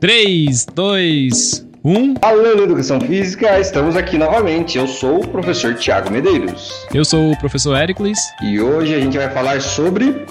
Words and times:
3, 0.00 0.64
2, 0.74 1.66
1. 1.84 2.14
Falando 2.22 2.62
Educação 2.62 2.98
Física, 2.98 3.60
estamos 3.60 3.96
aqui 3.96 4.16
novamente. 4.16 4.78
Eu 4.78 4.88
sou 4.88 5.22
o 5.22 5.28
professor 5.28 5.74
Tiago 5.74 6.10
Medeiros. 6.10 6.86
Eu 6.94 7.04
sou 7.04 7.30
o 7.30 7.38
professor 7.38 7.76
Éricles. 7.76 8.18
E 8.42 8.58
hoje 8.58 8.94
a 8.94 8.98
gente 8.98 9.18
vai 9.18 9.28
falar 9.28 9.60
sobre. 9.60 10.24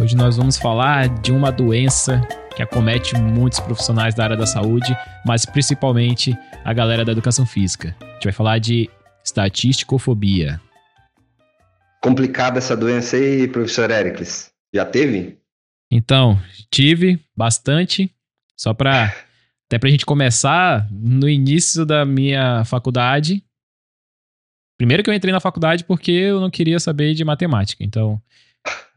Hoje 0.00 0.16
nós 0.16 0.36
vamos 0.36 0.56
falar 0.56 1.08
de 1.20 1.30
uma 1.30 1.52
doença 1.52 2.20
que 2.56 2.62
acomete 2.64 3.16
muitos 3.16 3.60
profissionais 3.60 4.12
da 4.12 4.24
área 4.24 4.36
da 4.36 4.44
saúde, 4.44 4.92
mas 5.24 5.46
principalmente 5.46 6.36
a 6.64 6.72
galera 6.72 7.04
da 7.04 7.12
educação 7.12 7.46
física. 7.46 7.94
A 8.00 8.14
gente 8.14 8.24
vai 8.24 8.32
falar 8.32 8.58
de 8.58 8.90
estatisticofobia. 9.24 10.60
Complicada 12.02 12.58
essa 12.58 12.76
doença 12.76 13.16
aí, 13.16 13.46
professor 13.46 13.88
Éricles. 13.88 14.50
Já 14.74 14.84
teve? 14.84 15.38
Então, 15.92 16.36
tive 16.72 17.20
bastante. 17.36 18.10
Só 18.56 18.72
para 18.72 19.14
até 19.66 19.78
pra 19.78 19.90
gente 19.90 20.06
começar, 20.06 20.88
no 20.92 21.28
início 21.28 21.84
da 21.84 22.04
minha 22.04 22.64
faculdade, 22.64 23.42
primeiro 24.78 25.02
que 25.02 25.10
eu 25.10 25.14
entrei 25.14 25.32
na 25.32 25.40
faculdade 25.40 25.84
porque 25.84 26.12
eu 26.12 26.40
não 26.40 26.50
queria 26.50 26.78
saber 26.78 27.14
de 27.14 27.24
matemática. 27.24 27.82
Então, 27.82 28.20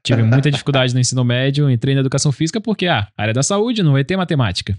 tive 0.04 0.22
muita 0.22 0.52
dificuldade 0.52 0.94
no 0.94 1.00
ensino 1.00 1.24
médio, 1.24 1.70
entrei 1.70 1.96
na 1.96 2.02
educação 2.02 2.32
física 2.32 2.62
porque, 2.62 2.86
ah, 2.86 3.08
área 3.18 3.34
da 3.34 3.42
saúde 3.42 3.82
não 3.82 3.94
vai 3.94 4.04
ter 4.04 4.16
matemática. 4.16 4.78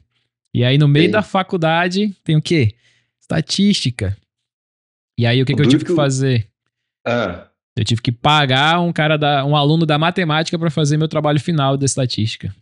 E 0.55 0.65
aí, 0.65 0.79
no 0.79 0.87
meio 0.87 1.07
Sim. 1.07 1.13
da 1.13 1.23
faculdade, 1.23 2.15
tem 2.23 2.37
o 2.37 2.43
quê? 2.43 2.75
Estatística. 3.21 4.17
E 5.19 5.27
aí, 5.27 5.43
o 5.43 5.47
que, 5.47 5.55
que 5.55 5.61
eu 5.61 5.69
tive 5.69 5.85
que 5.85 5.95
fazer? 5.95 6.47
Ah. 7.07 7.47
Eu 7.77 7.85
tive 7.85 8.01
que 8.01 8.13
pagar 8.13 8.81
um 8.81 8.93
cara 8.93 9.17
da, 9.17 9.45
um 9.45 9.57
aluno 9.57 9.87
da 9.87 9.99
matemática 9.99 10.59
para 10.59 10.71
fazer 10.71 10.97
meu 10.97 11.09
trabalho 11.09 11.41
final 11.41 11.77
da 11.77 11.85
estatística. 11.85 12.55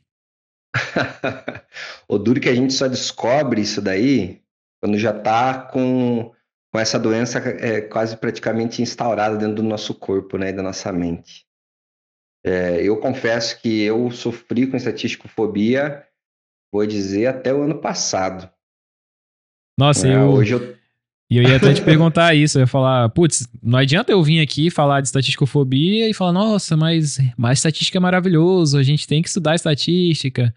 O 2.09 2.19
duro 2.19 2.41
que 2.41 2.49
a 2.49 2.55
gente 2.55 2.73
só 2.73 2.87
descobre 2.87 3.61
isso 3.61 3.81
daí 3.81 4.43
quando 4.81 4.99
já 4.99 5.17
está 5.17 5.61
com, 5.61 6.33
com 6.73 6.79
essa 6.79 6.99
doença 6.99 7.39
é, 7.39 7.81
quase 7.81 8.17
praticamente 8.17 8.81
instaurada 8.81 9.37
dentro 9.37 9.57
do 9.57 9.63
nosso 9.63 9.95
corpo, 9.95 10.39
né, 10.39 10.53
da 10.53 10.63
nossa 10.63 10.93
mente. 10.93 11.47
É, 12.45 12.83
eu 12.83 12.99
confesso 13.01 13.61
que 13.61 13.83
eu 13.83 14.11
sofri 14.11 14.67
com 14.67 14.77
estatisticofobia, 14.77 16.07
vou 16.73 16.87
dizer, 16.87 17.27
até 17.27 17.53
o 17.53 17.63
ano 17.63 17.81
passado. 17.81 18.49
Nossa, 19.79 20.07
é, 20.07 20.15
eu... 20.15 20.31
Hoje 20.31 20.55
eu... 20.55 20.78
E 21.31 21.37
eu 21.37 21.43
ia 21.43 21.57
até 21.57 21.75
te 21.75 21.83
perguntar 21.83 22.35
isso, 22.35 22.57
eu 22.57 22.61
ia 22.61 22.67
falar, 22.67 23.07
putz, 23.11 23.47
não 23.63 23.79
adianta 23.79 24.11
eu 24.11 24.23
vir 24.23 24.41
aqui 24.41 24.71
falar 24.71 25.03
de 25.03 25.09
estatisticofobia 25.09 26.09
e 26.09 26.15
falar, 26.15 26.33
nossa, 26.33 26.75
mas, 26.75 27.19
mas 27.37 27.59
estatística 27.59 27.99
é 27.99 28.01
maravilhoso, 28.01 28.79
a 28.79 28.83
gente 28.83 29.07
tem 29.07 29.21
que 29.21 29.29
estudar 29.29 29.55
estatística, 29.55 30.55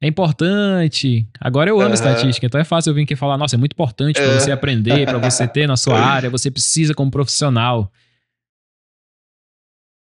é 0.00 0.06
importante. 0.06 1.26
Agora 1.40 1.68
eu 1.68 1.80
amo 1.80 1.88
uhum. 1.88 1.94
estatística, 1.94 2.46
então 2.46 2.60
é 2.60 2.64
fácil 2.64 2.90
eu 2.90 2.94
vir 2.94 3.02
aqui 3.02 3.16
falar, 3.16 3.36
nossa, 3.36 3.56
é 3.56 3.58
muito 3.58 3.72
importante 3.72 4.20
para 4.20 4.38
você 4.38 4.52
aprender, 4.52 5.04
para 5.04 5.18
você 5.18 5.48
ter 5.48 5.66
na 5.66 5.76
sua 5.76 5.98
área, 5.98 6.30
você 6.30 6.48
precisa 6.48 6.94
como 6.94 7.10
profissional. 7.10 7.90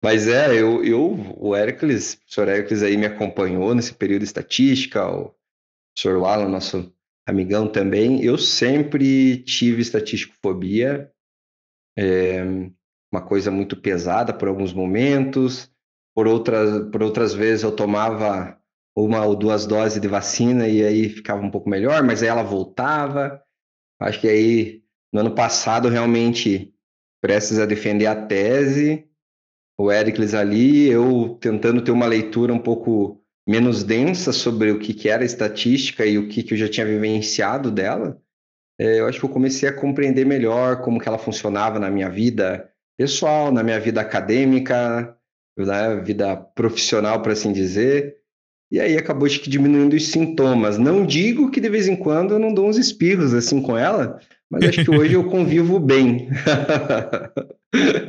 Mas 0.04 0.28
é, 0.28 0.52
eu, 0.52 0.84
eu 0.84 1.36
o 1.38 1.56
Hércules, 1.56 2.20
o 2.28 2.34
senhor 2.34 2.50
Hércules 2.50 2.84
aí 2.84 2.98
me 2.98 3.06
acompanhou 3.06 3.74
nesse 3.74 3.94
período 3.94 4.22
de 4.22 4.26
estatística, 4.26 5.08
o 5.08 5.34
senhor 5.96 6.26
Alan, 6.26 6.50
nosso 6.50 6.92
amigão 7.32 7.68
também, 7.68 8.24
eu 8.24 8.38
sempre 8.38 9.38
tive 9.44 9.82
estatísticofobia, 9.82 11.12
é 11.98 12.44
uma 13.12 13.22
coisa 13.22 13.52
muito 13.52 13.76
pesada 13.76 14.34
por 14.34 14.48
alguns 14.48 14.74
momentos, 14.74 15.70
por 16.16 16.28
outras, 16.28 16.90
por 16.92 17.02
outras 17.04 17.34
vezes 17.34 17.64
eu 17.64 17.76
tomava 17.76 18.58
uma 18.96 19.26
ou 19.26 19.36
duas 19.36 19.66
doses 19.66 20.00
de 20.00 20.08
vacina 20.08 20.68
e 20.68 20.84
aí 20.84 21.10
ficava 21.10 21.42
um 21.42 21.52
pouco 21.52 21.70
melhor, 21.70 22.04
mas 22.04 22.22
aí 22.22 22.30
ela 22.30 22.44
voltava. 22.44 23.42
Acho 24.00 24.20
que 24.20 24.28
aí 24.28 24.84
no 25.14 25.22
ano 25.22 25.36
passado 25.36 25.90
realmente 25.90 26.74
prestes 27.22 27.60
a 27.60 27.66
defender 27.66 28.08
a 28.08 28.26
tese, 28.26 29.08
o 29.80 29.92
Éricles 29.92 30.34
ali, 30.34 30.88
eu 30.88 31.38
tentando 31.40 31.84
ter 31.84 31.92
uma 31.92 32.06
leitura 32.06 32.54
um 32.54 32.60
pouco 32.60 33.21
menos 33.48 33.84
densa 33.84 34.32
sobre 34.32 34.72
o 34.72 34.80
que, 34.80 34.94
que 34.94 35.10
era 35.10 35.26
estatística 35.26 36.06
e 36.06 36.18
o 36.18 36.28
que, 36.28 36.44
que 36.44 36.54
eu 36.54 36.58
já 36.58 36.70
tinha 36.70 36.86
vivenciado 36.86 37.72
dela, 37.72 38.20
é, 38.80 39.00
eu 39.00 39.08
acho 39.08 39.20
que 39.20 39.26
eu 39.26 39.30
comecei 39.30 39.70
a 39.70 39.74
compreender 39.74 40.26
melhor 40.26 40.82
como 40.82 41.00
que 41.00 41.08
ela 41.08 41.18
funcionava 41.18 41.80
na 41.80 41.90
minha 41.90 42.10
vida 42.10 42.68
pessoal, 42.98 43.52
na 43.52 43.64
minha 43.64 43.80
vida 43.80 44.02
acadêmica, 44.02 45.16
na 45.58 45.96
né, 45.96 46.02
vida 46.02 46.36
profissional, 46.36 47.22
para 47.22 47.34
assim 47.34 47.52
dizer. 47.54 48.16
E 48.72 48.80
aí 48.80 48.98
acabou 48.98 49.28
de 49.28 49.50
diminuindo 49.50 49.96
os 49.96 50.08
sintomas. 50.08 50.78
Não 50.78 51.06
digo 51.06 51.52
que 51.52 51.60
de 51.60 51.70
vez 51.70 51.88
em 51.88 51.96
quando 51.96 52.34
eu 52.34 52.40
não 52.40 52.54
dou 52.54 52.68
uns 52.68 52.78
espirros 52.78 53.34
assim 53.34 53.62
com 53.62 53.78
ela, 53.78 54.20
mas 54.50 54.64
acho 54.64 54.84
que 54.84 54.92
hoje 54.92 55.14
eu 55.14 55.26
convivo 55.30 55.80
bem. 55.80 56.30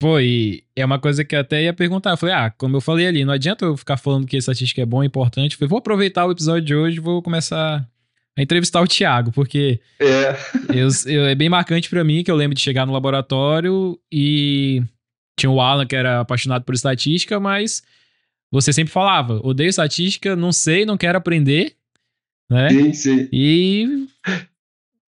Pô, 0.00 0.18
e 0.18 0.64
é 0.74 0.82
uma 0.82 0.98
coisa 0.98 1.22
que 1.22 1.36
eu 1.36 1.40
até 1.40 1.62
ia 1.62 1.74
perguntar. 1.74 2.12
Eu 2.12 2.16
falei, 2.16 2.34
ah, 2.34 2.50
como 2.50 2.74
eu 2.74 2.80
falei 2.80 3.06
ali, 3.06 3.22
não 3.22 3.34
adianta 3.34 3.66
eu 3.66 3.76
ficar 3.76 3.98
falando 3.98 4.26
que 4.26 4.34
estatística 4.34 4.80
é 4.80 4.86
bom, 4.86 5.02
é 5.02 5.06
importante. 5.06 5.52
Eu 5.52 5.58
falei, 5.58 5.68
vou 5.68 5.78
aproveitar 5.78 6.24
o 6.24 6.32
episódio 6.32 6.64
de 6.64 6.74
hoje 6.74 6.96
e 6.96 7.00
vou 7.00 7.20
começar 7.20 7.86
a 8.34 8.42
entrevistar 8.42 8.80
o 8.80 8.88
Thiago, 8.88 9.30
porque 9.30 9.78
é, 10.00 10.34
eu, 10.74 10.88
eu, 11.04 11.26
é 11.26 11.34
bem 11.34 11.50
marcante 11.50 11.90
para 11.90 12.02
mim 12.02 12.24
que 12.24 12.30
eu 12.30 12.34
lembro 12.34 12.54
de 12.54 12.62
chegar 12.62 12.86
no 12.86 12.94
laboratório 12.94 14.00
e 14.10 14.82
tinha 15.38 15.50
o 15.50 15.60
Alan 15.60 15.84
que 15.84 15.94
era 15.94 16.20
apaixonado 16.20 16.64
por 16.64 16.74
estatística, 16.74 17.38
mas 17.38 17.82
você 18.50 18.72
sempre 18.72 18.94
falava, 18.94 19.38
odeio 19.46 19.68
estatística, 19.68 20.34
não 20.34 20.50
sei, 20.50 20.86
não 20.86 20.96
quero 20.96 21.18
aprender, 21.18 21.74
né? 22.48 22.70
Sim, 22.70 22.92
sim. 22.94 23.28
E 23.30 24.06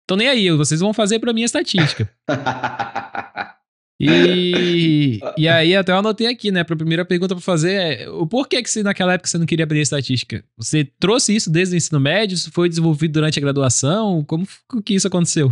tô 0.07 0.15
nem 0.15 0.29
aí, 0.29 0.49
vocês 0.51 0.79
vão 0.79 0.93
fazer 0.93 1.19
para 1.19 1.33
mim 1.33 1.41
a 1.41 1.45
estatística. 1.45 2.09
E, 3.99 5.19
e 5.37 5.47
aí 5.47 5.75
até 5.75 5.91
eu 5.91 5.97
anotei 5.97 6.27
aqui, 6.27 6.51
né? 6.51 6.63
Pra 6.63 6.75
primeira 6.75 7.03
pergunta 7.03 7.35
pra 7.35 7.43
fazer 7.43 7.73
é 7.73 8.09
o 8.09 8.27
porquê 8.27 8.61
que 8.61 8.69
você, 8.69 8.83
naquela 8.83 9.13
época 9.13 9.29
você 9.29 9.37
não 9.37 9.45
queria 9.45 9.65
aprender 9.65 9.81
estatística? 9.81 10.43
Você 10.57 10.85
trouxe 10.99 11.35
isso 11.35 11.49
desde 11.49 11.75
o 11.75 11.77
ensino 11.77 11.99
médio? 11.99 12.35
Isso 12.35 12.51
foi 12.51 12.69
desenvolvido 12.69 13.13
durante 13.13 13.39
a 13.39 13.41
graduação? 13.41 14.23
Como 14.23 14.47
que 14.83 14.95
isso 14.95 15.07
aconteceu? 15.07 15.51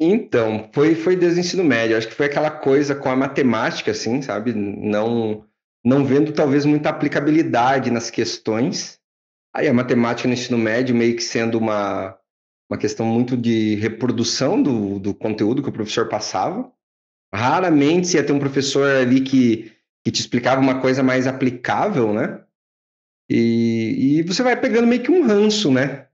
Então, 0.00 0.68
foi, 0.72 0.94
foi 0.94 1.16
desde 1.16 1.40
o 1.40 1.42
ensino 1.42 1.64
médio. 1.64 1.96
Acho 1.96 2.08
que 2.08 2.14
foi 2.14 2.26
aquela 2.26 2.50
coisa 2.50 2.94
com 2.94 3.08
a 3.08 3.16
matemática, 3.16 3.92
assim, 3.92 4.20
sabe? 4.22 4.52
Não, 4.52 5.44
não 5.84 6.04
vendo 6.04 6.32
talvez 6.32 6.64
muita 6.64 6.88
aplicabilidade 6.88 7.90
nas 7.90 8.10
questões. 8.10 8.98
Aí 9.54 9.68
a 9.68 9.74
matemática 9.74 10.26
no 10.26 10.34
ensino 10.34 10.58
médio 10.58 10.96
meio 10.96 11.14
que 11.14 11.22
sendo 11.22 11.58
uma, 11.58 12.16
uma 12.68 12.78
questão 12.78 13.06
muito 13.06 13.36
de 13.36 13.76
reprodução 13.76 14.60
do, 14.60 14.98
do 14.98 15.14
conteúdo 15.14 15.62
que 15.62 15.68
o 15.68 15.72
professor 15.72 16.08
passava. 16.08 16.70
Raramente 17.34 18.06
você 18.06 18.18
ia 18.18 18.24
ter 18.24 18.32
um 18.32 18.38
professor 18.38 18.88
ali 18.88 19.20
que, 19.20 19.72
que 20.04 20.12
te 20.12 20.20
explicava 20.20 20.60
uma 20.60 20.80
coisa 20.80 21.02
mais 21.02 21.26
aplicável, 21.26 22.12
né? 22.12 22.40
E, 23.28 24.18
e 24.18 24.22
você 24.22 24.42
vai 24.42 24.58
pegando 24.58 24.86
meio 24.86 25.02
que 25.02 25.10
um 25.10 25.26
ranço, 25.26 25.72
né? 25.72 26.06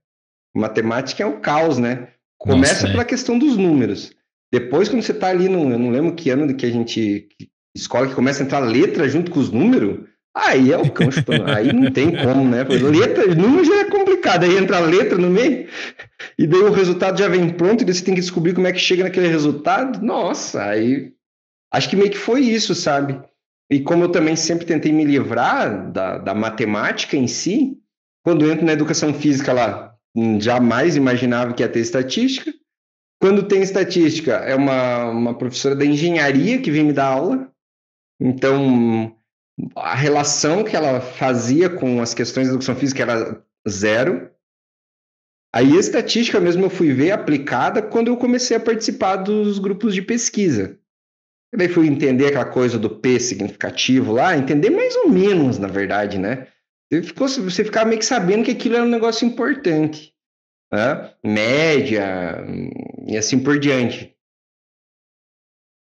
Matemática 0.56 1.22
é 1.22 1.26
o 1.26 1.40
caos, 1.40 1.78
né? 1.78 2.08
Começa 2.38 2.82
Nossa, 2.82 2.88
pela 2.88 3.02
é. 3.02 3.06
questão 3.06 3.38
dos 3.38 3.56
números. 3.56 4.12
Depois, 4.50 4.88
quando 4.88 5.02
você 5.02 5.12
está 5.12 5.28
ali, 5.28 5.48
no, 5.48 5.70
eu 5.70 5.78
não 5.78 5.90
lembro 5.90 6.14
que 6.14 6.30
ano 6.30 6.54
que 6.54 6.64
a 6.64 6.70
gente. 6.70 7.28
Que 7.38 7.50
escola 7.76 8.08
que 8.08 8.14
começa 8.14 8.42
a 8.42 8.46
entrar 8.46 8.60
letra 8.60 9.08
junto 9.08 9.30
com 9.30 9.38
os 9.38 9.50
números, 9.50 10.08
aí 10.34 10.72
é 10.72 10.78
o 10.78 10.90
cão 10.90 11.08
aí 11.54 11.72
não 11.72 11.90
tem 11.90 12.16
como, 12.16 12.48
né? 12.48 12.62
Letra, 12.64 13.34
número 13.34 13.64
já 13.64 13.80
é 13.80 13.84
complicado. 13.84 14.44
Aí 14.44 14.56
entra 14.56 14.78
a 14.78 14.80
letra 14.80 15.18
no 15.18 15.30
meio, 15.30 15.68
e 16.38 16.46
daí 16.46 16.60
o 16.60 16.72
resultado 16.72 17.18
já 17.18 17.28
vem 17.28 17.50
pronto, 17.50 17.82
e 17.82 17.92
você 17.92 18.04
tem 18.04 18.14
que 18.14 18.20
descobrir 18.20 18.54
como 18.54 18.66
é 18.66 18.72
que 18.72 18.78
chega 18.78 19.04
naquele 19.04 19.28
resultado. 19.28 20.04
Nossa, 20.04 20.62
aí 20.62 21.12
Acho 21.72 21.88
que 21.88 21.96
meio 21.96 22.10
que 22.10 22.18
foi 22.18 22.40
isso, 22.40 22.74
sabe? 22.74 23.20
E 23.70 23.80
como 23.80 24.04
eu 24.04 24.08
também 24.10 24.34
sempre 24.34 24.66
tentei 24.66 24.92
me 24.92 25.04
livrar 25.04 25.90
da, 25.92 26.18
da 26.18 26.34
matemática 26.34 27.16
em 27.16 27.28
si, 27.28 27.78
quando 28.24 28.50
entro 28.50 28.66
na 28.66 28.72
educação 28.72 29.14
física 29.14 29.52
lá, 29.52 29.94
hum, 30.14 30.40
jamais 30.40 30.96
imaginava 30.96 31.54
que 31.54 31.62
ia 31.62 31.68
ter 31.68 31.78
estatística. 31.78 32.52
Quando 33.20 33.46
tem 33.46 33.62
estatística, 33.62 34.32
é 34.32 34.56
uma, 34.56 35.10
uma 35.10 35.38
professora 35.38 35.76
da 35.76 35.84
engenharia 35.84 36.60
que 36.60 36.70
vem 36.70 36.84
me 36.84 36.92
dar 36.92 37.06
aula. 37.06 37.48
Então, 38.20 39.14
a 39.76 39.94
relação 39.94 40.64
que 40.64 40.76
ela 40.76 41.00
fazia 41.00 41.68
com 41.68 42.00
as 42.00 42.14
questões 42.14 42.46
da 42.46 42.54
educação 42.54 42.76
física 42.76 43.02
era 43.02 43.44
zero. 43.68 44.30
Aí 45.54 45.76
a 45.76 45.80
estatística 45.80 46.40
mesmo 46.40 46.64
eu 46.64 46.70
fui 46.70 46.92
ver 46.92 47.10
aplicada 47.10 47.82
quando 47.82 48.08
eu 48.08 48.16
comecei 48.16 48.56
a 48.56 48.60
participar 48.60 49.16
dos 49.16 49.58
grupos 49.58 49.94
de 49.94 50.02
pesquisa. 50.02 50.78
E 51.52 51.56
daí 51.56 51.68
fui 51.68 51.88
entender 51.88 52.26
aquela 52.26 52.44
coisa 52.44 52.78
do 52.78 52.88
P 52.88 53.18
significativo 53.18 54.12
lá, 54.12 54.36
entender 54.36 54.70
mais 54.70 54.94
ou 54.96 55.08
menos, 55.08 55.58
na 55.58 55.66
verdade, 55.66 56.18
né? 56.18 56.46
Você, 56.90 57.02
ficou, 57.02 57.28
você 57.28 57.64
ficava 57.64 57.86
meio 57.86 57.98
que 57.98 58.06
sabendo 58.06 58.44
que 58.44 58.52
aquilo 58.52 58.76
era 58.76 58.84
um 58.84 58.88
negócio 58.88 59.26
importante. 59.26 60.14
Né? 60.72 61.14
Média 61.24 62.44
e 63.06 63.16
assim 63.16 63.42
por 63.42 63.58
diante. 63.58 64.16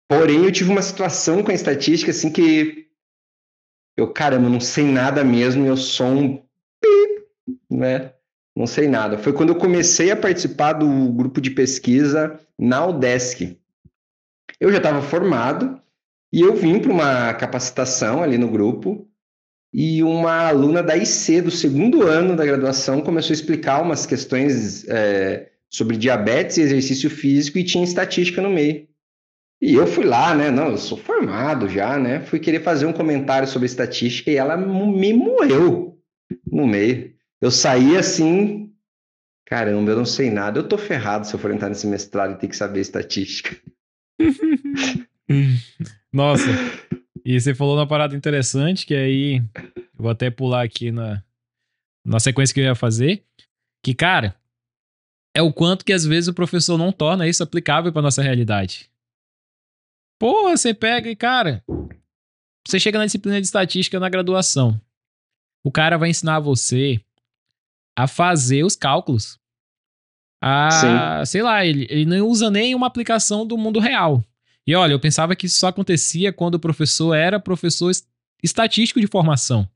Porém, 0.09 0.43
eu 0.43 0.51
tive 0.51 0.71
uma 0.71 0.81
situação 0.81 1.43
com 1.43 1.51
a 1.51 1.53
estatística 1.53 2.11
assim 2.11 2.31
que 2.31 2.80
eu, 4.01 4.07
caramba, 4.07 4.49
não 4.49 4.59
sei 4.59 4.85
nada 4.85 5.23
mesmo, 5.23 5.65
eu 5.65 5.77
sou 5.77 6.07
um 6.07 6.41
né? 7.69 8.11
Não 8.55 8.67
sei 8.67 8.87
nada. 8.87 9.17
Foi 9.17 9.33
quando 9.33 9.49
eu 9.49 9.55
comecei 9.55 10.11
a 10.11 10.15
participar 10.15 10.73
do 10.73 10.87
grupo 11.13 11.39
de 11.39 11.51
pesquisa 11.51 12.39
na 12.59 12.85
UDESC. 12.85 13.57
Eu 14.59 14.71
já 14.71 14.77
estava 14.77 15.01
formado 15.01 15.79
e 16.31 16.41
eu 16.41 16.55
vim 16.55 16.79
para 16.79 16.91
uma 16.91 17.33
capacitação 17.33 18.21
ali 18.21 18.37
no 18.37 18.49
grupo 18.49 19.07
e 19.73 20.03
uma 20.03 20.49
aluna 20.49 20.83
da 20.83 20.97
IC 20.97 21.41
do 21.41 21.51
segundo 21.51 22.03
ano 22.03 22.35
da 22.35 22.45
graduação 22.45 23.01
começou 23.01 23.31
a 23.31 23.35
explicar 23.35 23.81
umas 23.81 24.05
questões 24.05 24.87
é, 24.89 25.49
sobre 25.69 25.95
diabetes 25.95 26.57
e 26.57 26.61
exercício 26.61 27.09
físico 27.09 27.57
e 27.57 27.63
tinha 27.63 27.83
estatística 27.83 28.41
no 28.41 28.49
meio. 28.49 28.87
E 29.61 29.75
eu 29.75 29.85
fui 29.85 30.03
lá, 30.03 30.33
né? 30.33 30.49
Não, 30.49 30.71
eu 30.71 30.77
sou 30.77 30.97
formado 30.97 31.69
já, 31.69 31.99
né? 31.99 32.19
Fui 32.21 32.39
querer 32.39 32.63
fazer 32.63 32.87
um 32.87 32.93
comentário 32.93 33.47
sobre 33.47 33.67
estatística 33.67 34.31
e 34.31 34.35
ela 34.35 34.57
me 34.57 35.13
moeu 35.13 36.01
no 36.51 36.65
meio. 36.65 37.13
Eu 37.39 37.51
saí 37.51 37.95
assim, 37.95 38.73
caramba, 39.45 39.91
eu 39.91 39.97
não 39.97 40.05
sei 40.05 40.31
nada. 40.31 40.59
Eu 40.59 40.67
tô 40.67 40.79
ferrado 40.79 41.27
se 41.27 41.33
eu 41.33 41.39
for 41.39 41.51
entrar 41.51 41.69
nesse 41.69 41.85
mestrado 41.85 42.33
e 42.33 42.37
ter 42.39 42.47
que 42.47 42.57
saber 42.57 42.81
estatística. 42.81 43.55
Nossa, 46.11 46.49
e 47.23 47.39
você 47.39 47.53
falou 47.53 47.77
uma 47.77 47.87
parada 47.87 48.15
interessante, 48.15 48.85
que 48.85 48.95
aí 48.95 49.37
eu 49.37 49.81
vou 49.95 50.09
até 50.09 50.29
pular 50.29 50.63
aqui 50.63 50.91
na, 50.91 51.23
na 52.03 52.19
sequência 52.19 52.53
que 52.53 52.59
eu 52.59 52.65
ia 52.65 52.75
fazer. 52.75 53.23
Que, 53.83 53.93
cara, 53.93 54.35
é 55.35 55.41
o 55.41 55.53
quanto 55.53 55.85
que 55.85 55.93
às 55.93 56.05
vezes 56.05 56.27
o 56.27 56.33
professor 56.33 56.77
não 56.77 56.91
torna 56.91 57.27
isso 57.27 57.43
aplicável 57.43 57.93
para 57.93 58.01
nossa 58.01 58.21
realidade. 58.21 58.90
Porra, 60.21 60.55
você 60.55 60.71
pega 60.71 61.09
e, 61.09 61.15
cara, 61.15 61.63
você 62.63 62.79
chega 62.79 62.99
na 62.99 63.07
disciplina 63.07 63.41
de 63.41 63.47
estatística 63.47 63.99
na 63.99 64.07
graduação. 64.07 64.79
O 65.63 65.71
cara 65.71 65.97
vai 65.97 66.11
ensinar 66.11 66.39
você 66.39 67.01
a 67.97 68.05
fazer 68.05 68.63
os 68.63 68.75
cálculos. 68.75 69.39
A, 70.39 70.69
Sim. 70.69 71.25
sei 71.25 71.41
lá, 71.41 71.65
ele, 71.65 71.87
ele 71.89 72.05
não 72.05 72.27
usa 72.27 72.51
nem 72.51 72.75
uma 72.75 72.85
aplicação 72.85 73.47
do 73.47 73.57
mundo 73.57 73.79
real. 73.79 74.23
E 74.67 74.75
olha, 74.75 74.91
eu 74.91 74.99
pensava 74.99 75.35
que 75.35 75.47
isso 75.47 75.57
só 75.57 75.69
acontecia 75.69 76.31
quando 76.31 76.53
o 76.53 76.59
professor 76.59 77.15
era 77.15 77.39
professor 77.39 77.91
estatístico 78.43 79.01
de 79.01 79.07
formação. 79.07 79.67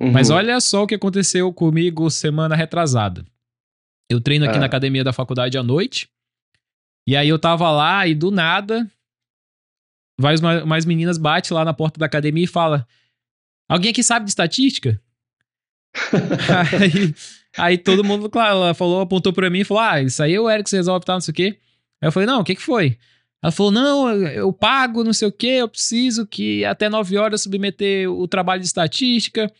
Uhum. 0.00 0.12
Mas 0.12 0.30
olha 0.30 0.60
só 0.60 0.84
o 0.84 0.86
que 0.86 0.94
aconteceu 0.94 1.52
comigo 1.52 2.08
semana 2.08 2.54
retrasada. 2.54 3.26
Eu 4.08 4.20
treino 4.20 4.44
aqui 4.44 4.58
é. 4.58 4.60
na 4.60 4.66
academia 4.66 5.02
da 5.02 5.12
faculdade 5.12 5.58
à 5.58 5.62
noite. 5.64 6.08
E 7.04 7.16
aí 7.16 7.28
eu 7.28 7.38
tava 7.38 7.68
lá 7.72 8.06
e 8.06 8.14
do 8.14 8.30
nada, 8.30 8.88
mais, 10.20 10.40
mais 10.40 10.84
meninas 10.84 11.18
bate 11.18 11.52
lá 11.52 11.64
na 11.64 11.74
porta 11.74 11.98
da 11.98 12.06
academia 12.06 12.44
e 12.44 12.48
fala: 12.48 12.86
Alguém 13.68 13.90
aqui 13.90 14.02
sabe 14.02 14.24
de 14.24 14.30
estatística? 14.30 15.00
aí, 16.80 17.14
aí, 17.56 17.78
todo 17.78 18.04
mundo, 18.04 18.28
claro, 18.28 18.56
ela 18.56 18.74
falou, 18.74 19.00
apontou 19.00 19.32
pra 19.32 19.50
mim 19.50 19.60
e 19.60 19.64
falou: 19.64 19.82
Ah, 19.82 20.02
isso 20.02 20.22
aí 20.22 20.34
é 20.34 20.40
o 20.40 20.50
Eric 20.50 20.70
resolve, 20.74 21.04
tá, 21.04 21.14
não 21.14 21.20
sei 21.20 21.32
o 21.32 21.34
quê. 21.34 21.58
Aí 22.00 22.08
eu 22.08 22.12
falei: 22.12 22.26
Não, 22.26 22.40
o 22.40 22.44
que 22.44 22.54
que 22.54 22.62
foi? 22.62 22.98
Ela 23.42 23.52
falou: 23.52 23.70
não, 23.70 24.10
eu 24.10 24.52
pago, 24.52 25.04
não 25.04 25.12
sei 25.12 25.28
o 25.28 25.32
quê, 25.32 25.58
eu 25.60 25.68
preciso 25.68 26.26
que 26.26 26.64
até 26.64 26.88
9 26.88 27.16
horas 27.16 27.42
submeter 27.42 28.10
o 28.10 28.26
trabalho 28.26 28.60
de 28.60 28.66
estatística. 28.66 29.52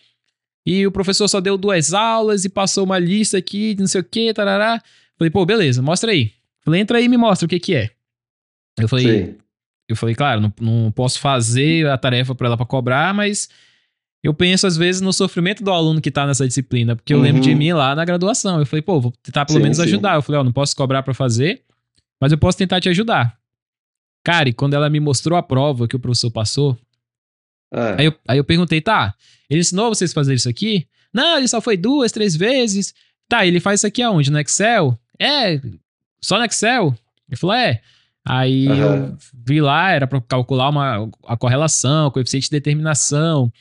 E 0.67 0.85
o 0.85 0.91
professor 0.91 1.29
só 1.29 1.41
deu 1.41 1.57
duas 1.57 1.95
aulas 1.95 2.45
e 2.45 2.49
passou 2.49 2.83
uma 2.83 2.99
lista 2.99 3.39
aqui 3.39 3.75
de 3.75 3.81
não 3.83 3.87
sei 3.87 4.01
o 4.01 4.05
quê, 4.05 4.35
tarará. 4.35 4.83
Falei, 5.17 5.31
pô, 5.31 5.47
beleza, 5.47 5.81
mostra 5.81 6.11
aí. 6.11 6.33
Falei, 6.65 6.81
entra 6.81 6.99
aí 6.99 7.05
e 7.05 7.09
me 7.09 7.17
mostra 7.17 7.47
o 7.47 7.49
que 7.49 7.61
que 7.61 7.75
é. 7.77 7.91
Eu 8.77 8.89
falei, 8.89 9.27
Sim. 9.27 9.37
Eu 9.89 9.97
falei, 9.97 10.15
claro, 10.15 10.41
não, 10.41 10.53
não 10.61 10.91
posso 10.91 11.19
fazer 11.21 11.87
a 11.89 11.97
tarefa 11.97 12.35
para 12.35 12.49
ela 12.49 12.57
para 12.57 12.67
cobrar, 12.67 13.15
mas 13.15 13.49
eu 14.23 14.35
penso 14.35 14.67
às 14.67 14.77
vezes 14.77 15.01
no 15.01 15.13
sofrimento 15.13 15.63
do 15.63 15.71
aluno 15.71 16.01
que 16.01 16.11
tá 16.11 16.27
nessa 16.27 16.47
disciplina, 16.47 16.97
porque 16.97 17.13
eu 17.13 17.19
uhum. 17.19 17.23
lembro 17.23 17.43
de 17.43 17.51
uhum. 17.51 17.57
mim 17.57 17.73
lá 17.73 17.95
na 17.95 18.05
graduação. 18.05 18.59
Eu 18.59 18.67
falei, 18.67 18.83
pô, 18.83 19.01
vou 19.01 19.13
tentar 19.23 19.45
pelo 19.45 19.59
sim, 19.59 19.63
menos 19.63 19.77
sim. 19.77 19.85
ajudar. 19.85 20.17
Eu 20.17 20.23
falei, 20.23 20.41
ó, 20.41 20.45
não 20.45 20.53
posso 20.53 20.75
cobrar 20.75 21.03
para 21.03 21.15
fazer, 21.15 21.63
mas 22.21 22.33
eu 22.33 22.39
posso 22.39 22.59
tentar 22.59 22.81
te 22.81 22.89
ajudar. 22.89 23.39
Cara, 24.25 24.49
e 24.49 24.53
quando 24.53 24.75
ela 24.75 24.91
me 24.91 24.99
mostrou 24.99 25.39
a 25.39 25.43
prova 25.43 25.87
que 25.87 25.95
o 25.95 26.01
professor 26.01 26.33
passou, 26.33 26.77
é. 27.73 27.97
aí, 28.01 28.07
eu, 28.07 28.15
aí 28.27 28.39
eu 28.39 28.45
perguntei, 28.45 28.81
tá, 28.81 29.15
ele 29.49 29.61
ensinou 29.61 29.95
vocês 29.95 30.11
a 30.11 30.15
fazer 30.15 30.35
isso 30.35 30.49
aqui? 30.49 30.89
Não, 31.13 31.39
ele 31.39 31.47
só 31.47 31.61
foi 31.61 31.77
duas, 31.77 32.11
três 32.11 32.35
vezes. 32.35 32.93
Tá, 33.29 33.47
ele 33.47 33.61
faz 33.61 33.81
isso 33.81 33.87
aqui 33.87 34.03
aonde? 34.03 34.31
No 34.31 34.41
Excel? 34.41 34.99
É, 35.19 35.61
só 36.21 36.39
no 36.39 36.45
Excel? 36.45 36.93
Ele 37.29 37.37
falou, 37.37 37.55
é. 37.55 37.81
Aí 38.29 38.67
uhum. 38.67 38.77
eu 38.77 39.17
vi 39.47 39.61
lá, 39.61 39.93
era 39.93 40.07
para 40.07 40.21
calcular 40.21 40.69
uma, 40.69 41.09
a 41.27 41.37
correlação, 41.37 42.11
coeficiente 42.11 42.47
de 42.47 42.51
determinação, 42.51 43.53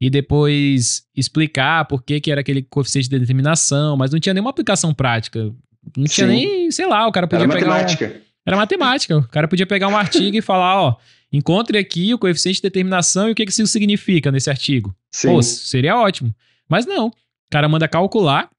e 0.00 0.10
depois 0.10 1.02
explicar 1.16 1.84
por 1.84 2.02
que, 2.02 2.20
que 2.20 2.30
era 2.30 2.40
aquele 2.40 2.62
coeficiente 2.62 3.08
de 3.08 3.18
determinação, 3.18 3.96
mas 3.96 4.10
não 4.10 4.18
tinha 4.18 4.34
nenhuma 4.34 4.50
aplicação 4.50 4.92
prática. 4.92 5.52
Não 5.96 6.06
Sim. 6.06 6.14
tinha 6.14 6.26
nem, 6.26 6.70
sei 6.70 6.86
lá, 6.86 7.06
o 7.06 7.12
cara 7.12 7.26
podia 7.28 7.44
era 7.44 7.52
pegar. 7.52 7.68
Matemática. 7.68 8.22
Era 8.44 8.56
matemática. 8.56 9.18
O 9.18 9.28
cara 9.28 9.46
podia 9.46 9.66
pegar 9.66 9.88
um 9.88 9.96
artigo 9.96 10.36
e 10.36 10.42
falar, 10.42 10.80
ó, 10.80 10.96
encontre 11.32 11.78
aqui 11.78 12.12
o 12.12 12.18
coeficiente 12.18 12.56
de 12.56 12.62
determinação 12.62 13.28
e 13.28 13.32
o 13.32 13.34
que, 13.34 13.44
que 13.44 13.52
isso 13.52 13.66
significa 13.66 14.32
nesse 14.32 14.50
artigo. 14.50 14.94
Sim. 15.12 15.28
Pô, 15.28 15.42
seria 15.42 15.96
ótimo. 15.96 16.34
Mas 16.68 16.86
não. 16.86 17.08
O 17.08 17.50
cara 17.50 17.68
manda 17.68 17.86
calcular. 17.86 18.50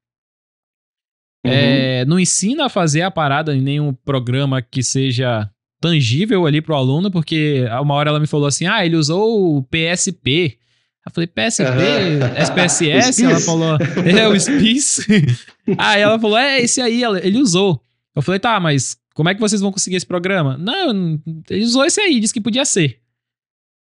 Uhum. 1.44 1.52
É, 1.52 2.04
não 2.04 2.20
ensina 2.20 2.66
a 2.66 2.68
fazer 2.68 3.02
a 3.02 3.10
parada 3.10 3.54
em 3.54 3.60
nenhum 3.60 3.92
programa 3.92 4.60
que 4.60 4.82
seja 4.82 5.50
tangível 5.80 6.46
ali 6.46 6.60
pro 6.60 6.74
aluno, 6.74 7.10
porque 7.10 7.64
uma 7.82 7.94
hora 7.94 8.10
ela 8.10 8.20
me 8.20 8.26
falou 8.26 8.46
assim: 8.46 8.66
ah, 8.66 8.84
ele 8.84 8.96
usou 8.96 9.56
o 9.56 9.62
PSP. 9.62 10.58
Eu 11.06 11.12
falei, 11.12 11.26
PSP, 11.26 11.64
uhum. 11.64 12.42
SPSS? 12.44 13.24
ela 13.24 13.40
falou, 13.40 13.78
é 14.04 14.28
o 14.28 14.38
SPIS. 14.38 15.06
aí 15.78 16.02
ela 16.02 16.18
falou, 16.18 16.36
é, 16.36 16.60
esse 16.60 16.78
aí, 16.80 17.02
ele 17.22 17.38
usou. 17.38 17.82
Eu 18.14 18.20
falei, 18.20 18.38
tá, 18.38 18.60
mas 18.60 18.98
como 19.14 19.30
é 19.30 19.34
que 19.34 19.40
vocês 19.40 19.62
vão 19.62 19.72
conseguir 19.72 19.96
esse 19.96 20.06
programa? 20.06 20.58
Não, 20.58 21.18
ele 21.48 21.64
usou 21.64 21.86
esse 21.86 22.00
aí, 22.02 22.20
disse 22.20 22.34
que 22.34 22.40
podia 22.40 22.66
ser. 22.66 23.00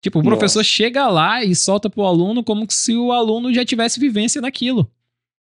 Tipo, 0.01 0.19
o 0.19 0.21
Nossa. 0.21 0.35
professor 0.35 0.63
chega 0.63 1.07
lá 1.07 1.43
e 1.43 1.55
solta 1.55 1.89
pro 1.89 2.03
aluno 2.03 2.43
como 2.43 2.67
se 2.69 2.95
o 2.95 3.11
aluno 3.11 3.53
já 3.53 3.65
tivesse 3.65 3.99
vivência 3.99 4.41
naquilo. 4.41 4.91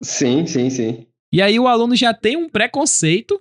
Sim, 0.02 0.46
sim, 0.46 0.70
sim. 0.70 1.06
E 1.32 1.40
aí 1.40 1.58
o 1.58 1.68
aluno 1.68 1.94
já 1.94 2.12
tem 2.12 2.36
um 2.36 2.48
preconceito 2.48 3.40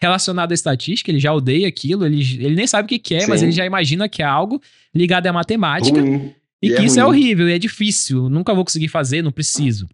relacionado 0.00 0.50
à 0.50 0.54
estatística, 0.54 1.10
ele 1.10 1.20
já 1.20 1.32
odeia 1.32 1.68
aquilo, 1.68 2.04
ele, 2.04 2.20
ele 2.20 2.56
nem 2.56 2.66
sabe 2.66 2.86
o 2.86 2.88
que, 2.88 2.98
que 2.98 3.14
é, 3.14 3.20
sim. 3.20 3.28
mas 3.28 3.42
ele 3.42 3.52
já 3.52 3.64
imagina 3.64 4.08
que 4.08 4.20
é 4.20 4.24
algo 4.24 4.60
ligado 4.94 5.28
à 5.28 5.32
matemática. 5.32 6.00
Ruim. 6.00 6.34
E, 6.60 6.68
e 6.68 6.74
que 6.74 6.82
é 6.82 6.84
isso 6.84 6.98
é 6.98 7.02
ruim. 7.02 7.16
é 7.16 7.22
horrível, 7.22 7.48
e 7.48 7.52
é 7.52 7.58
difícil, 7.58 8.28
nunca 8.28 8.52
vou 8.52 8.64
conseguir 8.64 8.88
fazer, 8.88 9.22
não 9.22 9.30
preciso. 9.30 9.88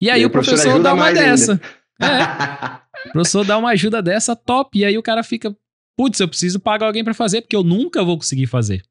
E 0.00 0.08
aí 0.08 0.22
e 0.22 0.26
o 0.26 0.30
professor, 0.30 0.56
professor 0.56 0.82
dá 0.82 0.94
uma 0.94 1.12
dessa. 1.12 1.60
É. 2.02 3.08
O 3.10 3.12
professor 3.12 3.44
dá 3.44 3.58
uma 3.58 3.72
ajuda 3.72 4.00
dessa 4.00 4.34
top. 4.34 4.78
E 4.78 4.86
aí 4.86 4.96
o 4.96 5.02
cara 5.02 5.22
fica, 5.22 5.54
putz, 5.94 6.18
eu 6.18 6.26
preciso 6.26 6.58
pagar 6.58 6.86
alguém 6.86 7.04
para 7.04 7.12
fazer, 7.12 7.42
porque 7.42 7.54
eu 7.54 7.62
nunca 7.62 8.02
vou 8.02 8.16
conseguir 8.16 8.46
fazer. 8.46 8.82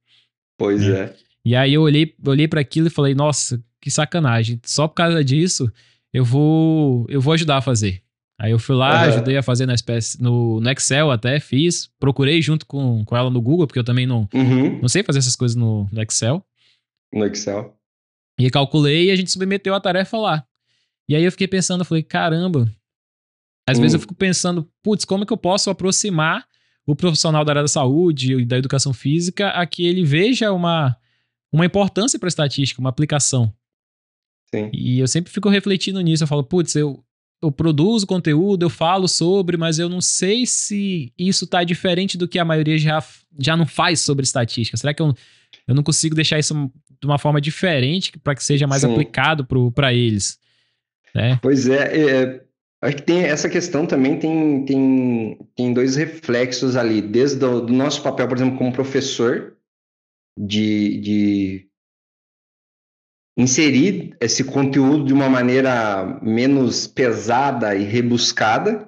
Pois 0.56 0.84
é. 0.84 1.06
é. 1.06 1.16
E 1.44 1.56
aí 1.56 1.74
eu 1.74 1.82
olhei, 1.82 2.14
olhei 2.24 2.48
para 2.48 2.62
aquilo 2.62 2.86
e 2.86 2.92
falei, 2.92 3.16
nossa, 3.16 3.60
que 3.82 3.90
sacanagem. 3.90 4.62
Só 4.64 4.88
por 4.88 4.94
causa 4.94 5.24
disso, 5.24 5.72
eu 6.14 6.26
vou, 6.26 7.06
eu 7.10 7.22
vou 7.22 7.34
ajudar 7.34 7.58
a 7.58 7.62
fazer. 7.62 8.02
Aí 8.40 8.52
eu 8.52 8.60
fui 8.60 8.76
lá, 8.76 9.04
uhum. 9.04 9.10
ajudei 9.10 9.38
a 9.38 9.44
fazer 9.44 9.66
na 9.66 9.74
espécie, 9.74 10.22
no, 10.22 10.62
no, 10.62 10.70
Excel 10.70 11.12
até, 11.12 11.40
fiz, 11.42 11.90
procurei 12.00 12.42
junto 12.42 12.66
com, 12.66 13.04
com 13.04 13.18
ela 13.18 13.30
no 13.30 13.42
Google, 13.42 13.68
porque 13.68 13.80
eu 13.80 13.84
também 13.84 14.08
não, 14.08 14.30
uhum. 14.34 14.80
não 14.80 14.88
sei 14.88 15.04
fazer 15.04 15.20
essas 15.20 15.36
coisas 15.36 15.56
no, 15.56 15.90
no 15.92 16.02
Excel. 16.02 16.46
No 17.14 17.26
Excel. 17.26 17.76
E 18.40 18.50
calculei 18.50 19.08
e 19.08 19.12
a 19.12 19.16
gente 19.16 19.30
submeteu 19.30 19.76
a 19.76 19.82
tarefa 19.82 20.18
lá. 20.18 20.46
E 21.08 21.16
aí 21.16 21.24
eu 21.24 21.32
fiquei 21.32 21.48
pensando, 21.48 21.82
eu 21.82 21.86
falei, 21.86 22.02
caramba, 22.02 22.72
às 23.68 23.78
hum. 23.78 23.82
vezes 23.82 23.96
eu 23.96 24.00
fico 24.00 24.16
pensando, 24.16 24.70
putz, 24.82 25.04
como 25.04 25.24
é 25.24 25.28
que 25.28 25.34
eu 25.34 25.38
posso 25.38 25.70
aproximar 25.70 26.46
o 26.86 26.96
profissional 26.96 27.44
da 27.44 27.52
área 27.52 27.62
da 27.62 27.68
saúde 27.68 28.34
e 28.34 28.46
da 28.46 28.58
educação 28.58 28.94
física 28.94 29.50
a 29.50 29.66
que 29.66 29.86
ele 29.86 30.04
veja 30.04 30.52
uma, 30.52 30.96
uma 31.52 31.66
importância 31.66 32.18
para 32.18 32.28
a 32.28 32.30
estatística, 32.30 32.80
uma 32.80 32.90
aplicação. 32.90 33.54
Sim. 34.54 34.70
E 34.74 35.00
eu 35.00 35.08
sempre 35.08 35.32
fico 35.32 35.50
refletindo 35.50 36.02
nisso. 36.02 36.24
Eu 36.24 36.28
falo, 36.28 36.44
putz, 36.44 36.76
eu, 36.76 37.04
eu 37.42 37.52
produzo 37.52 38.08
conteúdo, 38.08 38.64
eu 38.64 38.70
falo 38.70 39.08
sobre, 39.08 39.58
mas 39.58 39.80
eu 39.80 39.88
não 39.90 40.02
sei 40.02 40.46
se 40.46 41.14
isso 41.18 41.46
está 41.46 41.64
diferente 41.64 42.18
do 42.18 42.28
que 42.28 42.40
a 42.40 42.46
maioria 42.46 42.78
já, 42.78 43.04
já 43.38 43.56
não 43.56 43.66
faz 43.66 44.02
sobre 44.02 44.24
estatística. 44.24 44.78
Será 44.78 44.94
que 44.94 45.02
eu, 45.02 45.14
eu 45.68 45.76
não 45.76 45.84
consigo 45.84 46.16
deixar 46.16 46.40
isso 46.40 46.72
de 47.02 47.08
uma 47.08 47.18
forma 47.18 47.40
diferente 47.40 48.18
para 48.20 48.36
que 48.36 48.44
seja 48.44 48.68
mais 48.68 48.82
Sim. 48.82 48.92
aplicado 48.92 49.48
para 49.74 49.94
eles? 49.94 50.38
É. 51.16 51.38
Pois 51.38 51.68
é, 51.68 51.98
é, 51.98 52.42
Acho 52.82 52.96
que 52.96 53.02
tem 53.02 53.24
essa 53.24 53.50
questão 53.50 53.86
também 53.86 54.18
tem, 54.18 54.64
tem, 54.64 55.38
tem 55.56 55.74
dois 55.74 55.98
reflexos 55.98 56.78
ali, 56.78 57.02
desde 57.02 57.44
o 57.44 57.60
do 57.60 57.74
nosso 57.74 58.02
papel, 58.02 58.28
por 58.28 58.38
exemplo, 58.38 58.58
como 58.58 58.72
professor, 58.72 59.58
de, 60.38 60.98
de 61.00 61.69
inserir 63.40 64.16
esse 64.20 64.44
conteúdo 64.44 65.06
de 65.06 65.14
uma 65.14 65.30
maneira 65.30 66.20
menos 66.22 66.86
pesada 66.86 67.76
e 67.76 67.84
rebuscada, 67.84 68.88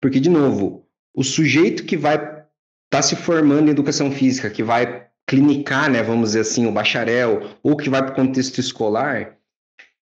porque, 0.00 0.20
de 0.20 0.30
novo, 0.30 0.86
o 1.14 1.22
sujeito 1.22 1.84
que 1.84 1.96
vai 1.96 2.14
estar 2.14 2.46
tá 2.88 3.02
se 3.02 3.16
formando 3.16 3.68
em 3.68 3.72
educação 3.72 4.10
física, 4.10 4.48
que 4.48 4.62
vai 4.62 5.08
clinicar, 5.26 5.90
né, 5.90 6.02
vamos 6.02 6.30
dizer 6.30 6.40
assim, 6.40 6.66
o 6.66 6.72
bacharel, 6.72 7.56
ou 7.62 7.76
que 7.76 7.90
vai 7.90 8.02
para 8.02 8.12
o 8.12 8.16
contexto 8.16 8.58
escolar, 8.58 9.36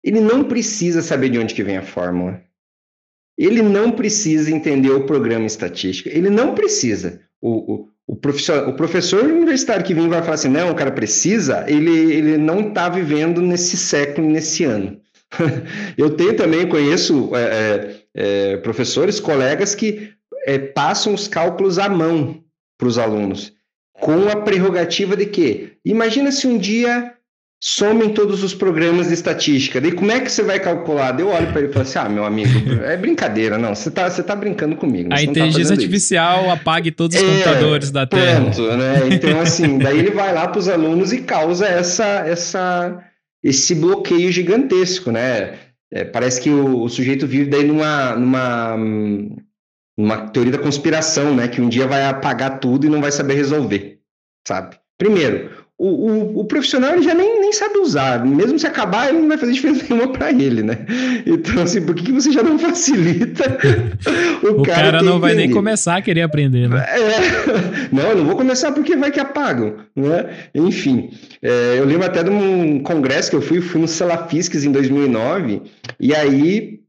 ele 0.05 0.21
não 0.21 0.45
precisa 0.45 1.01
saber 1.01 1.31
de 1.31 1.39
onde 1.39 1.55
que 1.55 1.65
vem 1.65 1.77
a 1.77 1.83
fórmula 1.83 2.43
ele 3.39 3.63
não 3.63 3.93
precisa 3.93 4.51
entender 4.51 4.91
o 4.91 5.07
programa 5.07 5.47
estatística, 5.47 6.11
ele 6.11 6.29
não 6.29 6.57
precisa. 6.57 7.21
O, 7.41 7.73
o, 7.73 7.89
o, 8.09 8.15
o 8.15 8.73
professor 8.73 9.25
universitário 9.25 9.85
que 9.85 9.93
vem 9.93 10.09
vai 10.09 10.23
falar 10.23 10.35
assim, 10.35 10.49
não, 10.49 10.71
o 10.71 10.75
cara 10.75 10.91
precisa, 10.91 11.67
ele, 11.69 11.91
ele 11.91 12.39
não 12.39 12.69
está 12.69 12.89
vivendo 12.89 13.43
nesse 13.43 13.77
século, 13.77 14.27
nesse 14.27 14.65
ano. 14.65 14.99
Eu 15.97 16.17
tenho 16.17 16.35
também, 16.35 16.67
conheço 16.67 17.31
é, 17.37 17.43
é, 17.43 18.01
é, 18.15 18.57
professores, 18.57 19.21
colegas 19.21 19.75
que 19.75 20.11
é, 20.47 20.59
passam 20.59 21.13
os 21.13 21.29
cálculos 21.29 21.79
à 21.79 21.87
mão 21.87 22.43
para 22.79 22.89
os 22.89 22.97
alunos, 22.97 23.53
com 23.93 24.29
a 24.31 24.37
prerrogativa 24.37 25.15
de 25.15 25.27
que, 25.27 25.73
imagina 25.85 26.33
se 26.33 26.47
um 26.47 26.57
dia 26.57 27.13
somem 27.61 28.11
todos 28.15 28.45
os 28.45 28.55
programas 28.55 29.09
de 29.09 29.15
estatística. 29.15 29.81
Daí 29.81 29.93
como 29.93 30.11
é 30.13 30.21
que 30.21 30.31
você 30.31 30.43
vai 30.43 30.61
calcular? 30.61 31.19
Eu 31.19 31.29
olho 31.29 31.49
para 31.49 31.61
ele 31.61 31.71
e 31.71 31.73
falo 31.73 31.83
assim: 31.83 31.99
ah, 31.99 32.09
meu 32.09 32.25
amigo, 32.25 32.51
é 32.85 32.97
brincadeira, 32.97 33.59
não. 33.59 33.75
Você 33.75 33.89
está 33.89 34.09
você 34.09 34.23
tá 34.23 34.37
brincando 34.37 34.77
comigo. 34.77 35.13
A 35.13 35.17
tá 35.17 35.23
inteligência 35.23 35.75
tá 35.75 35.83
artificial 35.83 36.43
isso. 36.43 36.51
apague 36.51 36.93
todos 36.93 37.17
os 37.17 37.23
é, 37.23 37.27
computadores 37.27 37.91
da 37.91 38.07
Terra. 38.07 38.43
Pronto, 38.43 38.77
né? 38.77 39.09
Então, 39.11 39.41
assim, 39.41 39.79
daí 39.79 39.99
ele 39.99 40.11
vai 40.11 40.33
lá 40.33 40.47
para 40.47 40.59
os 40.59 40.69
alunos 40.69 41.13
e 41.13 41.23
causa 41.23 41.67
essa, 41.67 42.25
essa, 42.27 43.05
esse 43.43 43.75
bloqueio 43.75 44.31
gigantesco, 44.31 45.11
né? 45.11 45.59
É, 45.91 46.05
parece 46.05 46.41
que 46.41 46.51
o, 46.51 46.83
o, 46.83 46.89
sujeito 46.89 47.27
vive 47.27 47.49
daí 47.49 47.65
numa, 47.65 48.15
numa, 48.15 48.77
numa 49.97 50.29
teoria 50.29 50.53
da 50.53 50.59
conspiração, 50.59 51.35
né? 51.35 51.49
Que 51.49 51.61
um 51.61 51.69
dia 51.69 51.87
vai 51.87 52.05
apagar 52.05 52.61
tudo 52.61 52.87
e 52.87 52.91
não 52.91 53.01
vai 53.01 53.11
saber 53.11 53.35
resolver, 53.35 53.99
sabe? 54.47 54.77
Primeiro, 54.99 55.51
o, 55.79 55.87
o, 55.87 56.41
o, 56.41 56.45
profissional 56.45 56.95
ele 56.95 57.03
já 57.03 57.15
nem, 57.15 57.41
nem 57.41 57.53
sabe 57.53 57.79
usar. 57.79 58.27
Mesmo 58.27 58.59
se 58.59 58.67
acabar, 58.67 59.09
ele 59.09 59.21
não 59.21 59.29
vai 59.29 59.39
fazer 59.39 59.53
diferença 59.53 59.87
nenhuma 59.89 60.13
para 60.13 60.33
ele, 60.33 60.65
né? 60.65 60.77
Então, 61.25 61.63
assim, 61.63 61.81
por 61.83 61.95
que, 61.95 62.11
você 62.11 62.33
já 62.33 62.43
não 62.43 62.59
facilita 62.59 63.45
o, 64.43 64.61
o 64.61 64.63
cara? 64.65 64.83
cara 64.83 65.03
não 65.03 65.21
vai 65.21 65.35
nem 65.35 65.51
começar 65.51 65.97
a 65.97 66.03
querer 66.03 66.23
aprender, 66.23 66.69
né? 66.69 66.85
É, 66.89 67.89
não, 67.93 68.11
eu 68.11 68.17
não 68.17 68.25
vou 68.25 68.35
começar 68.35 68.73
porque 68.73 68.97
vai 68.97 69.13
que 69.13 69.21
apagam, 69.21 69.77
né? 69.95 70.29
Enfim, 70.53 71.11
é, 71.41 71.77
eu 71.79 71.85
lembro 71.85 72.07
até 72.07 72.25
de 72.25 72.31
um 72.31 72.81
congresso 72.81 73.31
que 73.31 73.37
eu 73.37 73.43
fui, 73.43 73.61
fui 73.61 73.81
no 73.81 73.87
Salafisques 73.87 74.65
em 74.65 74.73
2009, 74.73 75.63
e 76.01 76.13
aí 76.13 76.81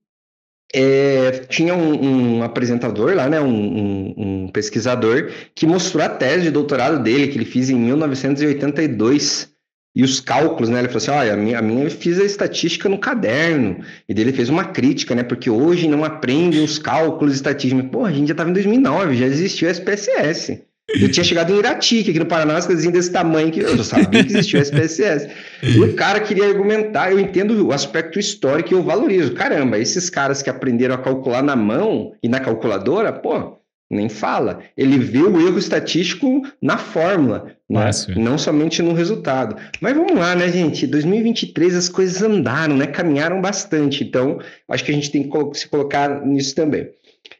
é, 0.73 1.31
tinha 1.49 1.73
um, 1.73 2.37
um, 2.37 2.43
apresentador 2.43 3.15
lá, 3.15 3.27
né, 3.27 3.41
um, 3.41 3.47
um, 3.47 4.13
um, 4.17 4.47
pesquisador, 4.49 5.31
que 5.55 5.65
mostrou 5.65 6.03
a 6.03 6.09
tese 6.09 6.43
de 6.43 6.51
doutorado 6.51 7.01
dele, 7.01 7.27
que 7.27 7.37
ele 7.37 7.45
fez 7.45 7.69
em 7.69 7.75
1982, 7.75 9.49
e 9.95 10.03
os 10.03 10.19
cálculos, 10.19 10.69
né, 10.69 10.79
ele 10.79 10.87
falou 10.87 10.97
assim, 10.97 11.11
olha, 11.11 11.33
a 11.33 11.37
minha, 11.37 11.59
a 11.59 11.61
minha 11.61 11.85
eu 11.85 11.91
fiz 11.91 12.19
a 12.19 12.23
estatística 12.23 12.87
no 12.87 12.99
caderno, 12.99 13.83
e 14.07 14.13
dele 14.13 14.31
fez 14.31 14.47
uma 14.47 14.65
crítica, 14.65 15.15
né, 15.15 15.23
porque 15.23 15.49
hoje 15.49 15.87
não 15.87 16.03
aprendem 16.03 16.63
os 16.63 16.77
cálculos 16.77 17.33
estatísticos. 17.33 17.89
Pô, 17.89 18.05
a 18.05 18.11
gente 18.11 18.27
já 18.27 18.33
estava 18.33 18.49
em 18.51 18.53
2009, 18.53 19.17
já 19.17 19.25
existiu 19.25 19.67
a 19.67 19.71
SPSS. 19.71 20.68
Eu 20.99 21.11
tinha 21.11 21.23
chegado 21.23 21.53
em 21.53 21.59
Irati, 21.59 22.03
que 22.03 22.11
aqui 22.11 22.19
no 22.19 22.25
Paraná, 22.25 22.57
as 22.57 22.65
coisinhas 22.65 22.93
desse 22.93 23.11
tamanho, 23.11 23.51
que 23.51 23.59
eu 23.59 23.77
já 23.77 23.83
sabia 23.83 24.23
que 24.23 24.31
existia 24.31 24.59
o 24.59 24.63
SPSS. 24.63 25.29
E 25.61 25.79
o 25.81 25.93
cara 25.93 26.21
queria 26.21 26.47
argumentar, 26.47 27.11
eu 27.11 27.19
entendo 27.19 27.67
o 27.67 27.73
aspecto 27.73 28.17
histórico 28.17 28.71
e 28.71 28.73
eu 28.73 28.81
valorizo. 28.81 29.33
Caramba, 29.33 29.77
esses 29.77 30.09
caras 30.09 30.41
que 30.41 30.49
aprenderam 30.49 30.95
a 30.95 30.97
calcular 30.97 31.43
na 31.43 31.55
mão 31.55 32.13
e 32.23 32.29
na 32.29 32.39
calculadora, 32.39 33.11
pô, 33.11 33.59
nem 33.89 34.07
fala. 34.07 34.59
Ele 34.77 34.99
vê 34.99 35.19
o 35.19 35.39
erro 35.41 35.57
estatístico 35.57 36.43
na 36.61 36.77
fórmula, 36.77 37.55
né? 37.67 37.89
não 38.15 38.37
somente 38.37 38.81
no 38.83 38.93
resultado. 38.93 39.55
Mas 39.81 39.95
vamos 39.95 40.13
lá, 40.13 40.35
né, 40.35 40.47
gente? 40.49 40.85
2023 40.85 41.75
as 41.75 41.89
coisas 41.89 42.21
andaram, 42.21 42.77
né? 42.77 42.85
Caminharam 42.85 43.41
bastante. 43.41 44.03
Então, 44.03 44.39
acho 44.69 44.83
que 44.85 44.91
a 44.91 44.93
gente 44.93 45.11
tem 45.11 45.27
que 45.27 45.59
se 45.59 45.67
colocar 45.67 46.23
nisso 46.23 46.53
também. 46.53 46.89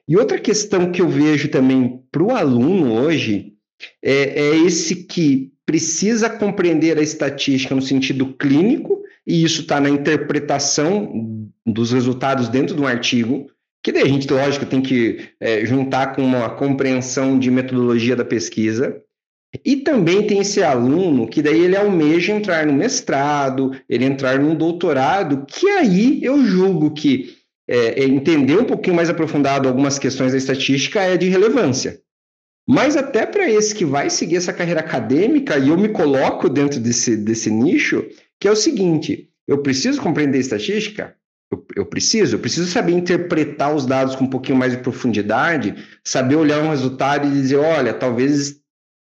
E 0.10 0.18
outra 0.18 0.40
questão 0.40 0.92
que 0.92 1.04
eu 1.04 1.08
vejo 1.08 1.50
também 1.50 2.02
para 2.12 2.24
o 2.24 2.32
aluno 2.32 2.94
hoje 2.94 3.54
é, 4.04 4.42
é 4.42 4.56
esse 4.58 5.04
que 5.04 5.52
precisa 5.68 6.28
compreender 6.28 6.98
a 6.98 7.04
estatística 7.04 7.76
no 7.76 7.82
sentido 7.84 8.34
clínico, 8.34 9.04
e 9.26 9.44
isso 9.44 9.62
está 9.62 9.80
na 9.80 9.88
interpretação 9.88 11.48
dos 11.64 11.92
resultados 11.92 12.50
dentro 12.50 12.76
de 12.76 12.82
um 12.82 12.88
artigo, 12.88 13.52
que 13.84 13.92
daí 13.92 14.02
a 14.02 14.08
gente, 14.08 14.34
lógico, 14.34 14.66
tem 14.66 14.82
que 14.82 15.30
é, 15.40 15.64
juntar 15.64 16.16
com 16.16 16.24
uma 16.24 16.50
compreensão 16.50 17.38
de 17.38 17.52
metodologia 17.52 18.16
da 18.16 18.26
pesquisa. 18.26 19.00
E 19.64 19.78
também 19.78 20.26
tem 20.26 20.40
esse 20.40 20.64
aluno 20.64 21.28
que 21.28 21.42
daí 21.42 21.66
ele 21.66 21.78
almeja 21.78 22.34
entrar 22.34 22.66
no 22.66 22.74
mestrado, 22.74 23.72
ele 23.88 24.06
entrar 24.06 24.40
num 24.40 24.56
doutorado, 24.56 25.46
que 25.46 25.68
aí 25.70 26.24
eu 26.24 26.44
julgo 26.44 26.92
que 26.92 27.39
é, 27.70 28.02
é, 28.02 28.04
entender 28.04 28.58
um 28.58 28.66
pouquinho 28.66 28.96
mais 28.96 29.12
aprofundado 29.12 29.68
algumas 29.68 30.00
questões 30.00 30.32
da 30.32 30.40
estatística 30.40 31.00
é 31.02 31.16
de 31.16 31.30
relevância. 31.30 32.02
Mas 32.68 32.98
até 32.98 33.28
para 33.28 33.48
esse 33.48 33.76
que 33.76 33.86
vai 33.86 34.10
seguir 34.10 34.38
essa 34.38 34.52
carreira 34.52 34.80
acadêmica, 34.80 35.56
e 35.58 35.70
eu 35.70 35.78
me 35.78 35.90
coloco 35.90 36.50
dentro 36.50 36.80
desse, 36.80 37.16
desse 37.16 37.52
nicho, 37.52 38.04
que 38.40 38.48
é 38.48 38.52
o 38.52 38.56
seguinte: 38.56 39.30
eu 39.48 39.60
preciso 39.60 40.02
compreender 40.02 40.40
estatística? 40.40 41.16
Eu, 41.52 41.66
eu, 41.76 41.86
preciso, 41.86 42.36
eu 42.36 42.40
preciso 42.40 42.68
saber 42.68 42.94
interpretar 42.94 43.76
os 43.76 43.86
dados 43.86 44.16
com 44.16 44.24
um 44.24 44.30
pouquinho 44.30 44.58
mais 44.58 44.72
de 44.72 44.80
profundidade, 44.80 45.76
saber 46.04 46.36
olhar 46.36 46.64
um 46.64 46.70
resultado 46.70 47.28
e 47.28 47.32
dizer, 47.32 47.58
olha, 47.58 47.94
talvez 47.94 48.60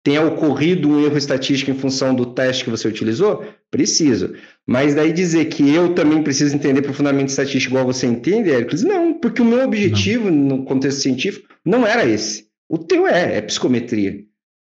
tenha 0.05 0.23
ocorrido 0.23 0.89
um 0.89 1.05
erro 1.05 1.17
estatístico 1.17 1.71
em 1.71 1.79
função 1.79 2.15
do 2.15 2.27
teste 2.27 2.65
que 2.65 2.71
você 2.71 2.89
utilizou? 2.89 3.45
Preciso. 3.71 4.35
Mas 4.67 4.95
daí 4.95 5.13
dizer 5.13 5.47
que 5.47 5.75
eu 5.75 5.95
também 5.95 6.23
preciso 6.23 6.55
entender 6.55 6.83
profundamente 6.83 7.31
estatística 7.31 7.73
igual 7.73 7.85
você 7.85 8.07
entende, 8.07 8.51
Hércules? 8.51 8.83
Não, 8.83 9.15
porque 9.15 9.43
o 9.43 9.45
meu 9.45 9.65
objetivo 9.65 10.31
não. 10.31 10.59
no 10.59 10.65
contexto 10.65 11.01
científico 11.01 11.49
não 11.65 11.87
era 11.87 12.05
esse. 12.05 12.47
O 12.69 12.79
teu 12.79 13.07
é, 13.07 13.39
é 13.39 13.41
psicometria. 13.43 14.25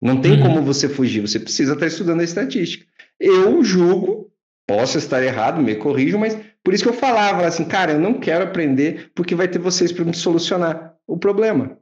Não 0.00 0.20
tem 0.20 0.32
uhum. 0.32 0.42
como 0.42 0.62
você 0.62 0.88
fugir, 0.88 1.20
você 1.20 1.40
precisa 1.40 1.72
estar 1.72 1.86
estudando 1.86 2.20
a 2.20 2.24
estatística. 2.24 2.86
Eu 3.18 3.64
julgo, 3.64 4.30
posso 4.66 4.98
estar 4.98 5.22
errado, 5.22 5.60
me 5.60 5.74
corrijo, 5.74 6.18
mas 6.18 6.38
por 6.62 6.74
isso 6.74 6.84
que 6.84 6.90
eu 6.90 6.94
falava 6.94 7.46
assim, 7.46 7.64
cara, 7.64 7.92
eu 7.92 7.98
não 7.98 8.14
quero 8.14 8.44
aprender 8.44 9.10
porque 9.14 9.34
vai 9.34 9.48
ter 9.48 9.58
vocês 9.58 9.90
para 9.90 10.04
me 10.04 10.14
solucionar 10.14 10.94
o 11.06 11.18
problema. 11.18 11.78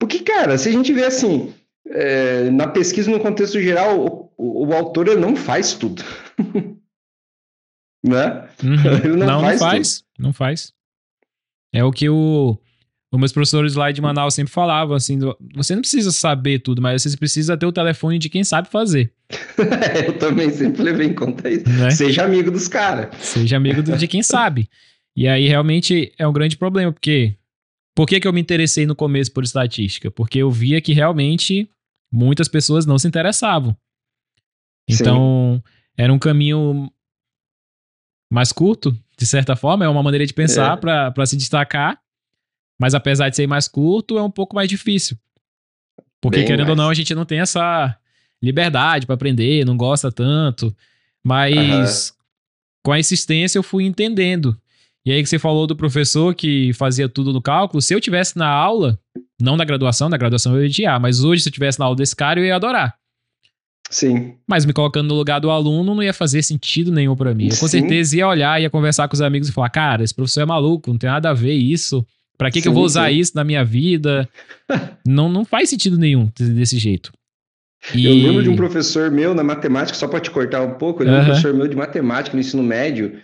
Porque, 0.00 0.20
cara, 0.20 0.56
se 0.56 0.70
a 0.70 0.72
gente 0.72 0.92
vê 0.92 1.04
assim, 1.04 1.52
é, 1.86 2.50
na 2.50 2.66
pesquisa, 2.66 3.10
no 3.10 3.20
contexto 3.20 3.60
geral, 3.60 4.32
o, 4.36 4.66
o 4.66 4.74
autor 4.74 5.14
não 5.18 5.36
faz 5.36 5.74
tudo. 5.74 6.02
né? 8.04 8.48
Uhum. 8.62 8.74
Ele 9.04 9.16
não, 9.16 9.26
não, 9.26 9.40
faz, 9.40 9.60
não 9.60 9.68
faz. 9.68 10.04
Não 10.18 10.32
faz. 10.32 10.72
É 11.72 11.84
o 11.84 11.92
que 11.92 12.08
o, 12.08 12.58
os 13.12 13.18
meus 13.18 13.32
professores 13.32 13.74
lá 13.74 13.90
de 13.90 14.00
Manaus 14.00 14.34
sempre 14.34 14.52
falavam, 14.52 14.96
assim, 14.96 15.18
você 15.54 15.74
não 15.74 15.82
precisa 15.82 16.10
saber 16.10 16.60
tudo, 16.60 16.82
mas 16.82 17.02
você 17.02 17.16
precisa 17.16 17.56
ter 17.56 17.66
o 17.66 17.72
telefone 17.72 18.18
de 18.18 18.28
quem 18.28 18.44
sabe 18.44 18.68
fazer. 18.68 19.12
Eu 20.06 20.18
também 20.18 20.50
sempre 20.50 20.82
levei 20.82 21.08
em 21.08 21.14
conta 21.14 21.48
isso. 21.48 21.68
Né? 21.68 21.90
Seja 21.90 22.24
amigo 22.24 22.50
dos 22.50 22.68
caras. 22.68 23.14
Seja 23.18 23.56
amigo 23.56 23.82
de 23.82 24.08
quem 24.08 24.22
sabe. 24.22 24.68
E 25.16 25.28
aí 25.28 25.46
realmente 25.46 26.12
é 26.18 26.26
um 26.26 26.32
grande 26.32 26.56
problema, 26.56 26.92
porque 26.92 27.36
por 27.94 28.06
que, 28.06 28.20
que 28.20 28.26
eu 28.26 28.32
me 28.32 28.40
interessei 28.40 28.86
no 28.86 28.94
começo 28.94 29.32
por 29.32 29.44
estatística? 29.44 30.10
Porque 30.10 30.38
eu 30.38 30.50
via 30.50 30.80
que 30.80 30.92
realmente 30.92 31.68
muitas 32.12 32.48
pessoas 32.48 32.86
não 32.86 32.98
se 32.98 33.06
interessavam. 33.06 33.76
Então, 34.88 35.62
Sim. 35.64 35.72
era 35.96 36.12
um 36.12 36.18
caminho 36.18 36.90
mais 38.30 38.52
curto, 38.52 38.96
de 39.18 39.26
certa 39.26 39.56
forma, 39.56 39.84
é 39.84 39.88
uma 39.88 40.02
maneira 40.02 40.24
de 40.24 40.32
pensar 40.32 40.78
é. 40.78 40.80
para 41.12 41.26
se 41.26 41.36
destacar, 41.36 42.00
mas 42.78 42.94
apesar 42.94 43.28
de 43.28 43.36
ser 43.36 43.46
mais 43.46 43.66
curto, 43.66 44.16
é 44.16 44.22
um 44.22 44.30
pouco 44.30 44.54
mais 44.54 44.68
difícil. 44.68 45.18
Porque, 46.20 46.38
Bem 46.38 46.46
querendo 46.46 46.68
mais. 46.68 46.78
ou 46.78 46.84
não, 46.84 46.90
a 46.90 46.94
gente 46.94 47.14
não 47.14 47.24
tem 47.24 47.40
essa 47.40 47.96
liberdade 48.42 49.06
para 49.06 49.14
aprender, 49.14 49.64
não 49.66 49.76
gosta 49.76 50.10
tanto. 50.12 50.74
Mas 51.24 52.08
uhum. 52.08 52.14
com 52.84 52.92
a 52.92 52.98
insistência 52.98 53.58
eu 53.58 53.62
fui 53.62 53.84
entendendo. 53.84 54.56
E 55.04 55.12
aí 55.12 55.22
que 55.22 55.28
você 55.28 55.38
falou 55.38 55.66
do 55.66 55.76
professor 55.76 56.34
que 56.34 56.72
fazia 56.74 57.08
tudo 57.08 57.32
no 57.32 57.40
cálculo, 57.40 57.80
se 57.80 57.94
eu 57.94 58.00
tivesse 58.00 58.36
na 58.36 58.48
aula, 58.48 58.98
não 59.40 59.56
na 59.56 59.64
graduação, 59.64 60.08
na 60.08 60.16
graduação 60.16 60.54
eu 60.54 60.62
ia 60.62 60.68
odiar, 60.68 61.00
mas 61.00 61.24
hoje 61.24 61.42
se 61.42 61.48
eu 61.48 61.52
tivesse 61.52 61.78
na 61.78 61.86
aula 61.86 61.96
desse 61.96 62.14
cara, 62.14 62.38
eu 62.38 62.44
ia 62.44 62.56
adorar. 62.56 62.94
Sim. 63.90 64.34
Mas 64.46 64.64
me 64.64 64.72
colocando 64.72 65.08
no 65.08 65.14
lugar 65.14 65.40
do 65.40 65.50
aluno 65.50 65.94
não 65.96 66.02
ia 66.02 66.14
fazer 66.14 66.42
sentido 66.42 66.92
nenhum 66.92 67.16
para 67.16 67.34
mim. 67.34 67.48
Eu 67.50 67.56
com 67.56 67.66
Sim. 67.66 67.80
certeza 67.80 68.16
ia 68.16 68.28
olhar, 68.28 68.62
ia 68.62 68.70
conversar 68.70 69.08
com 69.08 69.14
os 69.14 69.20
amigos 69.20 69.48
e 69.48 69.52
falar: 69.52 69.68
cara, 69.68 70.04
esse 70.04 70.14
professor 70.14 70.42
é 70.42 70.46
maluco, 70.46 70.90
não 70.90 70.98
tem 70.98 71.10
nada 71.10 71.30
a 71.30 71.34
ver 71.34 71.54
isso. 71.54 72.06
Pra 72.38 72.50
que, 72.50 72.58
sim, 72.58 72.62
que 72.62 72.68
eu 72.68 72.72
vou 72.72 72.84
usar 72.84 73.10
sim. 73.10 73.18
isso 73.18 73.32
na 73.34 73.44
minha 73.44 73.62
vida? 73.62 74.26
não, 75.06 75.28
não 75.28 75.44
faz 75.44 75.68
sentido 75.68 75.98
nenhum 75.98 76.30
desse 76.38 76.78
jeito. 76.78 77.12
E... 77.94 78.06
Eu 78.06 78.14
lembro 78.14 78.42
de 78.42 78.48
um 78.48 78.56
professor 78.56 79.10
meu 79.10 79.34
na 79.34 79.42
matemática, 79.42 79.98
só 79.98 80.06
para 80.06 80.20
te 80.20 80.30
cortar 80.30 80.62
um 80.62 80.74
pouco, 80.74 81.02
eu 81.02 81.06
lembro 81.06 81.20
uh 81.20 81.22
-huh. 81.22 81.24
de 81.24 81.30
um 81.30 81.32
professor 81.32 81.54
meu 81.54 81.68
de 81.68 81.76
matemática 81.76 82.34
no 82.34 82.40
ensino 82.40 82.62
médio, 82.62 83.18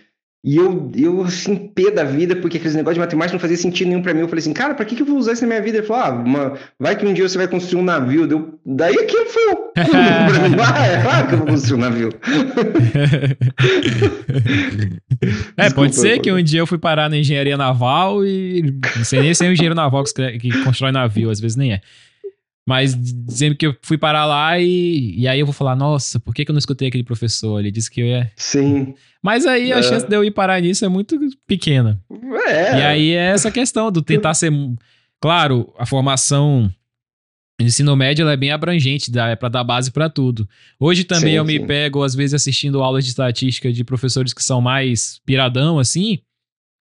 E 0.47 0.55
eu, 0.55 0.89
eu 0.95 1.23
assim, 1.23 1.57
pé 1.57 1.91
da 1.91 2.05
vida, 2.05 2.33
porque 2.33 2.55
aqueles 2.55 2.73
negócios 2.73 2.95
de 2.95 3.01
matemática 3.01 3.33
não 3.33 3.39
fazia 3.41 3.57
sentido 3.57 3.89
nenhum 3.89 4.01
para 4.01 4.13
mim. 4.13 4.21
Eu 4.21 4.29
falei 4.29 4.39
assim, 4.39 4.53
cara, 4.53 4.73
pra 4.73 4.85
que, 4.85 4.95
que 4.95 5.01
eu 5.01 5.05
vou 5.05 5.17
usar 5.17 5.33
isso 5.33 5.41
na 5.41 5.49
minha 5.49 5.61
vida? 5.61 5.79
Ele 5.79 5.85
falou, 5.85 6.03
ah, 6.03 6.09
uma... 6.11 6.53
vai 6.79 6.95
que 6.95 7.05
um 7.05 7.13
dia 7.13 7.27
você 7.27 7.37
vai 7.37 7.49
construir 7.49 7.81
um 7.81 7.83
navio. 7.83 8.25
Deu... 8.25 8.57
Daí 8.65 8.95
aquilo 8.97 9.25
foi 9.25 9.43
o 9.51 9.55
pra 9.73 9.83
mim. 9.83 10.55
Ah, 10.63 10.87
é 10.87 11.01
claro 11.01 11.27
que 11.27 11.33
eu 11.33 11.37
vou 11.39 11.47
construir 11.47 11.77
um 11.77 11.81
navio. 11.81 12.09
é, 15.57 15.63
Desculpa, 15.63 15.75
pode 15.75 15.95
ser 15.97 16.19
que 16.19 16.31
um 16.31 16.41
dia 16.41 16.61
eu 16.61 16.67
fui 16.67 16.77
parar 16.77 17.09
na 17.09 17.17
engenharia 17.17 17.57
naval 17.57 18.25
e 18.25 18.73
não 18.95 19.03
sei 19.03 19.19
nem 19.19 19.33
se 19.33 19.45
é 19.45 19.49
um 19.49 19.51
engenheiro 19.51 19.75
naval 19.75 20.05
que, 20.05 20.39
que 20.39 20.63
constrói 20.63 20.93
navio, 20.93 21.29
às 21.29 21.41
vezes 21.41 21.57
nem 21.57 21.73
é. 21.73 21.81
Mas 22.67 22.93
dizendo 22.93 23.55
que 23.55 23.65
eu 23.65 23.73
fui 23.81 23.97
parar 23.97 24.25
lá 24.25 24.59
e, 24.59 25.17
e 25.17 25.25
aí 25.25 25.39
eu 25.39 25.45
vou 25.45 25.53
falar, 25.53 25.73
nossa, 25.73 26.19
por 26.19 26.35
que, 26.35 26.43
que 26.43 26.51
eu 26.51 26.53
não 26.53 26.59
escutei 26.59 26.89
aquele 26.89 27.03
professor? 27.03 27.61
Ele 27.61 27.71
disse 27.71 27.89
que 27.89 28.01
eu 28.01 28.07
ia. 28.07 28.29
Sim. 28.35 28.93
Mas 29.23 29.45
aí 29.45 29.71
a 29.71 29.77
é. 29.77 29.83
chance 29.83 30.05
de 30.05 30.13
eu 30.13 30.21
ir 30.21 30.31
parar 30.31 30.61
nisso 30.61 30.83
é 30.83 30.89
muito 30.89 31.17
pequena. 31.47 31.97
É. 32.45 32.77
E 32.77 32.81
aí 32.83 33.11
é 33.11 33.27
essa 33.27 33.49
questão 33.49 33.89
do 33.89 34.01
tentar 34.01 34.33
ser. 34.33 34.51
Claro, 35.21 35.73
a 35.79 35.85
formação 35.85 36.69
ensino 37.57 37.95
médio 37.95 38.27
é 38.27 38.35
bem 38.35 38.51
abrangente, 38.51 39.09
dá, 39.09 39.29
é 39.29 39.35
para 39.37 39.47
dar 39.47 39.63
base 39.63 39.89
para 39.89 40.09
tudo. 40.09 40.45
Hoje 40.77 41.05
também 41.05 41.31
sim, 41.31 41.37
eu 41.37 41.45
me 41.45 41.65
pego, 41.65 42.03
às 42.03 42.13
vezes, 42.13 42.33
assistindo 42.33 42.83
aulas 42.83 43.05
de 43.05 43.11
estatística 43.11 43.71
de 43.71 43.83
professores 43.85 44.33
que 44.33 44.43
são 44.43 44.59
mais 44.59 45.21
piradão, 45.25 45.79
assim, 45.79 46.19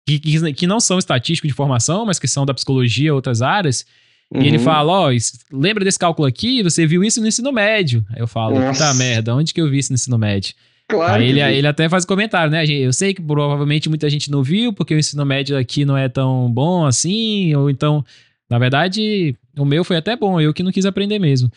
que, 0.08 0.18
que, 0.18 0.54
que 0.54 0.66
não 0.66 0.80
são 0.80 0.98
estatísticos 0.98 1.50
de 1.50 1.54
formação, 1.54 2.06
mas 2.06 2.20
que 2.20 2.28
são 2.28 2.46
da 2.46 2.54
psicologia, 2.54 3.14
outras 3.14 3.42
áreas. 3.42 3.86
Uhum. 4.32 4.42
E 4.42 4.48
ele 4.48 4.58
uhum. 4.58 4.64
fala: 4.64 4.92
Ó, 4.92 5.10
oh, 5.12 5.58
lembra 5.58 5.84
desse 5.84 6.00
cálculo 6.00 6.28
aqui? 6.28 6.64
Você 6.64 6.86
viu 6.86 7.04
isso 7.04 7.22
no 7.22 7.28
ensino 7.28 7.52
médio. 7.52 8.06
Aí 8.10 8.22
eu 8.22 8.28
falo: 8.28 8.60
Nossa. 8.60 8.86
Tá 8.86 8.94
merda, 8.94 9.36
onde 9.36 9.54
que 9.54 9.62
eu 9.62 9.70
vi 9.70 9.80
isso 9.80 9.92
no 9.92 9.96
ensino 9.96 10.18
médio? 10.18 10.54
Claro. 10.88 11.22
Aí 11.22 11.30
ele, 11.30 11.40
ele 11.40 11.68
até 11.68 11.88
faz 11.88 12.06
comentário, 12.06 12.52
né? 12.52 12.66
Eu 12.66 12.92
sei 12.92 13.14
que 13.14 13.22
provavelmente 13.22 13.90
muita 13.90 14.10
gente 14.10 14.30
não 14.30 14.44
viu, 14.44 14.74
porque 14.74 14.94
o 14.94 15.00
ensino 15.00 15.26
médio 15.26 15.58
aqui 15.58 15.86
não 15.86 15.98
é 15.98 16.10
tão 16.10 16.52
bom 16.52 16.86
assim, 16.86 17.56
ou 17.56 17.70
então, 17.70 18.04
na 18.50 18.60
verdade, 18.60 19.36
o 19.58 19.66
meu 19.66 19.84
foi 19.84 19.98
até 19.98 20.16
bom, 20.16 20.40
eu 20.42 20.54
que 20.54 20.64
não 20.64 20.72
quis 20.72 20.86
aprender 20.86 21.20
mesmo. 21.20 21.52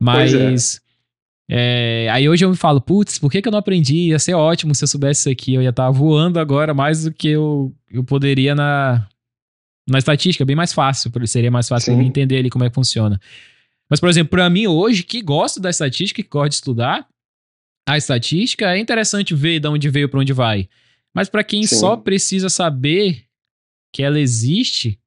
Mas. 0.00 0.34
É. 0.80 0.84
É, 1.46 2.08
aí 2.10 2.26
hoje 2.26 2.42
eu 2.42 2.48
me 2.48 2.56
falo, 2.56 2.80
putz, 2.80 3.18
por 3.18 3.30
que, 3.30 3.42
que 3.42 3.48
eu 3.48 3.52
não 3.52 3.58
aprendi? 3.58 4.08
Ia 4.08 4.18
ser 4.18 4.32
ótimo 4.32 4.74
se 4.74 4.82
eu 4.82 4.88
soubesse 4.88 5.20
isso 5.20 5.28
aqui. 5.28 5.52
Eu 5.52 5.60
ia 5.60 5.68
estar 5.68 5.90
voando 5.90 6.40
agora 6.40 6.72
mais 6.72 7.04
do 7.04 7.12
que 7.12 7.28
eu, 7.28 7.70
eu 7.92 8.02
poderia 8.02 8.54
na, 8.54 9.06
na 9.88 9.98
estatística, 9.98 10.44
bem 10.44 10.56
mais 10.56 10.72
fácil, 10.72 11.10
seria 11.26 11.50
mais 11.50 11.68
fácil 11.68 11.96
mim 11.96 12.06
entender 12.06 12.38
ali 12.38 12.50
como 12.50 12.64
é 12.64 12.68
que 12.68 12.74
funciona. 12.74 13.20
Mas, 13.88 14.00
por 14.00 14.08
exemplo, 14.08 14.30
para 14.30 14.48
mim 14.48 14.66
hoje, 14.66 15.02
que 15.02 15.20
gosto 15.20 15.60
da 15.60 15.70
estatística, 15.70 16.22
que 16.22 16.28
gosto 16.28 16.50
de 16.50 16.54
estudar 16.56 17.06
a 17.86 17.98
estatística, 17.98 18.72
é 18.72 18.78
interessante 18.78 19.34
ver 19.34 19.60
de 19.60 19.68
onde 19.68 19.90
veio 19.90 20.08
para 20.08 20.20
onde 20.20 20.32
vai. 20.32 20.68
Mas 21.14 21.28
para 21.28 21.44
quem 21.44 21.66
Sim. 21.66 21.76
só 21.76 21.96
precisa 21.96 22.48
saber 22.48 23.24
que 23.92 24.02
ela 24.02 24.18
existe 24.18 24.98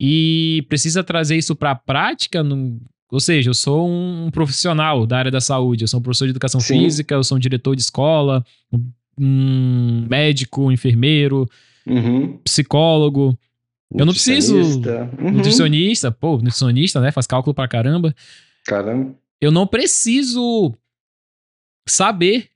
e 0.00 0.64
precisa 0.68 1.04
trazer 1.04 1.36
isso 1.36 1.54
para 1.54 1.70
a 1.70 1.74
prática, 1.74 2.42
no, 2.42 2.80
ou 3.10 3.20
seja, 3.20 3.50
eu 3.50 3.54
sou 3.54 3.88
um 3.88 4.30
profissional 4.30 5.06
da 5.06 5.18
área 5.18 5.30
da 5.30 5.40
saúde, 5.40 5.84
eu 5.84 5.88
sou 5.88 6.00
um 6.00 6.02
professor 6.02 6.26
de 6.26 6.30
educação 6.30 6.60
Sim. 6.60 6.80
física, 6.80 7.14
eu 7.14 7.24
sou 7.24 7.36
um 7.36 7.40
diretor 7.40 7.76
de 7.76 7.82
escola, 7.82 8.44
um 9.18 10.06
médico, 10.08 10.66
um 10.66 10.72
enfermeiro, 10.72 11.48
uhum. 11.86 12.38
psicólogo. 12.38 13.38
Eu 13.94 14.06
não 14.06 14.12
preciso. 14.12 14.56
Uhum. 14.56 15.30
Nutricionista, 15.32 16.12
pô, 16.12 16.36
nutricionista, 16.36 17.00
né? 17.00 17.10
Faz 17.10 17.26
cálculo 17.26 17.54
pra 17.54 17.66
caramba. 17.66 18.14
Caramba. 18.64 19.14
Eu 19.40 19.50
não 19.50 19.66
preciso 19.66 20.74
saber 21.88 22.48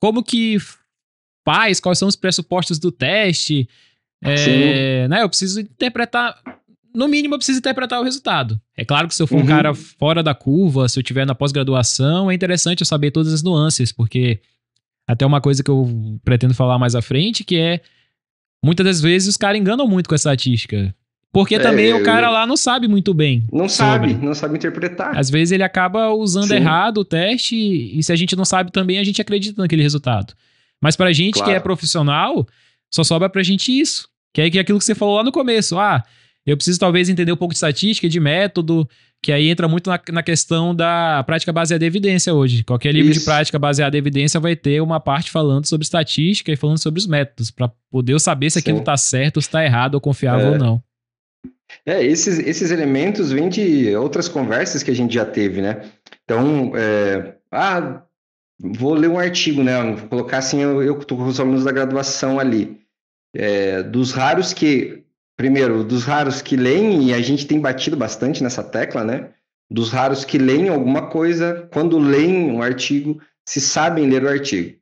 como 0.00 0.22
que 0.22 0.56
faz, 1.44 1.80
quais 1.80 1.98
são 1.98 2.08
os 2.08 2.16
pressupostos 2.16 2.78
do 2.78 2.90
teste. 2.90 3.68
É, 4.22 5.06
né? 5.08 5.22
Eu 5.22 5.28
preciso 5.28 5.60
interpretar. 5.60 6.40
No 6.94 7.06
mínimo, 7.06 7.34
eu 7.34 7.38
preciso 7.38 7.58
interpretar 7.58 8.00
o 8.00 8.04
resultado. 8.04 8.60
É 8.76 8.84
claro 8.84 9.06
que 9.06 9.14
se 9.14 9.22
eu 9.22 9.26
for 9.26 9.36
uhum. 9.36 9.42
um 9.42 9.46
cara 9.46 9.74
fora 9.74 10.22
da 10.22 10.34
curva, 10.34 10.88
se 10.88 10.98
eu 10.98 11.02
tiver 11.02 11.26
na 11.26 11.34
pós-graduação, 11.34 12.30
é 12.30 12.34
interessante 12.34 12.80
eu 12.80 12.86
saber 12.86 13.10
todas 13.10 13.32
as 13.32 13.42
nuances, 13.42 13.92
porque 13.92 14.40
até 15.06 15.24
uma 15.24 15.40
coisa 15.40 15.62
que 15.62 15.70
eu 15.70 16.18
pretendo 16.24 16.54
falar 16.54 16.78
mais 16.78 16.94
à 16.94 17.02
frente, 17.02 17.44
que 17.44 17.56
é 17.56 17.80
Muitas 18.64 18.84
das 18.84 19.00
vezes 19.00 19.28
os 19.28 19.36
caras 19.36 19.60
enganam 19.60 19.86
muito 19.86 20.08
com 20.08 20.14
essa 20.14 20.30
estatística. 20.30 20.94
Porque 21.32 21.56
é, 21.56 21.58
também 21.58 21.92
o 21.92 22.02
cara 22.02 22.30
lá 22.30 22.46
não 22.46 22.56
sabe 22.56 22.88
muito 22.88 23.12
bem. 23.12 23.46
Não 23.52 23.68
sobre. 23.68 24.12
sabe, 24.12 24.26
não 24.26 24.34
sabe 24.34 24.56
interpretar. 24.56 25.16
Às 25.16 25.28
vezes 25.30 25.52
ele 25.52 25.62
acaba 25.62 26.10
usando 26.12 26.48
Sim. 26.48 26.56
errado 26.56 26.98
o 26.98 27.04
teste 27.04 27.54
e 27.56 28.02
se 28.02 28.12
a 28.12 28.16
gente 28.16 28.34
não 28.34 28.44
sabe 28.44 28.72
também, 28.72 28.98
a 28.98 29.04
gente 29.04 29.20
acredita 29.20 29.60
naquele 29.60 29.82
resultado. 29.82 30.34
Mas 30.80 30.96
pra 30.96 31.12
gente 31.12 31.34
claro. 31.34 31.50
que 31.50 31.56
é 31.56 31.60
profissional, 31.60 32.46
só 32.90 33.04
sobra 33.04 33.28
pra 33.28 33.42
gente 33.42 33.78
isso. 33.78 34.08
Que 34.32 34.42
é 34.42 34.44
aquilo 34.46 34.78
que 34.78 34.84
você 34.84 34.94
falou 34.94 35.16
lá 35.16 35.24
no 35.24 35.32
começo. 35.32 35.78
Ah, 35.78 36.02
eu 36.46 36.56
preciso 36.56 36.78
talvez 36.78 37.08
entender 37.08 37.32
um 37.32 37.36
pouco 37.36 37.52
de 37.52 37.58
estatística, 37.58 38.08
de 38.08 38.20
método, 38.20 38.88
que 39.22 39.32
aí 39.32 39.48
entra 39.48 39.66
muito 39.66 39.90
na, 39.90 40.00
na 40.12 40.22
questão 40.22 40.74
da 40.74 41.22
prática 41.24 41.52
baseada 41.52 41.84
em 41.84 41.88
evidência 41.88 42.32
hoje. 42.32 42.62
Qualquer 42.62 42.92
livro 42.92 43.10
Isso. 43.10 43.20
de 43.20 43.24
prática 43.26 43.58
baseada 43.58 43.96
em 43.96 43.98
evidência 43.98 44.38
vai 44.38 44.54
ter 44.54 44.80
uma 44.80 45.00
parte 45.00 45.30
falando 45.30 45.66
sobre 45.66 45.84
estatística 45.84 46.52
e 46.52 46.56
falando 46.56 46.78
sobre 46.78 47.00
os 47.00 47.06
métodos, 47.06 47.50
para 47.50 47.70
poder 47.90 48.12
eu 48.12 48.20
saber 48.20 48.50
se 48.50 48.58
aquilo 48.58 48.78
está 48.78 48.96
certo, 48.96 49.40
se 49.40 49.48
está 49.48 49.64
errado, 49.64 49.94
ou 49.94 50.00
confiável 50.00 50.48
é. 50.48 50.50
ou 50.50 50.58
não. 50.58 50.82
É, 51.84 52.02
esses, 52.02 52.38
esses 52.38 52.70
elementos 52.70 53.30
vêm 53.30 53.48
de 53.48 53.94
outras 53.96 54.28
conversas 54.28 54.82
que 54.82 54.90
a 54.90 54.94
gente 54.94 55.14
já 55.14 55.24
teve, 55.24 55.60
né? 55.60 55.82
Então, 56.24 56.72
é, 56.74 57.34
ah, 57.50 58.02
vou 58.58 58.94
ler 58.94 59.08
um 59.08 59.18
artigo, 59.18 59.62
né? 59.62 59.94
Vou 59.94 60.08
colocar 60.08 60.38
assim, 60.38 60.60
eu 60.60 60.98
estou 60.98 61.18
com 61.18 61.24
os 61.24 61.40
alunos 61.40 61.64
da 61.64 61.72
graduação 61.72 62.38
ali. 62.38 62.78
É, 63.34 63.82
dos 63.82 64.12
raros 64.12 64.54
que 64.54 65.04
primeiro, 65.38 65.84
dos 65.84 66.04
raros 66.04 66.42
que 66.42 66.56
leem, 66.56 67.04
e 67.04 67.14
a 67.14 67.20
gente 67.22 67.46
tem 67.46 67.60
batido 67.60 67.96
bastante 67.96 68.42
nessa 68.42 68.62
tecla, 68.62 69.04
né? 69.04 69.30
Dos 69.70 69.90
raros 69.90 70.24
que 70.24 70.36
leem 70.36 70.68
alguma 70.68 71.08
coisa, 71.08 71.68
quando 71.72 71.96
leem 71.96 72.50
um 72.50 72.60
artigo, 72.60 73.20
se 73.48 73.60
sabem 73.60 74.10
ler 74.10 74.24
o 74.24 74.28
artigo. 74.28 74.76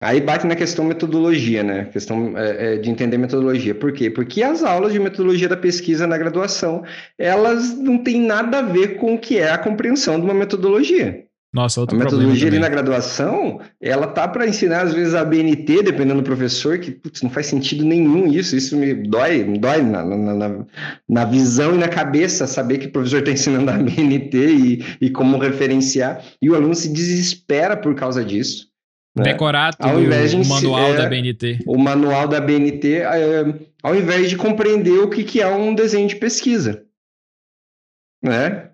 Aí 0.00 0.20
bate 0.20 0.46
na 0.46 0.54
questão 0.54 0.84
metodologia, 0.84 1.62
né? 1.64 1.86
Questão 1.86 2.38
é, 2.38 2.74
é, 2.74 2.76
de 2.76 2.88
entender 2.88 3.18
metodologia. 3.18 3.74
Por 3.74 3.92
quê? 3.92 4.08
Porque 4.08 4.42
as 4.42 4.62
aulas 4.62 4.92
de 4.92 5.00
metodologia 5.00 5.48
da 5.48 5.56
pesquisa 5.56 6.06
na 6.06 6.16
graduação, 6.16 6.84
elas 7.18 7.76
não 7.76 7.98
têm 7.98 8.20
nada 8.20 8.58
a 8.58 8.62
ver 8.62 8.98
com 8.98 9.14
o 9.14 9.18
que 9.18 9.38
é 9.38 9.50
a 9.50 9.58
compreensão 9.58 10.20
de 10.20 10.24
uma 10.24 10.34
metodologia. 10.34 11.25
Nossa, 11.56 11.80
outro 11.80 11.96
A 11.96 11.98
metodologia 11.98 12.48
ali 12.48 12.58
na 12.58 12.68
graduação, 12.68 13.62
ela 13.80 14.06
tá 14.06 14.28
para 14.28 14.46
ensinar 14.46 14.82
às 14.82 14.92
vezes 14.92 15.14
a 15.14 15.24
BNT, 15.24 15.84
dependendo 15.84 16.20
do 16.20 16.22
professor, 16.22 16.78
que 16.78 16.90
putz, 16.90 17.22
não 17.22 17.30
faz 17.30 17.46
sentido 17.46 17.82
nenhum 17.82 18.30
isso, 18.30 18.54
isso 18.54 18.76
me 18.76 18.92
dói, 18.92 19.42
me 19.42 19.58
dói 19.58 19.80
na, 19.80 20.04
na, 20.04 20.34
na, 20.34 20.66
na 21.08 21.24
visão 21.24 21.74
e 21.74 21.78
na 21.78 21.88
cabeça 21.88 22.46
saber 22.46 22.76
que 22.76 22.88
o 22.88 22.92
professor 22.92 23.20
está 23.20 23.30
ensinando 23.30 23.70
a 23.70 23.78
BNT 23.78 24.36
e, 24.36 24.84
e 25.00 25.08
como 25.08 25.38
referenciar, 25.38 26.22
e 26.42 26.50
o 26.50 26.54
aluno 26.54 26.74
se 26.74 26.92
desespera 26.92 27.74
por 27.74 27.94
causa 27.94 28.22
disso. 28.22 28.68
Né? 29.16 29.24
Decorar 29.24 29.74
tudo, 29.74 29.94
o 29.94 30.46
manual 30.46 30.92
é, 30.92 30.96
da 30.98 31.08
BNT. 31.08 31.58
O 31.66 31.78
manual 31.78 32.28
da 32.28 32.38
BNT, 32.38 32.96
é, 32.96 33.44
ao 33.82 33.96
invés 33.96 34.28
de 34.28 34.36
compreender 34.36 34.98
o 34.98 35.08
que, 35.08 35.24
que 35.24 35.40
é 35.40 35.48
um 35.48 35.74
desenho 35.74 36.06
de 36.06 36.16
pesquisa. 36.16 36.84
Né? 38.22 38.68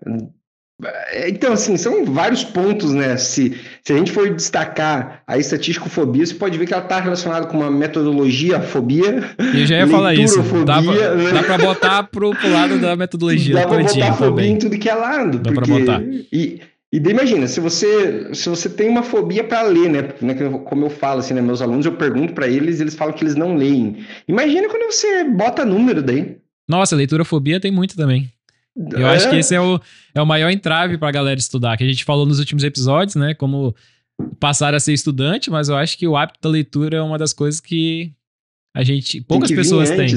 É, 1.11 1.29
então, 1.29 1.53
assim, 1.53 1.77
são 1.77 2.05
vários 2.05 2.43
pontos, 2.43 2.91
né? 2.91 3.17
Se, 3.17 3.57
se 3.83 3.93
a 3.93 3.97
gente 3.97 4.11
for 4.11 4.29
destacar 4.33 5.23
a 5.27 5.37
estatísticofobia, 5.37 6.25
você 6.25 6.33
pode 6.33 6.57
ver 6.57 6.65
que 6.65 6.73
ela 6.73 6.83
está 6.83 6.99
relacionada 6.99 7.47
com 7.47 7.57
uma 7.57 7.71
metodologia 7.71 8.61
fobia. 8.61 9.23
Eu 9.37 9.65
já 9.65 9.77
ia 9.77 9.87
falar 9.87 10.13
isso. 10.13 10.41
Dá 10.65 10.81
pra, 10.81 11.15
né? 11.15 11.31
dá 11.31 11.43
pra 11.43 11.57
botar 11.57 12.03
pro, 12.03 12.31
pro 12.31 12.51
lado 12.51 12.79
da 12.79 12.95
metodologia. 12.95 13.55
Dá 13.55 13.67
pra 13.67 13.79
botar 13.79 14.13
fobia 14.13 14.29
também. 14.29 14.53
em 14.53 14.57
tudo 14.57 14.77
que 14.77 14.89
é 14.89 14.95
lado. 14.95 15.39
Dá 15.39 15.51
porque, 15.51 15.69
pra 15.69 15.79
botar. 15.79 16.01
E, 16.03 16.61
e 16.93 16.99
daí 16.99 17.11
imagina, 17.11 17.47
se 17.47 17.59
você, 17.59 18.35
se 18.35 18.47
você 18.47 18.69
tem 18.69 18.87
uma 18.87 19.01
fobia 19.01 19.43
para 19.43 19.63
ler, 19.63 19.89
né? 19.89 20.09
né 20.21 20.35
como 20.63 20.85
eu 20.85 20.89
falo, 20.91 21.21
assim, 21.21 21.33
né? 21.33 21.41
Meus 21.41 21.61
alunos, 21.61 21.85
eu 21.85 21.93
pergunto 21.93 22.33
para 22.33 22.47
eles, 22.47 22.79
eles 22.79 22.93
falam 22.93 23.13
que 23.13 23.23
eles 23.23 23.35
não 23.35 23.55
leem. 23.55 24.05
Imagina 24.27 24.69
quando 24.69 24.91
você 24.91 25.23
bota 25.23 25.65
número 25.65 26.03
daí. 26.03 26.37
Nossa, 26.69 26.95
leitura 26.95 27.25
fobia 27.25 27.59
tem 27.59 27.71
muito 27.71 27.95
também. 27.95 28.29
Eu 28.75 29.07
é? 29.07 29.15
acho 29.15 29.29
que 29.29 29.35
esse 29.35 29.53
é 29.53 29.61
o, 29.61 29.79
é 30.15 30.21
o 30.21 30.25
maior 30.25 30.49
entrave 30.49 30.97
pra 30.97 31.11
galera 31.11 31.39
estudar, 31.39 31.77
que 31.77 31.83
a 31.83 31.87
gente 31.87 32.03
falou 32.03 32.25
nos 32.25 32.39
últimos 32.39 32.63
episódios, 32.63 33.15
né? 33.15 33.33
Como 33.33 33.75
passar 34.39 34.73
a 34.73 34.79
ser 34.79 34.93
estudante, 34.93 35.49
mas 35.49 35.69
eu 35.69 35.75
acho 35.75 35.97
que 35.97 36.07
o 36.07 36.15
hábito 36.15 36.39
da 36.41 36.49
leitura 36.49 36.97
é 36.97 37.01
uma 37.01 37.17
das 37.17 37.33
coisas 37.33 37.59
que 37.59 38.11
a 38.75 38.83
gente 38.83 39.21
poucas 39.21 39.51
pessoas 39.51 39.91
têm. 39.91 40.07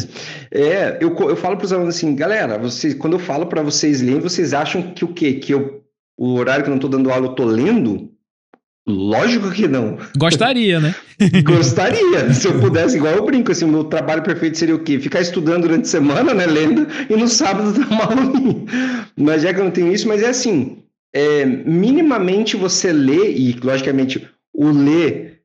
É, 0.50 0.98
eu, 1.00 1.14
eu 1.14 1.36
falo 1.36 1.56
para 1.56 1.66
os 1.66 1.72
alunos 1.72 1.94
assim, 1.94 2.14
galera, 2.14 2.58
vocês, 2.58 2.94
quando 2.94 3.14
eu 3.14 3.18
falo 3.18 3.46
para 3.46 3.62
vocês 3.62 4.00
lerem, 4.00 4.20
vocês 4.20 4.54
acham 4.54 4.94
que 4.94 5.04
o 5.04 5.08
quê? 5.08 5.34
Que 5.34 5.52
eu, 5.52 5.84
o 6.16 6.34
horário 6.34 6.64
que 6.64 6.70
eu 6.70 6.72
não 6.72 6.78
estou 6.78 6.90
dando 6.90 7.10
aula 7.10 7.26
eu 7.26 7.34
tô 7.34 7.44
lendo? 7.44 8.10
Lógico 8.88 9.50
que 9.50 9.66
não. 9.66 9.98
Gostaria, 10.16 10.78
né? 10.78 10.94
Gostaria. 11.42 12.32
Se 12.32 12.46
eu 12.46 12.60
pudesse, 12.60 12.96
igual 12.96 13.14
eu 13.14 13.26
brinco, 13.26 13.50
assim, 13.50 13.64
o 13.64 13.68
meu 13.68 13.84
trabalho 13.84 14.22
perfeito 14.22 14.56
seria 14.56 14.76
o 14.76 14.82
quê? 14.82 15.00
Ficar 15.00 15.20
estudando 15.20 15.62
durante 15.62 15.82
a 15.82 15.90
semana, 15.90 16.32
né, 16.32 16.46
lendo, 16.46 16.86
e 17.10 17.16
no 17.16 17.26
sábado 17.26 17.72
dar 17.78 17.88
uma 17.88 18.04
aulinha. 18.04 18.64
Mas 19.16 19.42
já 19.42 19.52
que 19.52 19.58
eu 19.58 19.64
não 19.64 19.72
tenho 19.72 19.92
isso, 19.92 20.06
mas 20.06 20.22
é 20.22 20.28
assim, 20.28 20.84
é, 21.12 21.44
minimamente 21.44 22.56
você 22.56 22.92
lê, 22.92 23.32
e 23.32 23.52
logicamente 23.54 24.28
o 24.54 24.70
ler 24.70 25.40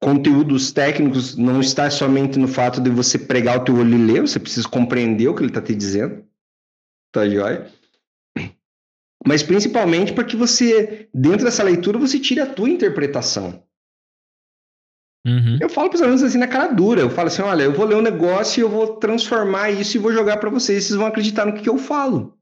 conteúdos 0.00 0.72
técnicos 0.72 1.36
não 1.36 1.60
está 1.60 1.88
somente 1.88 2.36
no 2.36 2.48
fato 2.48 2.80
de 2.80 2.90
você 2.90 3.16
pregar 3.16 3.58
o 3.58 3.64
teu 3.64 3.76
olho 3.76 3.94
e 3.94 4.12
ler, 4.12 4.22
você 4.22 4.40
precisa 4.40 4.68
compreender 4.68 5.28
o 5.28 5.34
que 5.34 5.42
ele 5.42 5.50
está 5.50 5.62
te 5.62 5.72
dizendo. 5.72 6.24
Tá 7.12 7.28
joia? 7.28 7.70
Mas 9.26 9.42
principalmente 9.42 10.12
para 10.12 10.24
que 10.24 10.36
você, 10.36 11.08
dentro 11.14 11.44
dessa 11.44 11.62
leitura, 11.62 11.98
você 11.98 12.18
tire 12.18 12.40
a 12.40 12.46
tua 12.46 12.68
interpretação. 12.68 13.62
Uhum. 15.24 15.58
Eu 15.60 15.68
falo 15.68 15.88
para 15.88 15.96
os 15.96 16.02
alunos 16.02 16.22
assim 16.22 16.38
na 16.38 16.48
cara 16.48 16.72
dura. 16.72 17.00
Eu 17.00 17.10
falo 17.10 17.28
assim: 17.28 17.42
olha, 17.42 17.62
eu 17.62 17.72
vou 17.72 17.86
ler 17.86 17.94
um 17.94 18.02
negócio 18.02 18.60
e 18.60 18.62
eu 18.62 18.68
vou 18.68 18.96
transformar 18.96 19.70
isso 19.70 19.96
e 19.96 20.00
vou 20.00 20.12
jogar 20.12 20.38
para 20.38 20.50
vocês. 20.50 20.84
Vocês 20.84 20.98
vão 20.98 21.06
acreditar 21.06 21.46
no 21.46 21.54
que, 21.54 21.62
que, 21.62 21.68
eu 21.68 21.78
falo. 21.78 22.36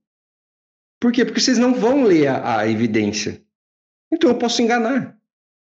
Por 1.00 1.12
quê? 1.12 1.24
Porque 1.24 1.40
vocês 1.40 1.58
não 1.58 1.74
vão 1.74 2.04
ler 2.04 2.28
a, 2.28 2.60
a 2.60 2.68
evidência. 2.68 3.42
Então 4.12 4.30
eu 4.30 4.36
posso 4.36 4.62
enganar. 4.62 5.16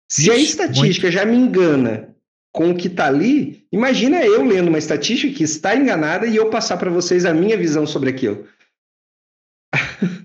Se 0.10 0.32
a 0.32 0.36
estatística 0.36 1.08
muito... 1.08 1.12
já 1.12 1.26
me 1.26 1.36
engana 1.36 2.16
com 2.54 2.72
o 2.72 2.78
que 2.78 2.88
está 2.88 3.08
ali, 3.08 3.68
imagina 3.72 4.24
eu 4.26 4.44
lendo 4.44 4.70
uma 4.70 4.78
estatística 4.78 5.34
que 5.36 5.44
está 5.44 5.76
enganada 5.76 6.26
e 6.26 6.36
eu 6.36 6.50
passar 6.50 6.78
para 6.78 6.90
vocês 6.90 7.26
a 7.26 7.34
minha 7.34 7.58
visão 7.58 7.86
sobre 7.86 8.10
aquilo. 8.10 8.48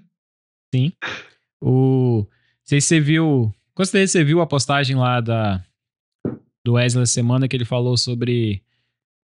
Sei 2.73 2.81
se 2.81 2.87
você 2.87 3.01
viu. 3.01 3.55
Com 3.75 3.85
certeza 3.85 4.13
você 4.13 4.25
viu 4.25 4.41
a 4.41 4.47
postagem 4.47 4.97
lá 4.97 5.21
da, 5.21 5.63
do 6.65 6.73
Wesley 6.73 7.07
semana 7.07 7.47
que 7.47 7.55
ele 7.55 7.67
falou 7.67 7.99
sobre. 7.99 8.63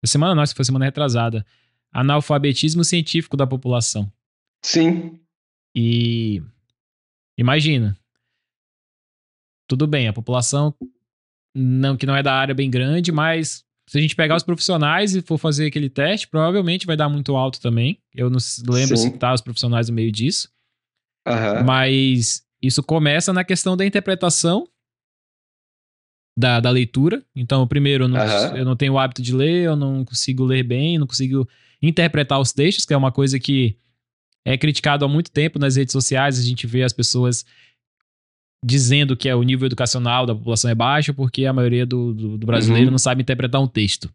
Semana 0.05 0.35
nossa, 0.35 0.57
foi 0.57 0.65
semana 0.65 0.87
retrasada. 0.87 1.47
Analfabetismo 1.93 2.83
científico 2.83 3.37
da 3.37 3.47
população. 3.47 4.13
Sim. 4.65 5.21
E 5.73 6.43
imagina. 7.39 7.97
Tudo 9.69 9.87
bem, 9.87 10.09
a 10.09 10.13
população 10.13 10.75
não 11.55 11.97
que 11.97 12.07
não 12.07 12.17
é 12.17 12.25
da 12.25 12.35
área 12.35 12.57
bem 12.57 12.69
grande, 12.69 13.13
mas 13.13 13.65
se 13.89 13.99
a 13.99 14.01
gente 14.01 14.17
pegar 14.17 14.35
os 14.35 14.43
profissionais 14.43 15.15
e 15.15 15.23
for 15.23 15.39
fazer 15.39 15.67
aquele 15.67 15.89
teste, 15.89 16.27
provavelmente 16.27 16.87
vai 16.87 16.97
dar 16.97 17.09
muito 17.09 17.37
alto 17.37 17.61
também. 17.61 18.03
Eu 18.13 18.31
não 18.31 18.39
lembro 18.69 18.97
Sim. 18.97 19.13
se 19.13 19.17
tá 19.17 19.33
os 19.33 19.41
profissionais 19.41 19.89
no 19.89 19.95
meio 19.95 20.11
disso. 20.11 20.51
Uhum. 21.25 21.65
Mas 21.65 22.48
isso 22.63 22.83
começa 22.83 23.33
na 23.33 23.45
questão 23.45 23.77
da 23.77 23.87
interpretação 23.87 24.69
da, 26.37 26.61
da 26.61 26.71
leitura. 26.71 27.23
Então, 27.35 27.67
primeiro, 27.67 28.05
eu 28.05 28.09
não, 28.09 28.21
uhum. 28.21 28.57
eu 28.57 28.65
não 28.65 28.77
tenho 28.77 28.93
o 28.93 28.99
hábito 28.99 29.21
de 29.21 29.35
ler, 29.35 29.65
eu 29.65 29.77
não 29.77 30.05
consigo 30.05 30.45
ler 30.45 30.63
bem, 30.63 30.99
não 30.99 31.07
consigo 31.07 31.49
interpretar 31.83 32.41
os 32.41 32.53
textos, 32.53 32.85
que 32.85 32.95
é 32.95 32.97
uma 32.97 33.11
coisa 33.11 33.39
que 33.39 33.77
é 34.45 34.57
criticado 34.57 35.05
há 35.05 35.09
muito 35.09 35.31
tempo 35.31 35.59
nas 35.59 35.77
redes 35.77 35.93
sociais. 35.93 36.39
A 36.39 36.43
gente 36.43 36.67
vê 36.67 36.83
as 36.83 36.93
pessoas 36.93 37.45
dizendo 38.65 39.17
que 39.17 39.29
é 39.29 39.35
o 39.35 39.43
nível 39.43 39.67
educacional 39.67 40.27
da 40.27 40.35
população 40.35 40.71
é 40.71 40.75
baixo 40.75 41.15
porque 41.15 41.45
a 41.45 41.53
maioria 41.53 41.87
do, 41.87 42.13
do, 42.13 42.39
do 42.39 42.47
brasileiro 42.47 42.87
uhum. 42.87 42.93
não 42.93 42.99
sabe 42.99 43.23
interpretar 43.23 43.61
um 43.61 43.69
texto. 43.69 44.13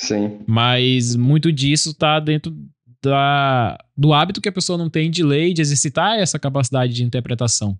Sim. 0.00 0.40
Mas 0.46 1.14
muito 1.14 1.52
disso 1.52 1.90
está 1.90 2.18
dentro 2.18 2.54
da, 3.08 3.78
do 3.96 4.12
hábito 4.12 4.40
que 4.40 4.48
a 4.48 4.52
pessoa 4.52 4.78
não 4.78 4.88
tem 4.88 5.10
de 5.10 5.22
ler 5.22 5.48
e 5.48 5.54
de 5.54 5.62
exercitar 5.62 6.18
essa 6.18 6.38
capacidade 6.38 6.92
de 6.92 7.04
interpretação. 7.04 7.78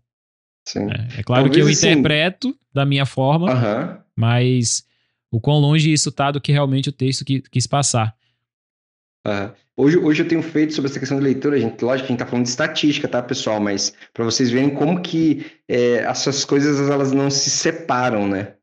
Sim. 0.66 0.86
É, 0.90 1.20
é 1.20 1.22
claro 1.22 1.44
Talvez 1.44 1.54
que 1.54 1.60
eu 1.60 1.66
assim, 1.66 1.90
interpreto 1.90 2.56
da 2.72 2.84
minha 2.84 3.06
forma, 3.06 3.52
uh 3.52 3.56
-huh. 3.56 4.00
mas 4.16 4.84
o 5.30 5.40
quão 5.40 5.58
longe 5.58 5.92
isso 5.92 6.08
está 6.08 6.30
do 6.30 6.40
que 6.40 6.52
realmente 6.52 6.88
o 6.88 6.92
texto 6.92 7.24
que, 7.24 7.40
quis 7.40 7.66
passar. 7.66 8.14
Uh, 9.26 9.50
hoje, 9.76 9.98
hoje 9.98 10.22
eu 10.22 10.28
tenho 10.28 10.42
feito 10.42 10.74
sobre 10.74 10.90
essa 10.90 11.00
questão 11.00 11.18
de 11.18 11.24
leitura, 11.24 11.58
gente, 11.58 11.82
lógico 11.82 12.06
que 12.06 12.12
a 12.12 12.14
gente 12.14 12.22
está 12.22 12.26
falando 12.26 12.44
de 12.44 12.50
estatística, 12.50 13.08
tá, 13.08 13.22
pessoal? 13.22 13.60
Mas 13.60 13.94
para 14.12 14.24
vocês 14.24 14.50
verem 14.50 14.70
como 14.70 15.00
que 15.00 15.46
é, 15.68 15.96
essas 16.04 16.44
coisas 16.44 16.88
elas 16.88 17.12
não 17.12 17.30
se 17.30 17.50
separam, 17.50 18.28
né? 18.28 18.54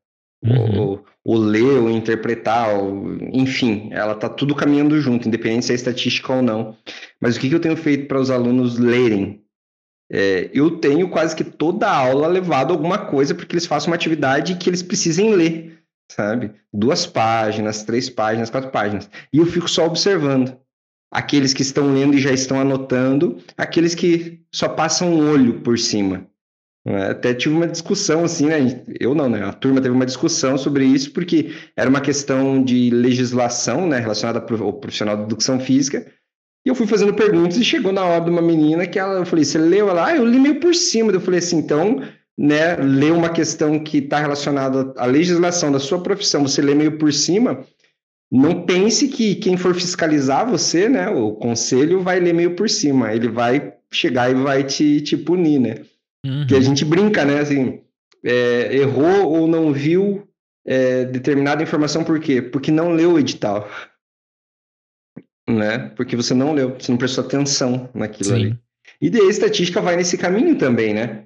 Uhum. 0.44 0.94
O, 1.24 1.34
o, 1.34 1.38
ler, 1.38 1.80
o 1.80 1.90
interpretar, 1.90 2.76
o, 2.76 3.16
enfim, 3.32 3.90
ela 3.92 4.16
tá 4.16 4.28
tudo 4.28 4.56
caminhando 4.56 5.00
junto, 5.00 5.28
independente 5.28 5.66
se 5.66 5.72
é 5.72 5.76
estatística 5.76 6.34
ou 6.34 6.42
não. 6.42 6.76
Mas 7.20 7.36
o 7.36 7.40
que, 7.40 7.48
que 7.48 7.56
eu 7.56 7.60
tenho 7.60 7.78
feito 7.78 8.08
para 8.08 8.20
os 8.20 8.32
alunos 8.32 8.80
lerem? 8.80 9.44
É, 10.12 10.50
eu 10.54 10.72
tenho 10.72 11.10
quase 11.10 11.36
que 11.36 11.44
toda 11.44 11.88
a 11.88 11.96
aula 11.96 12.28
levado 12.28 12.74
alguma 12.74 12.98
coisa 12.98 13.34
porque 13.34 13.54
eles 13.54 13.66
façam 13.66 13.92
uma 13.92 13.96
atividade 13.96 14.56
que 14.56 14.70
eles 14.70 14.84
precisem 14.84 15.34
ler, 15.34 15.80
sabe? 16.12 16.52
Duas 16.74 17.06
páginas, 17.06 17.84
três 17.84 18.10
páginas, 18.10 18.50
quatro 18.50 18.72
páginas. 18.72 19.10
E 19.32 19.38
eu 19.38 19.46
fico 19.46 19.70
só 19.70 19.86
observando. 19.86 20.60
Aqueles 21.14 21.54
que 21.54 21.62
estão 21.62 21.94
lendo 21.94 22.16
e 22.16 22.22
já 22.22 22.32
estão 22.32 22.58
anotando, 22.60 23.38
aqueles 23.58 23.94
que 23.94 24.42
só 24.50 24.70
passam 24.70 25.14
um 25.14 25.30
olho 25.30 25.60
por 25.60 25.78
cima. 25.78 26.26
É, 26.86 27.12
até 27.12 27.34
tive 27.34 27.54
uma 27.56 27.68
discussão 27.68 28.24
assim, 28.24 28.48
né? 28.48 28.84
Eu 29.00 29.14
não, 29.14 29.30
né? 29.30 29.44
A 29.44 29.54
turma 29.54 29.82
teve 29.82 29.94
uma 29.94 30.06
discussão 30.06 30.58
sobre 30.58 30.84
isso 30.86 31.12
porque 31.14 31.52
era 31.76 31.90
uma 31.90 32.02
questão 32.02 32.64
de 32.64 32.90
legislação, 32.90 33.88
né? 33.88 34.00
Relacionada 34.00 34.40
ao 34.40 34.74
profissional 34.74 35.16
de 35.16 35.24
educação 35.24 35.60
física 35.60 36.06
e 36.66 36.70
eu 36.70 36.76
fui 36.76 36.86
fazendo 36.86 37.14
perguntas 37.14 37.58
e 37.58 37.66
chegou 37.66 37.92
na 37.92 38.06
hora 38.06 38.24
de 38.24 38.30
uma 38.30 38.42
menina 38.42 38.86
que 38.86 39.00
ela, 39.00 39.16
eu 39.16 39.26
falei, 39.26 39.44
você 39.44 39.58
leu? 39.58 39.90
Ela, 39.90 40.08
ah, 40.08 40.16
eu 40.16 40.26
li 40.26 40.40
meio 40.40 40.60
por 40.60 40.76
cima. 40.76 41.12
Eu 41.12 41.20
falei 41.20 41.40
assim, 41.40 41.58
então, 41.58 42.02
né, 42.38 42.76
ler 42.76 43.12
uma 43.12 43.30
questão 43.30 43.80
que 43.80 43.98
está 43.98 44.20
relacionada 44.20 44.94
à 44.98 45.06
legislação 45.06 45.72
da 45.72 45.80
sua 45.80 46.02
profissão, 46.04 46.44
você 46.44 46.62
lê 46.62 46.76
meio 46.76 47.00
por 47.00 47.12
cima, 47.12 47.66
não 48.32 48.64
pense 48.64 49.08
que 49.08 49.36
quem 49.36 49.58
for 49.58 49.74
fiscalizar 49.74 50.50
você, 50.50 50.88
né, 50.88 51.10
o 51.10 51.34
conselho 51.34 52.02
vai 52.02 52.20
ler 52.20 52.34
meio 52.34 52.56
por 52.56 52.70
cima, 52.70 53.14
ele 53.14 53.28
vai 53.28 53.74
chegar 53.92 54.30
e 54.30 54.36
vai 54.36 54.64
te, 54.64 55.02
te 55.02 55.18
punir, 55.18 55.60
né? 55.60 55.76
Uhum. 56.26 56.46
Que 56.48 56.56
a 56.56 56.62
gente 56.62 56.86
brinca, 56.86 57.26
né, 57.26 57.40
assim, 57.40 57.82
é, 58.24 58.76
errou 58.76 59.30
ou 59.32 59.48
não 59.48 59.74
viu 59.74 60.28
é, 60.66 61.06
determinada 61.06 61.64
informação, 61.64 62.04
por 62.04 62.20
quê? 62.20 62.42
Porque 62.42 62.72
não 62.72 62.92
leu 62.92 63.14
o 63.14 63.20
edital 63.20 63.68
né? 65.52 65.90
Porque 65.96 66.16
você 66.16 66.34
não 66.34 66.54
leu, 66.54 66.76
você 66.78 66.92
não 66.92 66.98
prestou 66.98 67.24
atenção 67.24 67.90
naquilo 67.94 68.30
Sim. 68.30 68.36
ali. 68.36 68.60
E 69.00 69.10
daí 69.10 69.28
a 69.28 69.30
estatística 69.30 69.82
vai 69.82 69.96
nesse 69.96 70.18
caminho 70.18 70.58
também, 70.58 70.94
né? 70.94 71.26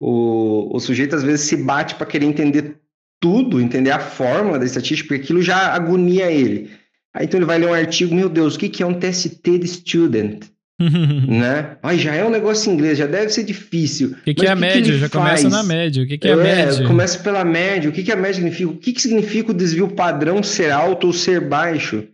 O, 0.00 0.74
o 0.74 0.80
sujeito 0.80 1.16
às 1.16 1.22
vezes 1.22 1.46
se 1.46 1.56
bate 1.56 1.94
para 1.94 2.06
querer 2.06 2.26
entender 2.26 2.80
tudo, 3.20 3.60
entender 3.60 3.90
a 3.90 3.98
fórmula 3.98 4.58
da 4.58 4.64
estatística, 4.64 5.08
porque 5.08 5.22
aquilo 5.22 5.42
já 5.42 5.72
agonia 5.72 6.30
ele. 6.30 6.70
Aí 7.14 7.24
então 7.24 7.38
ele 7.38 7.46
vai 7.46 7.58
ler 7.58 7.68
um 7.68 7.74
artigo, 7.74 8.14
meu 8.14 8.28
Deus, 8.28 8.54
o 8.54 8.58
que, 8.58 8.68
que 8.68 8.82
é 8.82 8.86
um 8.86 8.98
TST 8.98 9.58
de 9.58 9.66
student? 9.66 10.44
Né? 10.78 11.76
Ai, 11.82 11.98
já 11.98 12.14
é 12.14 12.24
um 12.24 12.30
negócio 12.30 12.70
em 12.70 12.74
inglês, 12.74 12.98
já 12.98 13.06
deve 13.06 13.30
ser 13.30 13.44
difícil. 13.44 14.10
O 14.10 14.24
que, 14.24 14.34
que 14.34 14.46
é 14.46 14.50
a 14.50 14.56
média? 14.56 14.92
já 14.98 15.08
faz? 15.08 15.42
começa 15.42 15.48
na 15.48 15.62
média. 15.62 16.02
O 16.02 16.06
que, 16.06 16.18
que 16.18 16.28
é, 16.28 16.30
é 16.30 16.34
a 16.34 16.36
média? 16.36 16.86
Começa 16.86 17.18
pela 17.18 17.44
média. 17.44 17.90
O 17.90 17.92
que, 17.92 18.02
que 18.02 18.12
a 18.12 18.16
média 18.16 18.34
significa? 18.34 18.70
O 18.70 18.76
que, 18.76 18.92
que 18.92 19.02
significa 19.02 19.50
o 19.50 19.54
desvio 19.54 19.88
padrão 19.88 20.42
ser 20.42 20.70
alto 20.70 21.06
ou 21.06 21.12
ser 21.12 21.40
baixo? 21.40 22.06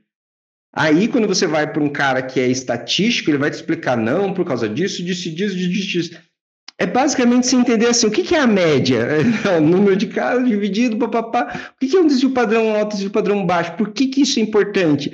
Aí, 0.75 1.07
quando 1.07 1.29
você 1.29 1.47
vai 1.47 1.71
para 1.71 1.83
um 1.83 1.91
cara 1.91 2.23
que 2.23 2.41
é 2.41 2.49
estatístico, 2.49 3.31
ele 3.31 3.39
vai 3.39 3.51
te 3.51 3.55
explicar, 3.55 3.97
não, 3.97 4.33
por 4.33 4.47
causa 4.47 4.69
disso, 4.69 5.05
disso, 5.05 5.31
disso, 5.31 5.55
disso, 5.55 5.89
disso. 5.89 6.19
É 6.79 6.87
basicamente 6.87 7.47
se 7.47 7.55
entender 7.55 7.87
assim, 7.87 8.07
o 8.07 8.11
que, 8.11 8.23
que 8.23 8.35
é 8.35 8.41
a 8.41 8.47
média? 8.47 9.07
É 9.45 9.59
o 9.59 9.61
número 9.61 9.95
de 9.95 10.07
casos 10.07 10.49
dividido, 10.49 10.97
papapá. 10.97 11.73
O 11.77 11.79
que, 11.79 11.89
que 11.89 11.97
é 11.97 12.01
um 12.01 12.07
desvio 12.07 12.31
padrão 12.31 12.75
alto, 12.75 12.93
desvio 12.93 13.11
padrão 13.11 13.45
baixo? 13.45 13.77
Por 13.77 13.93
que, 13.93 14.07
que 14.07 14.23
isso 14.23 14.39
é 14.39 14.43
importante? 14.43 15.13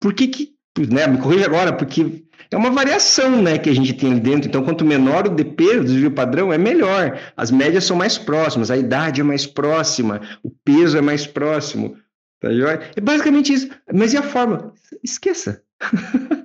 Por 0.00 0.14
que 0.14 0.28
que... 0.28 0.54
Né, 0.90 1.06
me 1.06 1.18
corrija 1.18 1.46
agora, 1.46 1.72
porque 1.72 2.23
é 2.54 2.56
uma 2.56 2.70
variação 2.70 3.42
né, 3.42 3.58
que 3.58 3.68
a 3.68 3.74
gente 3.74 3.92
tem 3.92 4.12
ali 4.12 4.20
dentro. 4.20 4.48
Então, 4.48 4.62
quanto 4.62 4.84
menor 4.84 5.26
o 5.26 5.30
DP, 5.30 5.78
o 5.78 5.84
desvio 5.84 6.12
padrão, 6.12 6.52
é 6.52 6.56
melhor. 6.56 7.18
As 7.36 7.50
médias 7.50 7.84
são 7.84 7.96
mais 7.96 8.16
próximas, 8.16 8.70
a 8.70 8.76
idade 8.76 9.20
é 9.20 9.24
mais 9.24 9.44
próxima, 9.44 10.20
o 10.40 10.50
peso 10.64 10.96
é 10.96 11.00
mais 11.00 11.26
próximo. 11.26 11.96
Tá 12.40 12.52
joia? 12.52 12.80
É 12.94 13.00
basicamente 13.00 13.52
isso. 13.52 13.68
Mas 13.92 14.12
e 14.12 14.16
a 14.16 14.22
forma? 14.22 14.72
Esqueça. 15.02 15.62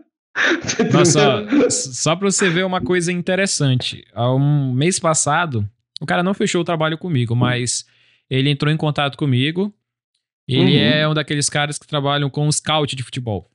Nossa, 0.92 1.46
só, 1.70 2.16
para 2.16 2.32
você 2.32 2.50
ver 2.50 2.66
uma 2.66 2.82
coisa 2.82 3.12
interessante. 3.12 4.04
Há 4.12 4.34
um 4.34 4.74
mês 4.74 4.98
passado, 4.98 5.70
o 6.02 6.08
cara 6.08 6.24
não 6.24 6.34
fechou 6.34 6.62
o 6.62 6.66
trabalho 6.66 6.98
comigo, 6.98 7.36
mas 7.36 7.86
ele 8.28 8.50
entrou 8.50 8.74
em 8.74 8.78
contato 8.78 9.16
comigo. 9.16 9.72
Ele 10.48 10.76
uhum. 10.76 10.84
é 10.84 11.08
um 11.08 11.14
daqueles 11.14 11.50
caras 11.50 11.78
que 11.78 11.86
trabalham 11.86 12.32
com 12.32 12.52
scout 12.52 12.96
de 12.96 13.04
futebol. 13.04 13.48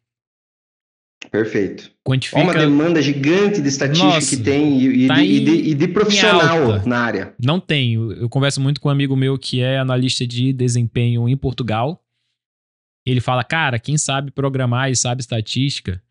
Perfeito. 1.30 1.90
Quantifica... 2.04 2.40
uma 2.40 2.54
demanda 2.54 3.00
gigante 3.02 3.60
de 3.60 3.68
estatística 3.68 4.14
Nossa, 4.14 4.37
que 4.37 4.42
tem 4.42 4.80
e, 4.80 5.06
tá 5.06 5.14
de, 5.14 5.22
e, 5.22 5.40
de, 5.40 5.52
e 5.70 5.74
de, 5.74 5.88
profissional 5.88 6.87
na 6.87 6.98
área. 6.98 7.34
Não 7.42 7.58
tenho. 7.58 8.12
Eu 8.12 8.28
converso 8.28 8.60
muito 8.60 8.80
com 8.80 8.88
um 8.88 8.92
amigo 8.92 9.16
meu 9.16 9.38
que 9.38 9.60
é 9.60 9.78
analista 9.78 10.26
de 10.26 10.52
desempenho 10.52 11.28
em 11.28 11.37
Portugal. 11.37 12.02
Ele 13.06 13.20
fala, 13.20 13.44
cara, 13.44 13.78
quem 13.78 13.98
sabe 13.98 14.30
programar 14.30 14.90
e 14.90 14.96
sabe 14.96 15.20
estatística, 15.20 16.02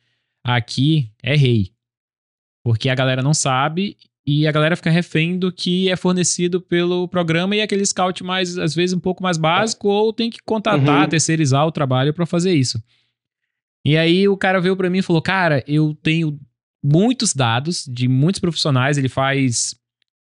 aqui 0.44 1.12
é 1.22 1.36
rei. 1.36 1.72
Porque 2.64 2.90
a 2.90 2.96
galera 2.96 3.22
não 3.22 3.34
sabe 3.34 3.98
e 4.26 4.48
a 4.48 4.52
galera 4.52 4.76
fica 4.76 4.90
refém 4.90 5.38
do 5.38 5.52
que 5.52 5.90
é 5.90 5.96
fornecido 5.96 6.62
pelo 6.62 7.08
programa 7.08 7.56
e 7.56 7.62
aquele 7.62 7.86
scout 7.86 8.24
mais, 8.24 8.58
às 8.58 8.74
vezes, 8.74 8.96
um 8.96 9.00
pouco 9.00 9.22
mais 9.22 9.38
básico, 9.38 9.90
ou 9.90 10.14
tem 10.14 10.30
que 10.30 10.40
contratar, 10.46 11.04
uhum. 11.04 11.10
terceirizar 11.10 11.68
o 11.68 11.72
trabalho 11.72 12.14
para 12.14 12.26
fazer 12.26 12.54
isso. 12.54 12.82
E 13.86 13.98
aí 13.98 14.28
o 14.28 14.38
cara 14.38 14.62
veio 14.62 14.78
para 14.78 14.90
mim 14.90 15.00
e 15.00 15.04
falou: 15.04 15.22
Cara, 15.22 15.64
eu 15.68 15.98
tenho 16.02 16.40
muitos 16.84 17.34
dados 17.34 17.86
de 17.88 18.08
muitos 18.08 18.40
profissionais, 18.40 18.98
ele 18.98 19.10
faz 19.10 19.76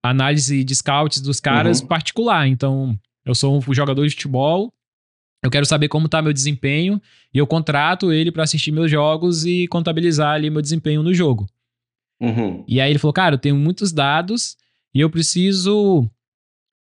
análise 0.02 0.62
de 0.62 0.74
scouts 0.74 1.20
dos 1.20 1.40
caras 1.40 1.80
uhum. 1.80 1.86
particular. 1.86 2.46
Então, 2.46 2.98
eu 3.24 3.34
sou 3.34 3.58
um 3.58 3.74
jogador 3.74 4.06
de 4.06 4.14
futebol, 4.14 4.72
eu 5.42 5.50
quero 5.50 5.66
saber 5.66 5.88
como 5.88 6.08
tá 6.08 6.22
meu 6.22 6.32
desempenho 6.32 7.00
e 7.32 7.38
eu 7.38 7.46
contrato 7.46 8.12
ele 8.12 8.30
para 8.30 8.44
assistir 8.44 8.72
meus 8.72 8.90
jogos 8.90 9.44
e 9.44 9.66
contabilizar 9.68 10.34
ali 10.34 10.50
meu 10.50 10.62
desempenho 10.62 11.02
no 11.02 11.12
jogo. 11.12 11.46
Uhum. 12.20 12.64
E 12.66 12.80
aí 12.80 12.90
ele 12.90 12.98
falou, 12.98 13.12
cara, 13.12 13.34
eu 13.34 13.38
tenho 13.38 13.56
muitos 13.56 13.92
dados 13.92 14.56
e 14.94 15.00
eu 15.00 15.10
preciso 15.10 16.08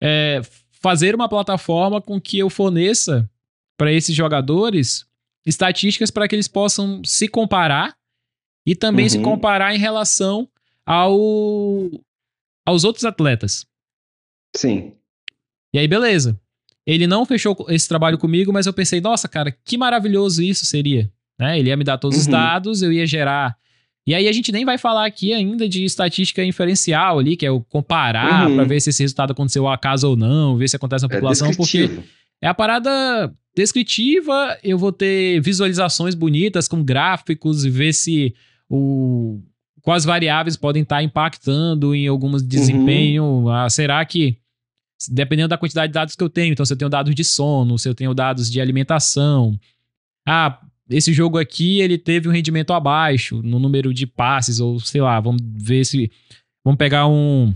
é, 0.02 0.42
fazer 0.72 1.14
uma 1.14 1.28
plataforma 1.28 2.02
com 2.02 2.20
que 2.20 2.40
eu 2.40 2.50
forneça 2.50 3.30
para 3.78 3.92
esses 3.92 4.16
jogadores 4.16 5.06
estatísticas 5.48 6.12
para 6.12 6.28
que 6.28 6.36
eles 6.36 6.48
possam 6.48 7.02
se 7.04 7.28
comparar 7.28 7.96
e 8.66 8.76
também 8.76 9.06
uhum. 9.06 9.10
se 9.10 9.20
comparar 9.20 9.74
em 9.74 9.80
relação 9.80 10.48
ao, 10.86 11.90
aos 12.66 12.84
outros 12.84 13.06
atletas. 13.06 13.66
Sim. 14.56 14.94
E 15.74 15.80
aí, 15.80 15.88
beleza. 15.88 16.40
Ele 16.86 17.08
não 17.08 17.26
fechou 17.26 17.56
esse 17.70 17.88
trabalho 17.88 18.18
comigo, 18.18 18.52
mas 18.54 18.66
eu 18.66 18.74
pensei, 18.74 19.02
nossa, 19.02 19.28
cara, 19.28 19.52
que 19.52 19.78
maravilhoso 19.78 20.42
isso 20.42 20.66
seria. 20.66 21.12
Né? 21.40 21.60
Ele 21.60 21.70
ia 21.70 21.78
me 21.78 21.84
dar 21.84 21.98
todos 21.98 22.18
uhum. 22.18 22.22
os 22.22 22.28
dados, 22.28 22.82
eu 22.82 22.92
ia 22.92 23.06
gerar. 23.06 23.58
E 24.06 24.16
aí 24.16 24.28
a 24.28 24.32
gente 24.32 24.54
nem 24.54 24.64
vai 24.64 24.78
falar 24.78 25.06
aqui 25.06 25.34
ainda 25.34 25.68
de 25.68 25.84
estatística 25.84 26.44
inferencial 26.44 27.20
ali, 27.20 27.36
que 27.36 27.46
é 27.46 27.52
o 27.52 27.62
comparar 27.62 28.48
uhum. 28.48 28.56
para 28.56 28.64
ver 28.64 28.80
se 28.80 28.90
esse 28.90 29.04
resultado 29.04 29.32
aconteceu 29.32 29.68
ao 29.68 29.74
acaso 29.74 30.10
ou 30.10 30.16
não, 30.16 30.56
ver 30.56 30.70
se 30.70 30.78
acontece 30.78 31.06
na 31.06 31.14
é 31.14 31.16
população, 31.16 31.50
é 31.50 31.56
porque 31.56 31.90
é 32.42 32.48
a 32.48 32.54
parada 32.54 33.34
descritiva, 33.56 34.58
eu 34.64 34.78
vou 34.78 34.92
ter 34.92 35.42
visualizações 35.42 36.14
bonitas 36.14 36.68
com 36.68 36.84
gráficos 36.84 37.66
e 37.66 37.70
ver 37.70 37.94
se 37.94 38.36
o 38.70 39.42
quais 39.82 40.04
variáveis 40.04 40.58
podem 40.58 40.84
estar 40.84 41.02
impactando 41.02 41.96
em 41.96 42.08
algum 42.08 42.32
desempenho. 42.38 43.24
Uhum. 43.24 43.50
Ah, 43.50 43.70
será 43.70 44.04
que 44.06 44.38
dependendo 45.10 45.48
da 45.48 45.58
quantidade 45.58 45.88
de 45.88 45.94
dados 45.94 46.16
que 46.16 46.24
eu 46.24 46.30
tenho, 46.30 46.52
então 46.52 46.66
se 46.66 46.74
eu 46.74 46.78
tenho 46.78 46.90
dados 46.90 47.16
de 47.16 47.24
sono, 47.24 47.78
se 47.78 47.88
eu 47.88 47.96
tenho 47.96 48.14
dados 48.14 48.52
de 48.52 48.60
alimentação, 48.60 49.58
ah, 50.28 50.60
esse 50.90 51.14
jogo 51.14 51.38
aqui 51.38 51.80
ele 51.80 51.98
teve 51.98 52.28
um 52.28 52.32
rendimento 52.32 52.74
abaixo 52.74 53.42
no 53.42 53.60
número 53.60 53.94
de 53.94 54.06
passes 54.06 54.60
ou 54.60 54.80
sei 54.80 55.02
lá, 55.02 55.20
vamos 55.20 55.42
ver 55.42 55.86
se 55.86 56.12
vamos 56.64 56.78
pegar 56.78 57.08
um 57.08 57.54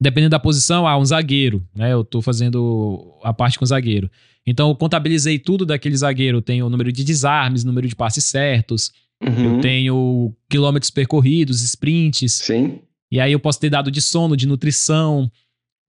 dependendo 0.00 0.30
da 0.30 0.38
posição, 0.38 0.86
ah, 0.86 0.98
um 0.98 1.04
zagueiro, 1.04 1.66
né? 1.74 1.92
Eu 1.92 2.04
tô 2.04 2.20
fazendo 2.20 3.18
a 3.22 3.32
parte 3.32 3.58
com 3.58 3.64
o 3.64 3.68
zagueiro. 3.68 4.10
Então, 4.46 4.68
eu 4.68 4.76
contabilizei 4.76 5.38
tudo 5.38 5.66
daquele 5.66 5.96
zagueiro. 5.96 6.40
Tenho 6.40 6.66
o 6.66 6.70
número 6.70 6.92
de 6.92 7.02
desarmes, 7.02 7.64
número 7.64 7.88
de 7.88 7.96
passes 7.96 8.24
certos. 8.24 8.92
Uhum. 9.20 9.56
Eu 9.56 9.60
tenho 9.60 10.36
quilômetros 10.48 10.90
percorridos, 10.90 11.62
sprints. 11.62 12.34
Sim. 12.34 12.80
E 13.10 13.18
aí 13.18 13.32
eu 13.32 13.40
posso 13.40 13.58
ter 13.58 13.70
dado 13.70 13.90
de 13.90 14.00
sono, 14.00 14.36
de 14.36 14.46
nutrição, 14.46 15.30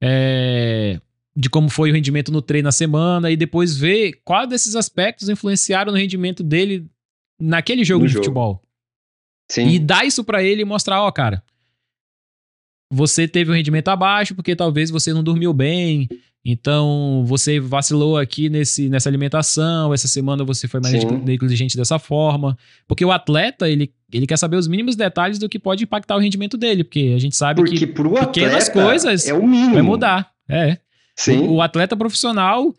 é, 0.01 0.99
de 1.35 1.49
como 1.49 1.69
foi 1.69 1.91
o 1.91 1.93
rendimento 1.93 2.31
no 2.31 2.41
treino 2.41 2.67
na 2.67 2.71
semana. 2.71 3.29
E 3.29 3.35
depois 3.35 3.77
ver 3.77 4.21
quais 4.23 4.49
desses 4.49 4.75
aspectos 4.75 5.29
influenciaram 5.29 5.91
no 5.91 5.97
rendimento 5.97 6.41
dele 6.41 6.87
naquele 7.39 7.83
jogo 7.83 8.03
no 8.03 8.07
de 8.07 8.13
jogo. 8.13 8.25
futebol. 8.25 8.63
Sim. 9.51 9.67
E 9.69 9.79
dar 9.79 10.05
isso 10.05 10.23
para 10.23 10.43
ele 10.43 10.63
e 10.63 10.65
mostrar, 10.65 11.03
ó, 11.03 11.11
cara, 11.11 11.43
você 12.91 13.27
teve 13.27 13.51
um 13.51 13.53
rendimento 13.53 13.89
abaixo 13.89 14.33
porque 14.33 14.55
talvez 14.55 14.89
você 14.89 15.13
não 15.13 15.23
dormiu 15.23 15.53
bem, 15.53 16.07
então 16.49 17.25
você 17.25 17.59
vacilou 17.59 18.17
aqui 18.17 18.49
nesse, 18.49 18.87
nessa 18.87 19.09
alimentação, 19.09 19.93
essa 19.93 20.07
semana 20.07 20.45
você 20.45 20.65
foi 20.65 20.79
mais 20.79 21.01
Sim. 21.01 21.21
negligente 21.25 21.75
dessa 21.75 21.99
forma. 21.99 22.57
Porque 22.87 23.03
o 23.03 23.11
atleta, 23.11 23.69
ele, 23.69 23.93
ele 24.11 24.25
quer 24.25 24.37
saber 24.37 24.55
os 24.55 24.67
mínimos 24.67 24.95
detalhes 24.95 25.37
do 25.37 25.49
que 25.49 25.59
pode 25.59 25.83
impactar 25.83 26.15
o 26.15 26.19
rendimento 26.19 26.55
dele, 26.55 26.85
porque 26.85 27.13
a 27.13 27.19
gente 27.19 27.35
sabe 27.35 27.59
porque 27.61 27.77
que 27.77 27.87
pro 27.87 28.13
pequenas 28.13 28.69
coisas 28.69 29.27
é 29.27 29.33
o 29.33 29.45
mínimo. 29.45 29.73
vai 29.73 29.81
mudar. 29.81 30.31
É. 30.49 30.77
Sim. 31.17 31.39
O, 31.39 31.55
o 31.55 31.61
atleta 31.61 31.97
profissional, 31.97 32.73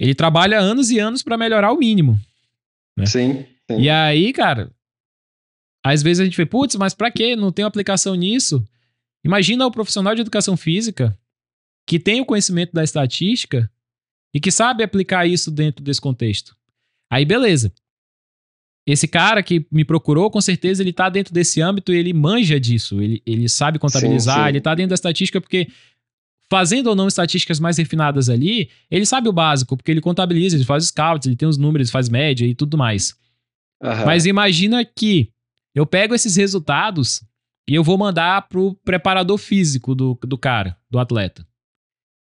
ele 0.00 0.14
trabalha 0.14 0.58
anos 0.58 0.90
e 0.90 0.98
anos 0.98 1.22
para 1.22 1.38
melhorar 1.38 1.72
o 1.72 1.78
mínimo. 1.78 2.18
Né? 2.96 3.06
Sim, 3.06 3.44
sim. 3.70 3.80
E 3.82 3.88
aí, 3.88 4.32
cara, 4.32 4.68
às 5.84 6.02
vezes 6.02 6.20
a 6.20 6.24
gente 6.24 6.36
vê, 6.36 6.44
putz, 6.44 6.74
mas 6.74 6.92
pra 6.92 7.08
quê? 7.08 7.36
Não 7.36 7.52
tem 7.52 7.64
aplicação 7.64 8.16
nisso? 8.16 8.64
Imagina 9.24 9.66
o 9.66 9.70
profissional 9.70 10.14
de 10.14 10.20
educação 10.20 10.56
física 10.56 11.18
que 11.86 11.98
tem 11.98 12.20
o 12.20 12.26
conhecimento 12.26 12.72
da 12.72 12.84
estatística 12.84 13.70
e 14.34 14.40
que 14.40 14.50
sabe 14.50 14.82
aplicar 14.82 15.26
isso 15.26 15.50
dentro 15.50 15.84
desse 15.84 16.00
contexto. 16.00 16.56
Aí, 17.10 17.24
beleza. 17.24 17.72
Esse 18.86 19.08
cara 19.08 19.42
que 19.42 19.66
me 19.70 19.84
procurou, 19.84 20.30
com 20.30 20.40
certeza 20.40 20.82
ele 20.82 20.90
está 20.90 21.08
dentro 21.08 21.32
desse 21.32 21.60
âmbito 21.62 21.92
e 21.92 21.96
ele 21.96 22.12
manja 22.12 22.60
disso. 22.60 23.00
Ele, 23.00 23.22
ele 23.24 23.48
sabe 23.48 23.78
contabilizar, 23.78 24.36
sim, 24.36 24.42
sim. 24.42 24.48
ele 24.48 24.58
está 24.58 24.74
dentro 24.74 24.90
da 24.90 24.94
estatística 24.94 25.40
porque 25.40 25.68
fazendo 26.50 26.88
ou 26.88 26.94
não 26.94 27.08
estatísticas 27.08 27.58
mais 27.58 27.78
refinadas 27.78 28.28
ali, 28.28 28.70
ele 28.90 29.06
sabe 29.06 29.28
o 29.28 29.32
básico, 29.32 29.76
porque 29.76 29.90
ele 29.90 30.00
contabiliza, 30.00 30.56
ele 30.56 30.64
faz 30.64 30.84
scouts, 30.86 31.26
ele 31.26 31.36
tem 31.36 31.48
os 31.48 31.56
números, 31.56 31.90
faz 31.90 32.08
média 32.08 32.46
e 32.46 32.54
tudo 32.54 32.76
mais. 32.76 33.16
Uhum. 33.82 34.04
Mas 34.04 34.26
imagina 34.26 34.84
que 34.84 35.30
eu 35.74 35.86
pego 35.86 36.14
esses 36.14 36.36
resultados 36.36 37.22
e 37.68 37.74
eu 37.74 37.82
vou 37.82 37.96
mandar 37.96 38.48
pro 38.48 38.74
preparador 38.84 39.38
físico 39.38 39.94
do, 39.94 40.18
do 40.22 40.36
cara, 40.36 40.76
do 40.90 40.98
atleta. 40.98 41.46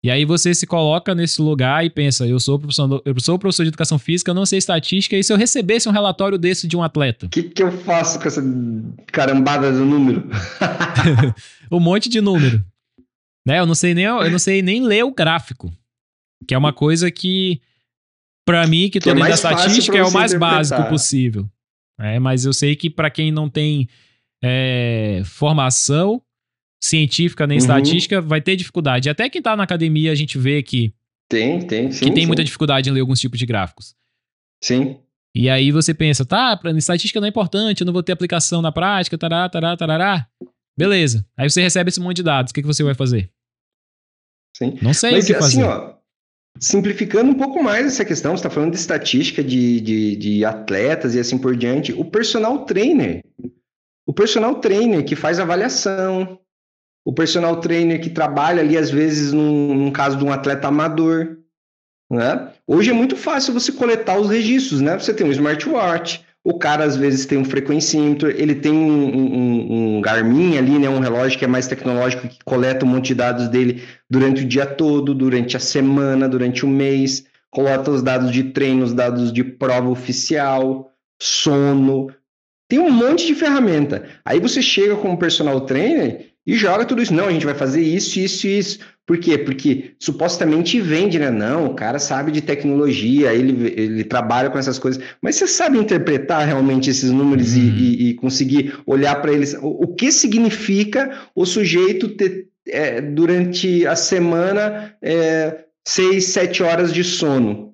E 0.03 0.11
aí 0.11 0.25
você 0.25 0.53
se 0.53 0.67
coloca 0.67 1.15
nesse 1.15 1.41
lugar 1.41 1.85
e 1.85 1.89
pensa, 1.89 2.27
eu 2.27 2.37
sou 2.37 2.59
professor, 2.59 3.01
eu 3.05 3.19
sou 3.21 3.39
professor 3.39 3.63
de 3.63 3.69
educação 3.69 3.97
física, 3.97 4.31
eu 4.31 4.35
não 4.35 4.45
sei 4.45 4.59
estatística, 4.59 5.15
e 5.15 5.23
se 5.23 5.31
eu 5.31 5.37
recebesse 5.37 5.87
um 5.87 5.93
relatório 5.93 6.37
desse 6.37 6.67
de 6.67 6.75
um 6.75 6.83
atleta? 6.83 7.27
O 7.27 7.29
que, 7.29 7.43
que 7.43 7.63
eu 7.63 7.71
faço 7.71 8.19
com 8.19 8.27
essa 8.27 8.43
carambada 9.07 9.71
do 9.71 9.85
número? 9.85 10.29
um 11.71 11.79
monte 11.79 12.09
de 12.09 12.19
número. 12.19 12.63
Né? 13.45 13.59
Eu 13.59 13.65
não 13.65 13.75
sei 13.75 13.93
nem, 13.93 14.03
eu 14.03 14.29
não 14.29 14.39
sei 14.39 14.61
nem 14.61 14.83
ler 14.83 15.05
o 15.05 15.13
gráfico. 15.13 15.71
Que 16.45 16.53
é 16.53 16.57
uma 16.57 16.73
coisa 16.73 17.09
que, 17.09 17.61
para 18.45 18.67
mim, 18.67 18.89
que, 18.89 18.99
que 18.99 18.99
tô 18.99 19.11
é 19.11 19.13
dentro 19.13 19.29
da 19.29 19.35
estatística, 19.35 19.97
é 19.97 20.03
o 20.03 20.11
mais 20.11 20.33
básico 20.33 20.83
possível. 20.89 21.49
É, 21.97 22.19
mas 22.19 22.43
eu 22.43 22.51
sei 22.51 22.75
que 22.75 22.89
para 22.89 23.09
quem 23.09 23.31
não 23.31 23.49
tem 23.49 23.87
é, 24.43 25.21
formação 25.23 26.21
científica 26.83 27.47
nem 27.47 27.57
uhum. 27.57 27.61
estatística 27.61 28.21
vai 28.21 28.41
ter 28.41 28.57
dificuldade. 28.57 29.09
Até 29.09 29.29
quem 29.29 29.39
está 29.39 29.55
na 29.55 29.63
academia 29.63 30.11
a 30.11 30.15
gente 30.15 30.37
vê 30.37 30.61
que 30.61 30.93
tem, 31.29 31.65
tem, 31.65 31.91
sim, 31.91 32.05
que 32.05 32.11
tem 32.11 32.23
sim. 32.23 32.27
muita 32.27 32.43
dificuldade 32.43 32.89
em 32.89 32.93
ler 32.93 32.99
alguns 32.99 33.21
tipos 33.21 33.39
de 33.39 33.45
gráficos. 33.45 33.95
Sim. 34.61 34.97
E 35.33 35.49
aí 35.49 35.71
você 35.71 35.93
pensa, 35.93 36.25
tá, 36.25 36.55
pra, 36.57 36.71
estatística 36.71 37.19
não 37.19 37.25
é 37.25 37.29
importante, 37.29 37.81
eu 37.81 37.85
não 37.85 37.93
vou 37.93 38.03
ter 38.03 38.11
aplicação 38.11 38.61
na 38.61 38.71
prática, 38.71 39.17
tará, 39.17 39.47
tará, 39.47 39.77
tarará. 39.77 40.27
Beleza. 40.77 41.25
Aí 41.37 41.49
você 41.49 41.61
recebe 41.61 41.89
esse 41.89 41.99
monte 41.99 42.17
de 42.17 42.23
dados, 42.23 42.51
o 42.51 42.53
que, 42.53 42.61
que 42.61 42.67
você 42.67 42.83
vai 42.83 42.93
fazer? 42.93 43.31
Sim. 44.55 44.77
Não 44.81 44.93
sei 44.93 45.11
Mas, 45.13 45.23
o 45.23 45.27
que 45.27 45.33
assim, 45.33 45.61
fazer. 45.61 45.63
Ó, 45.63 45.93
simplificando 46.59 47.31
um 47.31 47.35
pouco 47.35 47.63
mais 47.63 47.87
essa 47.87 48.05
questão, 48.05 48.31
você 48.33 48.41
está 48.41 48.49
falando 48.49 48.71
de 48.71 48.77
estatística 48.77 49.43
de, 49.43 49.81
de, 49.81 50.15
de 50.17 50.45
atletas 50.45 51.15
e 51.15 51.19
assim 51.19 51.37
por 51.37 51.55
diante, 51.55 51.93
o 51.93 52.05
personal 52.05 52.65
trainer 52.65 53.23
o 54.05 54.13
personal 54.13 54.55
trainer 54.55 55.03
que 55.03 55.15
faz 55.15 55.39
avaliação, 55.39 56.39
o 57.05 57.13
personal 57.13 57.59
trainer 57.59 58.01
que 58.01 58.09
trabalha 58.09 58.61
ali, 58.61 58.77
às 58.77 58.89
vezes, 58.89 59.33
num, 59.33 59.73
num 59.73 59.91
caso 59.91 60.17
de 60.17 60.23
um 60.23 60.31
atleta 60.31 60.67
amador. 60.67 61.37
Né? 62.09 62.51
Hoje 62.67 62.91
é 62.91 62.93
muito 62.93 63.15
fácil 63.15 63.53
você 63.53 63.71
coletar 63.71 64.17
os 64.17 64.29
registros, 64.29 64.81
né? 64.81 64.97
Você 64.97 65.13
tem 65.13 65.25
um 65.25 65.31
smartwatch, 65.31 66.23
o 66.43 66.57
cara 66.57 66.83
às 66.83 66.95
vezes 66.95 67.25
tem 67.25 67.37
um 67.37 67.45
frequencímetro, 67.45 68.29
ele 68.29 68.55
tem 68.55 68.71
um, 68.71 69.17
um, 69.17 69.97
um, 69.97 70.01
Garmin 70.01 70.57
ali, 70.57 70.77
né? 70.77 70.89
Um 70.89 70.99
relógio 70.99 71.39
que 71.39 71.45
é 71.45 71.47
mais 71.47 71.67
tecnológico, 71.67 72.27
que 72.27 72.37
coleta 72.43 72.85
um 72.85 72.89
monte 72.89 73.07
de 73.07 73.15
dados 73.15 73.47
dele 73.47 73.83
durante 74.09 74.43
o 74.43 74.47
dia 74.47 74.65
todo, 74.65 75.13
durante 75.13 75.57
a 75.57 75.59
semana, 75.59 76.27
durante 76.27 76.65
o 76.65 76.69
mês, 76.69 77.25
coleta 77.49 77.91
os 77.91 78.01
dados 78.01 78.31
de 78.31 78.43
treino, 78.45 78.83
os 78.83 78.93
dados 78.93 79.31
de 79.31 79.43
prova 79.43 79.89
oficial, 79.89 80.91
sono, 81.21 82.07
tem 82.67 82.79
um 82.79 82.91
monte 82.91 83.27
de 83.27 83.35
ferramenta. 83.35 84.03
Aí 84.25 84.39
você 84.39 84.61
chega 84.61 84.95
como 84.95 85.17
personal 85.17 85.61
trainer 85.61 86.33
e 86.45 86.55
joga 86.55 86.85
tudo 86.85 87.01
isso. 87.01 87.13
Não, 87.13 87.27
a 87.27 87.31
gente 87.31 87.45
vai 87.45 87.55
fazer 87.55 87.81
isso, 87.81 88.19
isso 88.19 88.47
e 88.47 88.57
isso. 88.57 88.79
Por 89.05 89.17
quê? 89.17 89.37
Porque 89.37 89.95
supostamente 89.99 90.79
vende, 90.79 91.19
né? 91.19 91.29
Não, 91.29 91.65
o 91.65 91.75
cara 91.75 91.99
sabe 91.99 92.31
de 92.31 92.41
tecnologia, 92.41 93.33
ele, 93.33 93.73
ele 93.75 94.03
trabalha 94.03 94.49
com 94.49 94.57
essas 94.57 94.79
coisas. 94.79 95.03
Mas 95.21 95.35
você 95.35 95.45
sabe 95.45 95.77
interpretar 95.77 96.45
realmente 96.45 96.89
esses 96.89 97.11
números 97.11 97.53
uhum. 97.53 97.61
e, 97.61 97.67
e, 97.67 98.09
e, 98.09 98.13
conseguir 98.13 98.77
olhar 98.85 99.21
para 99.21 99.33
eles? 99.33 99.55
O, 99.55 99.83
o, 99.83 99.87
que 99.93 100.09
significa 100.09 101.27
o 101.35 101.45
sujeito 101.45 102.09
ter, 102.09 102.47
é, 102.65 103.01
durante 103.01 103.85
a 103.85 103.95
semana, 103.95 104.95
é, 105.01 105.65
seis, 105.85 106.27
sete 106.27 106.63
horas 106.63 106.93
de 106.93 107.03
sono? 107.03 107.73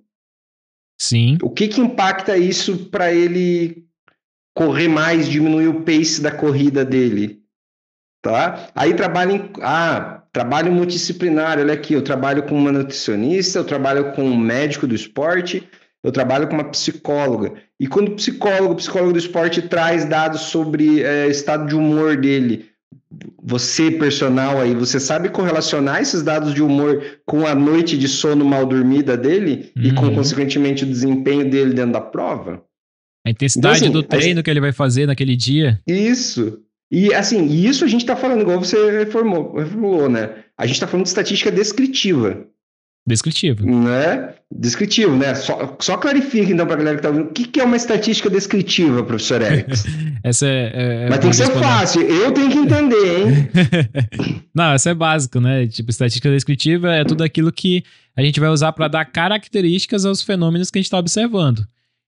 Sim. 1.00 1.38
O 1.44 1.50
que, 1.52 1.68
que 1.68 1.80
impacta 1.80 2.38
isso 2.38 2.90
para 2.90 3.14
ele 3.14 3.86
correr 4.54 4.88
mais, 4.88 5.28
diminuir 5.28 5.68
o 5.68 5.82
pace 5.82 6.22
da 6.22 6.32
corrida 6.32 6.84
dele, 6.84 7.42
tá? 8.22 8.70
Aí 8.76 8.94
trabalho 8.94 9.32
em, 9.32 9.50
ah, 9.62 10.24
trabalho 10.32 10.72
multidisciplinar, 10.72 11.60
olha 11.60 11.74
aqui, 11.74 11.94
eu 11.94 12.02
trabalho 12.02 12.44
com 12.44 12.56
uma 12.56 12.72
nutricionista, 12.72 13.60
eu 13.60 13.64
trabalho 13.64 14.12
com 14.14 14.24
um 14.24 14.38
médico 14.38 14.86
do 14.86 14.96
esporte, 14.96 15.68
eu 16.04 16.12
trabalho 16.12 16.48
com 16.48 16.54
uma 16.54 16.70
psicóloga. 16.70 17.54
E 17.80 17.88
quando 17.88 18.10
o 18.10 18.16
psicólogo, 18.16 18.74
o 18.74 18.78
psicólogo 18.78 19.14
do 19.14 19.20
esporte 19.20 19.62
traz 19.62 20.06
dados 20.06 20.42
sobre 20.42 21.04
é, 21.04 21.28
estado 21.28 21.68
de 21.68 21.76
humor 21.76 22.18
dele, 22.18 22.70
você, 23.42 23.90
personal 23.90 24.60
aí, 24.60 24.76
você 24.76 25.00
sabe 25.00 25.30
correlacionar 25.30 26.02
esses 26.02 26.22
dados 26.22 26.54
de 26.54 26.62
humor 26.62 27.04
com 27.26 27.48
a 27.48 27.56
noite 27.56 27.98
de 27.98 28.08
sono 28.08 28.46
mal 28.46 28.66
dormida 28.66 29.18
dele 29.18 29.72
uhum. 29.76 29.84
e 29.84 29.94
com, 29.94 30.06
uhum. 30.06 30.16
consequentemente, 30.16 30.84
o 30.84 30.88
desempenho 30.88 31.50
dele 31.50 31.74
dentro 31.74 31.94
da 31.94 32.02
prova? 32.02 32.64
A 33.26 33.30
intensidade 33.30 33.78
então, 33.78 33.88
assim, 33.88 33.94
do 33.94 34.04
treino 34.04 34.42
que 34.42 34.50
ele 34.50 34.62
vai 34.62 34.72
fazer 34.72 35.06
naquele 35.06 35.36
dia. 35.36 35.80
Isso. 35.88 36.60
E 36.92 37.14
assim, 37.14 37.46
isso 37.46 37.86
a 37.86 37.88
gente 37.88 38.02
está 38.02 38.16
falando, 38.16 38.42
igual 38.42 38.60
você 38.60 39.00
reformou, 39.00 39.56
reformulou, 39.56 40.10
né? 40.10 40.44
A 40.58 40.66
gente 40.66 40.76
está 40.76 40.88
falando 40.88 41.06
de 41.06 41.10
estatística 41.10 41.52
descritiva. 41.52 42.48
Descritivo. 43.08 43.66
Né? 43.66 44.36
Descritivo, 44.52 45.16
né? 45.16 45.34
Só, 45.36 45.78
só 45.80 45.98
clarifica 45.98 46.52
então 46.52 46.66
para 46.66 46.76
a 46.76 46.78
galera 46.78 46.96
que 46.98 47.00
está 47.00 47.10
ouvindo. 47.10 47.30
O 47.30 47.34
que, 47.34 47.46
que, 47.46 47.60
é 47.60 47.64
uma 47.64 47.76
estatística 47.76 48.30
descritiva, 48.30 49.04
professor 49.04 49.42
Eric? 49.42 49.72
essa 50.24 50.46
é, 50.48 50.72
é, 50.74 51.06
é 51.06 51.10
Mas 51.10 51.20
tem 51.20 51.30
que 51.30 51.36
ser 51.36 51.52
fácil, 51.52 52.02
eu 52.02 52.32
tenho 52.32 52.52
que 52.52 52.58
entender, 52.58 53.20
hein? 53.20 53.50
Não, 54.54 54.74
essa 54.74 54.90
é 54.90 54.94
básico, 54.94 55.40
né? 55.40 55.68
Tipo, 55.68 55.90
estatística 55.90 56.30
descritiva 56.30 56.94
é 56.94 57.04
tudo 57.04 57.24
aquilo 57.24 57.52
que 57.52 57.84
a 58.16 58.22
gente 58.22 58.40
vai 58.40 58.50
usar 58.50 58.74
para 58.74 58.88
dar 58.88 59.06
características 59.06 60.06
aos 60.06 60.22
fenômenos 60.22 60.70
que 60.70 60.78
a 60.78 60.82
gente 60.82 60.88
está 60.88 61.00
observando. 61.00 61.66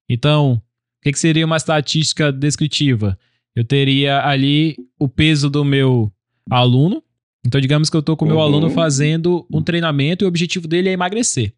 Então, 0.09 0.61
que, 1.03 1.11
que 1.11 1.19
seria 1.19 1.45
uma 1.45 1.57
estatística 1.57 2.31
descritiva? 2.31 3.17
Eu 3.55 3.65
teria 3.65 4.25
ali 4.25 4.77
o 4.99 5.09
peso 5.09 5.49
do 5.49 5.65
meu 5.65 6.11
aluno, 6.49 7.03
então, 7.45 7.59
digamos 7.59 7.89
que 7.89 7.95
eu 7.95 8.01
estou 8.01 8.15
com 8.15 8.25
o 8.25 8.27
meu 8.27 8.37
uhum. 8.37 8.43
aluno 8.43 8.69
fazendo 8.69 9.47
um 9.51 9.63
treinamento 9.63 10.23
e 10.23 10.25
o 10.25 10.27
objetivo 10.27 10.67
dele 10.67 10.89
é 10.89 10.91
emagrecer. 10.91 11.53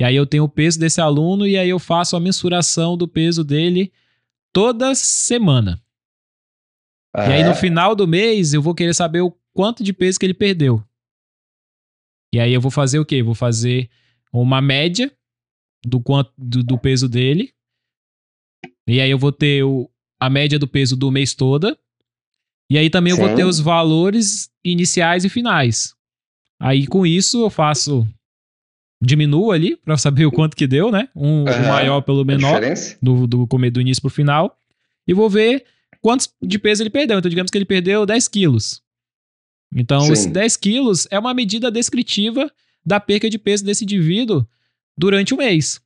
E 0.00 0.04
aí 0.04 0.16
eu 0.16 0.26
tenho 0.26 0.44
o 0.44 0.48
peso 0.48 0.78
desse 0.78 1.00
aluno 1.00 1.46
e 1.46 1.56
aí 1.56 1.68
eu 1.68 1.78
faço 1.78 2.16
a 2.16 2.20
mensuração 2.20 2.96
do 2.96 3.06
peso 3.06 3.44
dele 3.44 3.92
toda 4.52 4.94
semana. 4.94 5.80
E 7.14 7.20
aí 7.20 7.44
no 7.44 7.50
é? 7.50 7.54
final 7.54 7.94
do 7.94 8.08
mês 8.08 8.54
eu 8.54 8.62
vou 8.62 8.74
querer 8.74 8.94
saber 8.94 9.20
o 9.20 9.32
quanto 9.52 9.84
de 9.84 9.92
peso 9.92 10.18
que 10.18 10.26
ele 10.26 10.34
perdeu. 10.34 10.82
E 12.32 12.40
aí 12.40 12.52
eu 12.52 12.60
vou 12.60 12.70
fazer 12.70 12.98
o 12.98 13.04
quê? 13.04 13.22
Vou 13.22 13.34
fazer 13.34 13.88
uma 14.32 14.60
média 14.60 15.12
do 15.86 16.00
quanto 16.00 16.32
do, 16.36 16.64
do 16.64 16.78
peso 16.78 17.08
dele. 17.08 17.52
E 18.86 19.00
aí 19.00 19.10
eu 19.10 19.18
vou 19.18 19.32
ter 19.32 19.62
o, 19.64 19.90
a 20.20 20.28
média 20.28 20.58
do 20.58 20.68
peso 20.68 20.96
do 20.96 21.10
mês 21.10 21.34
toda. 21.34 21.76
E 22.70 22.78
aí 22.78 22.88
também 22.90 23.14
Sim. 23.14 23.20
eu 23.20 23.26
vou 23.26 23.36
ter 23.36 23.44
os 23.44 23.60
valores 23.60 24.50
iniciais 24.64 25.24
e 25.24 25.28
finais. 25.28 25.94
Aí 26.60 26.86
com 26.86 27.06
isso 27.06 27.42
eu 27.42 27.50
faço 27.50 28.06
diminuo 29.02 29.52
ali 29.52 29.76
para 29.76 29.96
saber 29.96 30.24
o 30.24 30.32
quanto 30.32 30.56
que 30.56 30.66
deu, 30.66 30.90
né? 30.90 31.08
Um, 31.14 31.44
uhum. 31.44 31.44
um 31.44 31.68
maior 31.68 32.00
pelo 32.00 32.24
menor 32.24 32.60
do, 33.02 33.26
do, 33.26 33.46
do 33.46 33.80
início 33.80 34.00
pro 34.00 34.10
final. 34.10 34.56
E 35.06 35.12
vou 35.12 35.28
ver 35.28 35.64
quantos 36.00 36.28
de 36.42 36.58
peso 36.58 36.82
ele 36.82 36.90
perdeu. 36.90 37.18
Então 37.18 37.28
digamos 37.28 37.50
que 37.50 37.58
ele 37.58 37.64
perdeu 37.64 38.06
10 38.06 38.28
quilos. 38.28 38.82
Então 39.74 40.00
Sim. 40.00 40.12
os 40.12 40.26
10 40.26 40.56
quilos 40.56 41.08
é 41.10 41.18
uma 41.18 41.34
medida 41.34 41.70
descritiva 41.70 42.50
da 42.84 43.00
perca 43.00 43.28
de 43.28 43.38
peso 43.38 43.64
desse 43.64 43.84
indivíduo 43.84 44.46
durante 44.96 45.34
o 45.34 45.36
mês. 45.36 45.80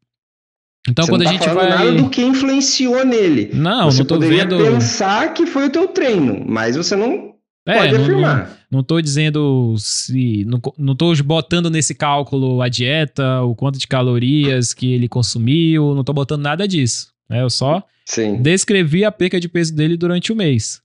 Então, 0.88 1.04
você 1.04 1.12
quando 1.12 1.24
não 1.24 1.30
a 1.30 1.38
tá 1.38 1.44
gente 1.44 1.54
vai. 1.54 1.68
nada 1.68 1.92
do 1.92 2.08
que 2.08 2.22
influenciou 2.22 3.04
nele. 3.04 3.50
Não, 3.52 3.90
você 3.90 3.98
não 4.00 4.06
tô 4.06 4.14
poderia 4.14 4.46
vendo. 4.46 4.58
pensar 4.58 5.34
que 5.34 5.46
foi 5.46 5.66
o 5.66 5.70
teu 5.70 5.88
treino, 5.88 6.44
mas 6.46 6.76
você 6.76 6.96
não 6.96 7.34
é, 7.66 7.78
pode 7.78 7.92
não, 7.92 8.02
afirmar. 8.02 8.38
Não, 8.70 8.78
não 8.78 8.82
tô 8.82 9.00
dizendo 9.00 9.74
se. 9.78 10.44
Não, 10.46 10.60
não 10.78 10.96
tô 10.96 11.14
botando 11.22 11.70
nesse 11.70 11.94
cálculo 11.94 12.62
a 12.62 12.68
dieta, 12.68 13.42
o 13.42 13.54
quanto 13.54 13.78
de 13.78 13.86
calorias 13.86 14.72
que 14.72 14.92
ele 14.92 15.08
consumiu, 15.08 15.94
não 15.94 16.02
tô 16.02 16.12
botando 16.12 16.42
nada 16.42 16.66
disso. 16.66 17.08
Né? 17.28 17.42
Eu 17.42 17.50
só 17.50 17.82
Sim. 18.06 18.40
descrevi 18.40 19.04
a 19.04 19.12
perca 19.12 19.38
de 19.38 19.48
peso 19.48 19.74
dele 19.74 19.96
durante 19.96 20.32
o 20.32 20.36
mês. 20.36 20.80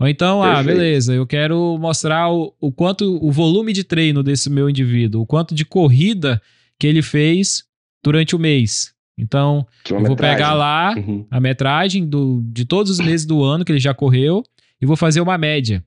Ou 0.00 0.08
então, 0.08 0.42
ah, 0.42 0.56
Perfeito. 0.56 0.70
ah, 0.70 0.72
beleza, 0.72 1.14
eu 1.14 1.26
quero 1.26 1.78
mostrar 1.78 2.28
o, 2.32 2.52
o 2.60 2.72
quanto, 2.72 3.24
o 3.24 3.30
volume 3.30 3.72
de 3.72 3.84
treino 3.84 4.22
desse 4.22 4.50
meu 4.50 4.68
indivíduo, 4.68 5.22
o 5.22 5.26
quanto 5.26 5.54
de 5.54 5.64
corrida 5.64 6.42
que 6.76 6.86
ele 6.86 7.02
fez 7.02 7.62
durante 8.02 8.34
o 8.34 8.38
mês. 8.38 8.92
Então, 9.22 9.66
eu 9.88 10.02
vou 10.04 10.16
pegar 10.16 10.52
lá 10.52 10.94
uhum. 10.96 11.24
a 11.30 11.40
metragem 11.40 12.04
do, 12.06 12.42
de 12.44 12.64
todos 12.64 12.90
os 12.90 12.98
meses 12.98 13.24
do 13.24 13.42
ano 13.42 13.64
que 13.64 13.70
ele 13.70 13.78
já 13.78 13.94
correu 13.94 14.42
e 14.80 14.86
vou 14.86 14.96
fazer 14.96 15.20
uma 15.20 15.38
média 15.38 15.84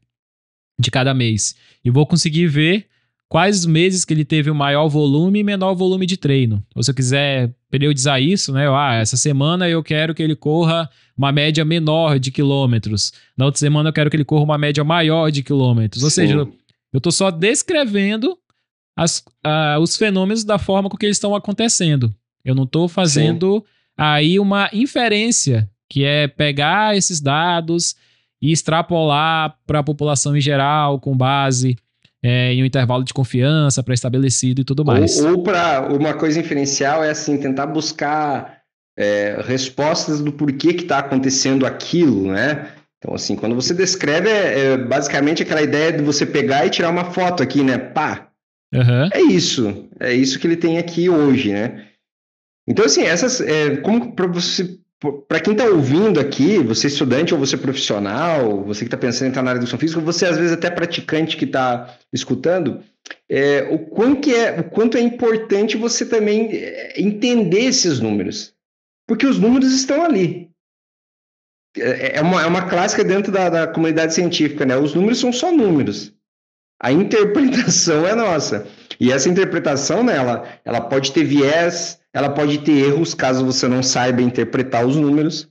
de 0.80 0.89
cada 0.89 1.13
mês. 1.13 1.56
E 1.84 1.89
vou 1.89 2.08
conseguir 2.08 2.48
ver 2.48 2.88
quais 3.28 3.60
os 3.60 3.65
meses 3.65 4.06
que 4.06 4.13
ele 4.13 4.24
teve 4.24 4.50
o 4.50 4.56
maior 4.56 4.88
volume 4.88 5.39
e 5.39 5.43
menor 5.43 5.74
volume 5.74 6.06
de 6.06 6.15
treino. 6.15 6.63
Ou 6.74 6.82
se 6.82 6.91
eu 6.91 6.95
quiser 6.95 7.54
periodizar 7.69 8.21
isso, 8.21 8.54
né? 8.54 8.67
Ah, 8.69 8.95
essa 8.95 9.17
semana 9.17 9.67
eu 9.67 9.84
quero 9.84 10.15
que 10.15 10.24
ele 10.24 10.36
corra 10.36 10.89
uma 11.17 11.32
média 11.32 11.65
menor 11.65 12.19
de 12.19 12.32
quilômetros. 12.32 13.12
Na 13.38 13.45
outra 13.45 13.60
semana 13.60 13.89
eu 13.89 13.93
quero 13.93 14.10
que 14.10 14.15
ele 14.15 14.26
corra 14.26 14.43
uma 14.43 14.58
média 14.58 14.84
maior 14.84 15.30
de 15.30 15.43
quilômetros. 15.43 16.04
Ou 16.04 16.10
Sim. 16.10 16.21
seja, 16.21 16.36
eu 16.36 16.98
estou 16.98 17.12
só 17.12 17.30
descrevendo 17.30 18.38
as, 18.98 19.19
uh, 19.45 19.80
os 19.82 19.98
fenômenos 19.98 20.45
da 20.45 20.58
forma 20.58 20.89
com 20.89 20.95
que 20.95 21.06
eles 21.06 21.17
estão 21.17 21.36
acontecendo. 21.36 22.13
Eu 22.45 22.53
não 22.53 22.63
estou 22.63 22.88
fazendo 22.88 23.58
Sim. 23.58 23.63
aí 23.97 24.39
uma 24.39 24.69
inferência, 24.71 25.67
que 25.89 26.05
é 26.05 26.27
pegar 26.27 26.95
esses 26.95 27.19
dados 27.19 27.95
e 28.41 28.51
extrapolar 28.51 29.58
para 29.65 29.79
a 29.79 29.84
população 29.84 30.38
em 30.38 30.41
geral, 30.41 30.99
com 30.99 31.17
base 31.17 31.75
é, 32.23 32.53
em 32.53 32.63
um 32.63 32.65
intervalo 32.65 33.03
de 33.03 33.13
confiança 33.13 33.84
pré-estabelecido 33.84 34.62
e 34.62 34.63
tudo 34.63 34.86
mais. 34.86 35.19
Ou, 35.19 35.31
ou 35.31 35.43
para 35.43 35.88
uma 35.93 36.13
coisa 36.13 36.39
inferencial 36.39 37.03
é 37.03 37.10
assim, 37.10 37.38
tentar 37.38 37.67
buscar 37.67 38.62
é, 38.97 39.41
respostas 39.45 40.21
do 40.21 40.31
porquê 40.31 40.73
que 40.73 40.84
está 40.84 40.99
acontecendo 40.99 41.65
aquilo, 41.65 42.31
né? 42.31 42.69
Então, 42.97 43.13
assim, 43.13 43.36
quando 43.36 43.53
você 43.53 43.73
descreve, 43.73 44.29
é, 44.29 44.60
é, 44.60 44.77
basicamente 44.77 45.43
aquela 45.43 45.62
ideia 45.62 45.91
de 45.91 46.01
você 46.01 46.25
pegar 46.25 46.65
e 46.65 46.69
tirar 46.69 46.89
uma 46.89 47.12
foto 47.12 47.43
aqui, 47.43 47.63
né? 47.63 47.77
Pá! 47.77 48.29
Uhum. 48.73 49.10
É 49.13 49.21
isso. 49.21 49.88
É 49.99 50.13
isso 50.13 50.39
que 50.39 50.47
ele 50.47 50.58
tem 50.58 50.79
aqui 50.79 51.08
hoje, 51.08 51.51
né? 51.51 51.86
Então, 52.67 52.86
assim, 52.86 53.04
essas. 53.04 53.41
É, 53.41 53.78
como 53.78 54.15
para 54.15 54.28
você. 54.28 54.78
Para 55.28 55.39
quem 55.39 55.54
está 55.54 55.65
ouvindo 55.65 56.19
aqui, 56.19 56.58
você 56.58 56.88
estudante 56.88 57.34
ou 57.34 57.39
você 57.39 57.56
profissional, 57.58 58.63
você 58.63 58.80
que 58.80 58.88
está 58.88 58.97
pensando 58.97 59.28
em 59.28 59.30
entrar 59.30 59.43
na 59.43 59.51
área 59.51 59.60
de 59.60 59.65
educação 59.65 59.78
física, 59.78 60.01
você 60.01 60.25
às 60.25 60.38
vezes 60.38 60.54
até 60.54 60.71
praticante 60.71 61.38
que 61.38 61.45
está 61.45 61.95
escutando, 62.12 62.82
é, 63.30 63.67
o, 63.69 63.78
quanto 63.78 64.32
é, 64.32 64.60
o 64.60 64.63
quanto 64.63 64.97
é 64.97 65.01
importante 65.01 65.78
você 65.78 66.06
também 66.06 66.49
é, 66.54 66.99
entender 66.99 67.65
esses 67.65 67.99
números. 67.99 68.56
Porque 69.06 69.28
os 69.28 69.38
números 69.38 69.71
estão 69.73 70.04
ali. 70.04 70.49
É, 71.78 72.17
é, 72.17 72.21
uma, 72.21 72.41
é 72.41 72.45
uma 72.45 72.67
clássica 72.67 73.04
dentro 73.04 73.32
da, 73.32 73.49
da 73.49 73.67
comunidade 73.67 74.13
científica, 74.13 74.65
né? 74.65 74.78
Os 74.78 74.95
números 74.95 75.19
são 75.19 75.32
só 75.32 75.51
números. 75.51 76.13
A 76.82 76.91
interpretação 76.91 78.06
é 78.08 78.15
nossa. 78.15 78.67
E 78.99 79.12
essa 79.12 79.30
interpretação, 79.30 80.04
né, 80.04 80.15
ela, 80.15 80.47
ela 80.63 80.82
pode 80.82 81.12
ter 81.12 81.23
viés, 81.23 81.99
ela 82.15 82.30
pode 82.30 82.60
ter 82.60 82.71
erros 82.71 83.13
caso 83.13 83.45
você 83.45 83.67
não 83.67 83.84
saiba 83.84 84.21
interpretar 84.21 84.88
os 84.88 84.95
números. 84.95 85.49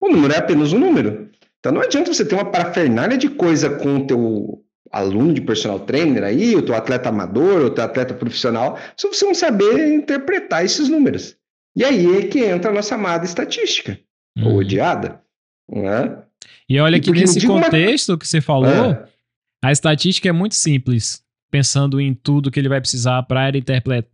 O 0.00 0.08
número 0.08 0.32
é 0.32 0.38
apenas 0.38 0.72
um 0.72 0.78
número. 0.78 1.28
Então 1.58 1.72
não 1.72 1.80
adianta 1.80 2.14
você 2.14 2.24
ter 2.24 2.36
uma 2.36 2.44
parafernália 2.44 3.18
de 3.18 3.28
coisa 3.28 3.68
com 3.68 3.96
o 3.96 4.06
teu 4.06 4.64
aluno 4.92 5.34
de 5.34 5.40
personal 5.40 5.80
trainer 5.80 6.22
aí, 6.22 6.54
o 6.54 6.62
teu 6.62 6.76
atleta 6.76 7.08
amador, 7.08 7.62
o 7.62 7.70
teu 7.70 7.82
atleta 7.82 8.14
profissional, 8.14 8.78
se 8.96 9.08
você 9.08 9.24
não 9.24 9.34
saber 9.34 9.92
interpretar 9.92 10.64
esses 10.64 10.88
números. 10.88 11.36
E 11.74 11.82
aí 11.82 12.18
é 12.18 12.28
que 12.28 12.38
entra 12.44 12.70
a 12.70 12.74
nossa 12.74 12.94
amada 12.94 13.24
estatística, 13.24 13.98
ou 14.38 14.52
uhum. 14.52 14.56
odiada. 14.58 15.20
Né? 15.68 16.16
E 16.68 16.78
olha 16.78 17.00
que 17.00 17.10
nesse 17.10 17.44
contexto 17.44 18.10
uma... 18.10 18.18
que 18.18 18.28
você 18.28 18.40
falou, 18.40 18.68
é. 18.68 19.04
a 19.64 19.72
estatística 19.72 20.28
é 20.28 20.32
muito 20.32 20.54
simples, 20.54 21.24
pensando 21.50 22.00
em 22.00 22.14
tudo 22.14 22.52
que 22.52 22.60
ele 22.60 22.68
vai 22.68 22.80
precisar 22.80 23.24
para 23.24 23.50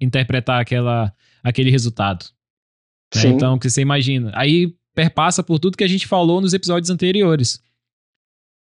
interpretar 0.01 0.63
aquela 0.63 1.13
aquele 1.43 1.71
resultado. 1.71 2.27
Né? 3.15 3.23
Então, 3.27 3.59
que 3.59 3.69
você 3.69 3.81
imagina. 3.81 4.31
Aí 4.35 4.75
perpassa 4.95 5.43
por 5.43 5.59
tudo 5.59 5.77
que 5.77 5.85
a 5.85 5.89
gente 5.89 6.07
falou 6.07 6.41
nos 6.41 6.53
episódios 6.53 6.91
anteriores. 6.91 7.63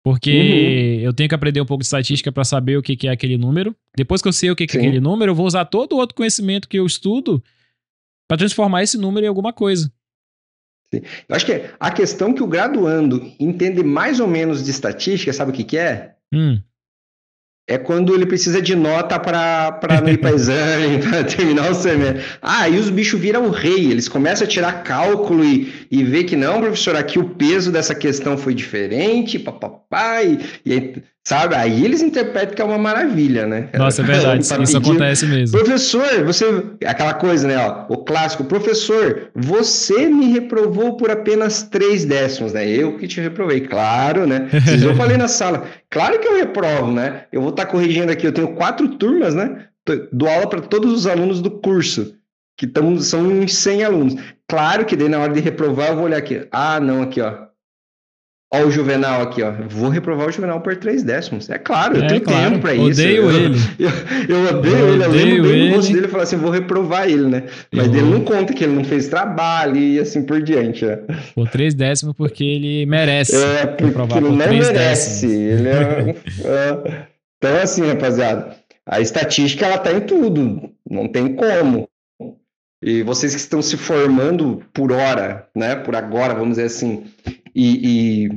Porque 0.03 0.31
uhum. 0.31 1.01
eu 1.01 1.13
tenho 1.13 1.27
que 1.27 1.35
aprender 1.35 1.59
um 1.59 1.65
pouco 1.65 1.81
de 1.81 1.87
estatística 1.87 2.31
para 2.31 2.45
saber 2.45 2.77
o 2.77 2.81
que, 2.81 2.95
que 2.95 3.07
é 3.07 3.11
aquele 3.11 3.37
número. 3.37 3.75
Depois 3.95 4.21
que 4.21 4.27
eu 4.27 4.33
sei 4.33 4.49
o 4.49 4.55
que, 4.55 4.65
que 4.65 4.77
é 4.77 4.79
aquele 4.79 4.99
número, 4.99 5.31
eu 5.31 5.35
vou 5.35 5.45
usar 5.45 5.65
todo 5.65 5.93
o 5.93 5.97
outro 5.97 6.15
conhecimento 6.15 6.69
que 6.69 6.79
eu 6.79 6.85
estudo 6.85 7.43
para 8.27 8.37
transformar 8.37 8.83
esse 8.83 8.97
número 8.97 9.25
em 9.25 9.29
alguma 9.29 9.51
coisa. 9.51 9.91
Sim. 10.93 11.01
Eu 11.27 11.35
acho 11.35 11.45
que 11.45 11.69
a 11.77 11.91
questão 11.91 12.33
que 12.33 12.41
o 12.41 12.47
graduando 12.47 13.33
entende 13.37 13.83
mais 13.83 14.21
ou 14.21 14.27
menos 14.27 14.63
de 14.63 14.71
estatística, 14.71 15.33
sabe 15.33 15.51
o 15.51 15.53
que, 15.53 15.65
que 15.65 15.77
é? 15.77 16.15
Hum 16.33 16.61
é 17.67 17.77
quando 17.77 18.15
ele 18.15 18.25
precisa 18.25 18.61
de 18.61 18.75
nota 18.75 19.19
para 19.19 20.01
não 20.01 20.09
ir 20.09 20.17
para 20.17 20.31
exame, 20.31 20.99
para 21.03 21.23
terminar 21.25 21.69
o 21.69 21.75
semestre. 21.75 22.23
Ah, 22.41 22.69
e 22.69 22.79
os 22.79 22.89
bichos 22.89 23.19
viram 23.19 23.47
o 23.47 23.51
rei, 23.51 23.91
eles 23.91 24.07
começam 24.07 24.47
a 24.47 24.49
tirar 24.49 24.83
cálculo 24.83 25.43
e, 25.43 25.87
e 25.91 26.03
ver 26.03 26.23
que 26.23 26.37
não, 26.37 26.61
professor, 26.61 26.95
aqui 26.95 27.19
o 27.19 27.29
peso 27.29 27.69
dessa 27.69 27.93
questão 27.93 28.37
foi 28.37 28.53
diferente, 28.53 29.37
papapá, 29.37 30.23
e, 30.23 30.39
e 30.65 30.71
aí, 30.71 31.03
Sabe? 31.27 31.55
Aí 31.55 31.83
eles 31.83 32.01
interpretam 32.01 32.55
que 32.55 32.61
é 32.61 32.63
uma 32.63 32.77
maravilha, 32.77 33.45
né? 33.45 33.67
Nossa, 33.73 34.01
é 34.01 34.05
verdade. 34.05 34.47
Tá 34.47 34.63
isso 34.63 34.71
pedindo, 34.79 34.91
acontece 34.91 35.25
mesmo. 35.25 35.59
Professor, 35.59 36.23
você. 36.23 36.45
Aquela 36.85 37.15
coisa, 37.15 37.45
né? 37.45 37.57
Ó, 37.57 37.85
o 37.89 37.97
clássico, 37.97 38.45
professor, 38.45 39.29
você 39.35 40.07
me 40.07 40.31
reprovou 40.31 40.95
por 40.95 41.11
apenas 41.11 41.63
três 41.63 42.05
décimos, 42.05 42.53
né? 42.53 42.65
Eu 42.65 42.97
que 42.97 43.09
te 43.09 43.19
reprovei, 43.19 43.59
claro, 43.59 44.25
né? 44.25 44.47
Eu 44.81 44.95
falei 44.95 45.17
na 45.17 45.27
sala, 45.27 45.65
claro 45.89 46.17
que 46.17 46.29
eu 46.29 46.37
reprovo, 46.37 46.93
né? 46.93 47.23
Eu 47.29 47.41
vou 47.41 47.49
estar 47.49 47.65
tá 47.65 47.71
corrigindo 47.73 48.09
aqui, 48.09 48.25
eu 48.25 48.31
tenho 48.31 48.55
quatro 48.55 48.87
turmas, 48.87 49.35
né? 49.35 49.65
Dou 50.13 50.29
aula 50.29 50.47
para 50.47 50.61
todos 50.61 50.93
os 50.93 51.05
alunos 51.05 51.41
do 51.41 51.51
curso, 51.51 52.15
que 52.55 52.65
tamo, 52.65 53.01
são 53.01 53.27
uns 53.27 53.53
100 53.53 53.83
alunos. 53.83 54.15
Claro 54.47 54.85
que 54.85 54.95
daí 54.95 55.09
na 55.09 55.19
hora 55.19 55.33
de 55.33 55.41
reprovar 55.41 55.89
eu 55.89 55.95
vou 55.97 56.05
olhar 56.05 56.19
aqui. 56.19 56.47
Ah, 56.53 56.79
não, 56.79 57.01
aqui, 57.01 57.19
ó. 57.19 57.47
Ó 58.53 58.61
o 58.61 58.71
Juvenal 58.71 59.23
aqui, 59.23 59.43
ó. 59.43 59.51
Vou 59.67 59.89
reprovar 59.89 60.29
o 60.29 60.31
Juvenal 60.31 60.61
por 60.61 60.77
três 60.77 61.03
décimos. 61.03 61.49
É 61.49 61.57
claro, 61.57 61.97
eu 61.97 62.03
é, 62.03 62.07
tenho 62.07 62.21
claro. 62.21 62.51
tempo 62.51 62.61
para 62.61 62.73
isso. 62.75 63.01
Odeio 63.01 63.23
eu, 63.23 63.31
ele. 63.31 63.57
Eu, 64.29 64.35
eu, 64.37 64.57
odeio 64.57 64.77
eu 64.77 64.93
ele. 64.93 65.03
Eu 65.03 65.11
lembro 65.11 65.49
bem 65.49 65.69
do 65.69 65.75
rosto 65.75 65.93
dele 65.93 66.05
e 66.05 66.09
falar 66.09 66.23
assim, 66.23 66.37
vou 66.37 66.51
reprovar 66.51 67.09
ele, 67.09 67.27
né? 67.27 67.43
Mas 67.71 67.87
ele 67.87 68.03
não 68.03 68.21
conta 68.21 68.53
que 68.53 68.63
ele 68.63 68.73
não 68.73 68.85
fez 68.85 69.07
trabalho 69.07 69.75
e 69.75 69.99
assim 69.99 70.23
por 70.23 70.41
diante. 70.41 70.85
Né? 70.85 70.99
Por 71.35 71.49
três 71.49 71.73
décimos 71.73 72.15
porque 72.15 72.43
ele 72.43 72.85
merece. 72.85 73.35
É, 73.35 73.65
porque 73.65 73.83
ele 73.83 73.91
por 73.93 74.21
não 74.21 74.31
merece. 74.31 74.71
Décimos. 74.71 75.33
Ele 75.33 75.67
é, 75.67 76.15
é... 76.45 77.07
Então 77.37 77.57
assim, 77.61 77.85
rapaziada, 77.85 78.55
a 78.85 79.01
estatística 79.01 79.65
ela 79.65 79.77
tá 79.77 79.91
em 79.91 80.01
tudo. 80.01 80.69
Não 80.89 81.07
tem 81.09 81.35
como. 81.35 81.87
E 82.81 83.03
vocês 83.03 83.33
que 83.33 83.41
estão 83.41 83.61
se 83.61 83.75
formando 83.75 84.63
por 84.73 84.91
hora, 84.91 85.47
né? 85.55 85.75
Por 85.75 85.95
agora, 85.95 86.33
vamos 86.33 86.51
dizer 86.51 86.65
assim, 86.65 87.05
e, 87.57 88.27
e, 88.27 88.29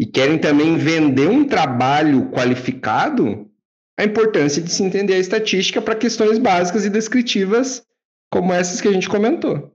e 0.00 0.06
querem 0.06 0.36
também 0.36 0.76
vender 0.76 1.26
um 1.26 1.46
trabalho 1.46 2.30
qualificado, 2.30 3.50
a 3.98 4.04
importância 4.04 4.62
de 4.62 4.70
se 4.70 4.82
entender 4.82 5.14
a 5.14 5.18
estatística 5.18 5.80
para 5.80 5.94
questões 5.94 6.38
básicas 6.38 6.84
e 6.84 6.90
descritivas 6.90 7.82
como 8.30 8.52
essas 8.52 8.78
que 8.78 8.88
a 8.88 8.92
gente 8.92 9.08
comentou. 9.08 9.74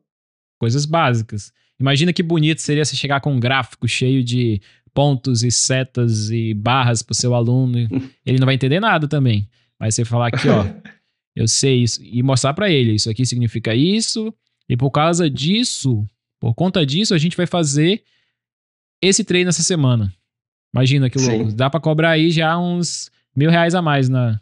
Coisas 0.59 0.85
básicas. 0.85 1.51
Imagina 1.79 2.13
que 2.13 2.21
bonito 2.21 2.61
seria 2.61 2.85
se 2.85 2.95
chegar 2.95 3.19
com 3.19 3.33
um 3.33 3.39
gráfico 3.39 3.87
cheio 3.87 4.23
de 4.23 4.61
pontos 4.93 5.43
e 5.43 5.51
setas 5.51 6.29
e 6.29 6.53
barras 6.53 7.01
para 7.01 7.13
o 7.13 7.15
seu 7.15 7.33
aluno. 7.33 7.77
Ele 8.25 8.39
não 8.39 8.45
vai 8.45 8.55
entender 8.55 8.79
nada 8.79 9.07
também. 9.07 9.49
Mas 9.79 9.95
você 9.95 10.05
falar 10.05 10.27
aqui, 10.27 10.49
ó, 10.49 10.65
eu 11.35 11.47
sei 11.47 11.81
isso, 11.81 11.99
e 12.03 12.21
mostrar 12.21 12.53
para 12.53 12.69
ele, 12.69 12.93
isso 12.93 13.11
aqui 13.11 13.23
significa 13.23 13.75
isso, 13.75 14.33
e 14.67 14.75
por 14.75 14.89
causa 14.89 15.29
disso, 15.29 16.03
por 16.39 16.55
conta 16.55 16.83
disso, 16.83 17.13
a 17.13 17.17
gente 17.19 17.37
vai 17.37 17.45
fazer 17.45 18.03
esse 19.01 19.23
treino 19.23 19.49
essa 19.49 19.63
semana. 19.63 20.11
Imagina 20.73 21.09
que 21.09 21.17
louco. 21.17 21.49
Sim. 21.49 21.55
Dá 21.55 21.69
para 21.69 21.79
cobrar 21.79 22.11
aí 22.11 22.29
já 22.29 22.57
uns 22.57 23.09
mil 23.35 23.49
reais 23.49 23.75
a 23.75 23.81
mais 23.81 24.09
na. 24.09 24.39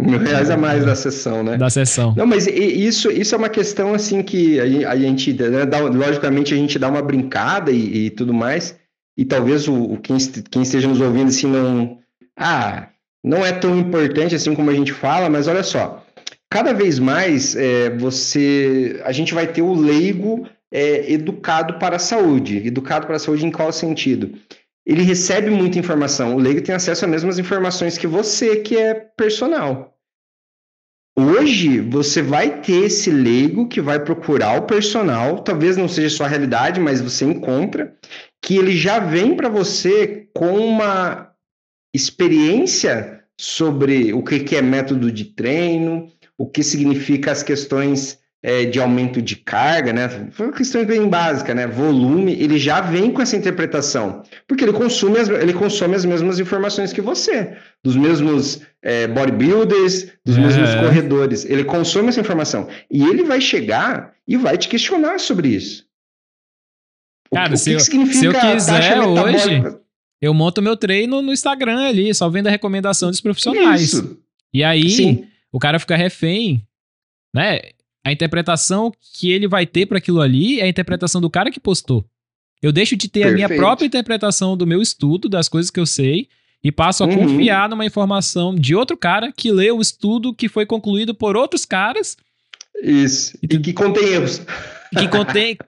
Mil 0.00 0.18
reais 0.18 0.50
a 0.50 0.56
mais 0.56 0.84
da 0.84 0.94
sessão, 0.94 1.42
né? 1.44 1.56
Da 1.56 1.70
sessão. 1.70 2.14
Não, 2.16 2.26
mas 2.26 2.46
isso, 2.46 3.10
isso 3.10 3.34
é 3.34 3.38
uma 3.38 3.48
questão 3.48 3.94
assim 3.94 4.22
que 4.22 4.58
a, 4.58 4.96
gente, 4.96 5.32
né, 5.32 5.64
dá, 5.64 5.78
logicamente, 5.78 6.52
a 6.52 6.56
gente 6.56 6.78
dá 6.78 6.88
uma 6.88 7.02
brincada 7.02 7.70
e, 7.70 8.06
e 8.06 8.10
tudo 8.10 8.34
mais. 8.34 8.76
E 9.16 9.24
talvez 9.24 9.68
o, 9.68 9.74
o 9.74 9.98
quem, 9.98 10.16
quem 10.50 10.62
esteja 10.62 10.88
nos 10.88 11.00
ouvindo 11.00 11.28
assim 11.28 11.46
não. 11.46 11.98
Ah, 12.36 12.88
não 13.22 13.44
é 13.46 13.52
tão 13.52 13.78
importante 13.78 14.34
assim 14.34 14.54
como 14.54 14.70
a 14.70 14.74
gente 14.74 14.92
fala, 14.92 15.30
mas 15.30 15.46
olha 15.46 15.62
só. 15.62 16.04
Cada 16.50 16.72
vez 16.72 16.98
mais 16.98 17.54
é, 17.54 17.90
você, 17.96 19.00
a 19.04 19.12
gente 19.12 19.32
vai 19.32 19.46
ter 19.46 19.62
o 19.62 19.72
leigo 19.72 20.46
é, 20.72 21.12
educado 21.12 21.78
para 21.78 21.96
a 21.96 22.00
saúde. 22.00 22.66
Educado 22.66 23.06
para 23.06 23.16
a 23.16 23.18
saúde 23.18 23.44
em 23.44 23.52
qual 23.52 23.70
sentido? 23.72 24.32
Ele 24.84 25.02
recebe 25.02 25.50
muita 25.50 25.78
informação. 25.78 26.34
O 26.34 26.38
leigo 26.38 26.62
tem 26.62 26.74
acesso 26.74 27.04
às 27.04 27.10
mesmas 27.10 27.38
informações 27.38 27.98
que 27.98 28.06
você, 28.06 28.56
que 28.56 28.76
é 28.76 28.94
personal. 28.94 29.96
Hoje, 31.16 31.78
você 31.78 32.22
vai 32.22 32.62
ter 32.62 32.86
esse 32.86 33.10
leigo 33.10 33.68
que 33.68 33.82
vai 33.82 34.02
procurar 34.02 34.58
o 34.58 34.66
personal, 34.66 35.40
talvez 35.40 35.76
não 35.76 35.86
seja 35.86 36.08
sua 36.08 36.26
realidade, 36.26 36.80
mas 36.80 37.02
você 37.02 37.26
encontra, 37.26 37.94
que 38.42 38.56
ele 38.56 38.74
já 38.74 38.98
vem 38.98 39.36
para 39.36 39.50
você 39.50 40.30
com 40.34 40.56
uma 40.56 41.30
experiência 41.94 43.22
sobre 43.38 44.14
o 44.14 44.22
que 44.22 44.56
é 44.56 44.62
método 44.62 45.12
de 45.12 45.26
treino, 45.26 46.10
o 46.38 46.48
que 46.48 46.62
significa 46.62 47.30
as 47.30 47.42
questões 47.42 48.21
é, 48.42 48.64
de 48.64 48.80
aumento 48.80 49.22
de 49.22 49.36
carga, 49.36 49.92
né? 49.92 50.08
Foi 50.32 50.46
uma 50.46 50.56
questão 50.56 50.84
bem 50.84 51.08
básica, 51.08 51.54
né? 51.54 51.66
Volume, 51.66 52.32
ele 52.32 52.58
já 52.58 52.80
vem 52.80 53.12
com 53.12 53.22
essa 53.22 53.36
interpretação, 53.36 54.22
porque 54.48 54.64
ele 54.64 54.72
consome 54.72 55.18
as, 55.18 55.28
ele 55.28 55.52
consome 55.52 55.94
as 55.94 56.04
mesmas 56.04 56.40
informações 56.40 56.92
que 56.92 57.00
você, 57.00 57.56
dos 57.84 57.94
mesmos 57.94 58.60
é, 58.82 59.06
bodybuilders, 59.06 60.08
dos 60.24 60.36
é. 60.36 60.40
mesmos 60.40 60.74
corredores. 60.74 61.44
Ele 61.44 61.62
consome 61.62 62.08
essa 62.08 62.20
informação 62.20 62.68
e 62.90 63.04
ele 63.04 63.22
vai 63.22 63.40
chegar 63.40 64.12
e 64.26 64.36
vai 64.36 64.58
te 64.58 64.68
questionar 64.68 65.20
sobre 65.20 65.48
isso. 65.48 65.86
Cara, 67.32 67.54
o, 67.54 67.56
se, 67.56 67.70
que 67.70 67.96
eu, 67.96 68.06
se 68.06 68.24
eu 68.26 68.32
quiser 68.32 69.00
hoje, 69.00 69.62
eu 70.20 70.34
monto 70.34 70.60
meu 70.60 70.76
treino 70.76 71.22
no 71.22 71.32
Instagram 71.32 71.88
ali, 71.88 72.12
só 72.12 72.28
vendo 72.28 72.48
a 72.48 72.50
recomendação 72.50 73.08
dos 73.08 73.20
profissionais. 73.20 73.80
Isso. 73.80 74.18
E 74.52 74.62
aí, 74.62 74.90
Sim. 74.90 75.26
o 75.50 75.58
cara 75.58 75.78
fica 75.78 75.96
refém, 75.96 76.62
né? 77.34 77.60
A 78.04 78.10
interpretação 78.10 78.92
que 79.14 79.30
ele 79.30 79.46
vai 79.46 79.66
ter 79.66 79.86
para 79.86 79.98
aquilo 79.98 80.20
ali 80.20 80.60
é 80.60 80.64
a 80.64 80.68
interpretação 80.68 81.20
do 81.20 81.30
cara 81.30 81.50
que 81.50 81.60
postou. 81.60 82.04
Eu 82.60 82.72
deixo 82.72 82.96
de 82.96 83.08
ter 83.08 83.20
Perfeito. 83.20 83.44
a 83.44 83.48
minha 83.48 83.60
própria 83.60 83.86
interpretação 83.86 84.56
do 84.56 84.66
meu 84.66 84.80
estudo, 84.80 85.28
das 85.28 85.48
coisas 85.48 85.70
que 85.70 85.80
eu 85.80 85.86
sei, 85.86 86.28
e 86.62 86.70
passo 86.70 87.02
a 87.02 87.06
uhum. 87.06 87.16
confiar 87.16 87.68
numa 87.68 87.84
informação 87.84 88.54
de 88.54 88.74
outro 88.74 88.96
cara 88.96 89.32
que 89.32 89.50
leu 89.50 89.78
o 89.78 89.82
estudo 89.82 90.34
que 90.34 90.48
foi 90.48 90.64
concluído 90.64 91.14
por 91.14 91.36
outros 91.36 91.64
caras. 91.64 92.16
Isso. 92.82 93.36
E, 93.42 93.46
e 93.54 93.58
que 93.58 93.72
contém 93.72 94.08
erros. 94.08 94.40
Que 94.96 95.08
contém. 95.08 95.56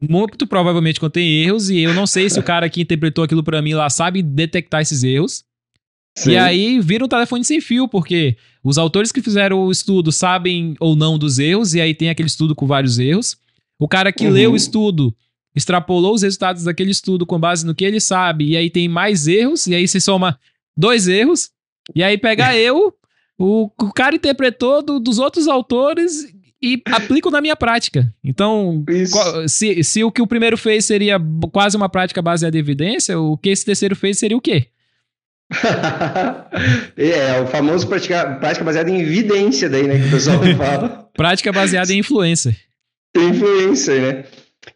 muito 0.00 0.46
provavelmente 0.46 1.00
contém 1.00 1.42
erros, 1.42 1.70
e 1.70 1.80
eu 1.80 1.92
não 1.92 2.06
sei 2.06 2.30
se 2.30 2.38
o 2.38 2.42
cara 2.42 2.68
que 2.68 2.80
interpretou 2.80 3.24
aquilo 3.24 3.42
para 3.42 3.60
mim 3.60 3.74
lá 3.74 3.90
sabe 3.90 4.22
detectar 4.22 4.80
esses 4.80 5.02
erros. 5.02 5.44
Sim. 6.16 6.32
E 6.32 6.36
aí 6.36 6.80
vira 6.80 7.04
um 7.04 7.08
telefone 7.08 7.44
sem 7.44 7.60
fio, 7.60 7.88
porque 7.88 8.36
os 8.68 8.76
autores 8.76 9.10
que 9.10 9.22
fizeram 9.22 9.60
o 9.60 9.72
estudo 9.72 10.12
sabem 10.12 10.74
ou 10.78 10.94
não 10.94 11.18
dos 11.18 11.38
erros, 11.38 11.72
e 11.72 11.80
aí 11.80 11.94
tem 11.94 12.10
aquele 12.10 12.28
estudo 12.28 12.54
com 12.54 12.66
vários 12.66 12.98
erros. 12.98 13.38
O 13.78 13.88
cara 13.88 14.12
que 14.12 14.26
uhum. 14.26 14.32
leu 14.32 14.52
o 14.52 14.56
estudo 14.56 15.16
extrapolou 15.56 16.14
os 16.14 16.20
resultados 16.20 16.64
daquele 16.64 16.90
estudo 16.90 17.24
com 17.24 17.40
base 17.40 17.64
no 17.64 17.74
que 17.74 17.82
ele 17.82 17.98
sabe, 17.98 18.50
e 18.50 18.56
aí 18.58 18.68
tem 18.68 18.86
mais 18.86 19.26
erros, 19.26 19.66
e 19.66 19.74
aí 19.74 19.88
se 19.88 20.02
soma 20.02 20.38
dois 20.76 21.08
erros, 21.08 21.48
e 21.94 22.02
aí 22.02 22.18
pega 22.18 22.54
eu, 22.60 22.92
o, 23.38 23.70
o 23.80 23.90
cara 23.90 24.14
interpretou 24.14 24.82
do, 24.82 25.00
dos 25.00 25.18
outros 25.18 25.48
autores 25.48 26.30
e 26.62 26.82
aplico 26.88 27.30
na 27.30 27.40
minha 27.40 27.56
prática. 27.56 28.14
Então, 28.22 28.84
se, 29.48 29.82
se 29.82 30.04
o 30.04 30.12
que 30.12 30.20
o 30.20 30.26
primeiro 30.26 30.58
fez 30.58 30.84
seria 30.84 31.18
quase 31.50 31.74
uma 31.74 31.88
prática 31.88 32.20
baseada 32.20 32.54
em 32.54 32.60
evidência, 32.60 33.18
o 33.18 33.38
que 33.38 33.48
esse 33.48 33.64
terceiro 33.64 33.96
fez 33.96 34.18
seria 34.18 34.36
o 34.36 34.42
quê? 34.42 34.68
é, 36.96 37.40
o 37.40 37.46
famoso 37.46 37.86
prática, 37.86 38.36
prática 38.36 38.64
baseada 38.64 38.90
em 38.90 39.00
evidência 39.00 39.68
daí, 39.68 39.86
né, 39.86 39.98
que 39.98 40.08
o 40.08 40.10
pessoal 40.10 40.38
fala. 40.56 41.08
prática 41.14 41.52
baseada 41.52 41.92
em 41.92 41.98
influência. 41.98 42.54
Influência, 43.16 44.00
né? 44.00 44.24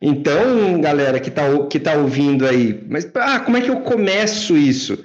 Então, 0.00 0.80
galera 0.80 1.20
que 1.20 1.30
tá, 1.30 1.42
que 1.68 1.78
tá 1.78 1.94
ouvindo 1.94 2.46
aí, 2.46 2.82
mas 2.88 3.10
ah, 3.14 3.40
como 3.40 3.56
é 3.56 3.60
que 3.60 3.70
eu 3.70 3.80
começo 3.80 4.56
isso? 4.56 5.04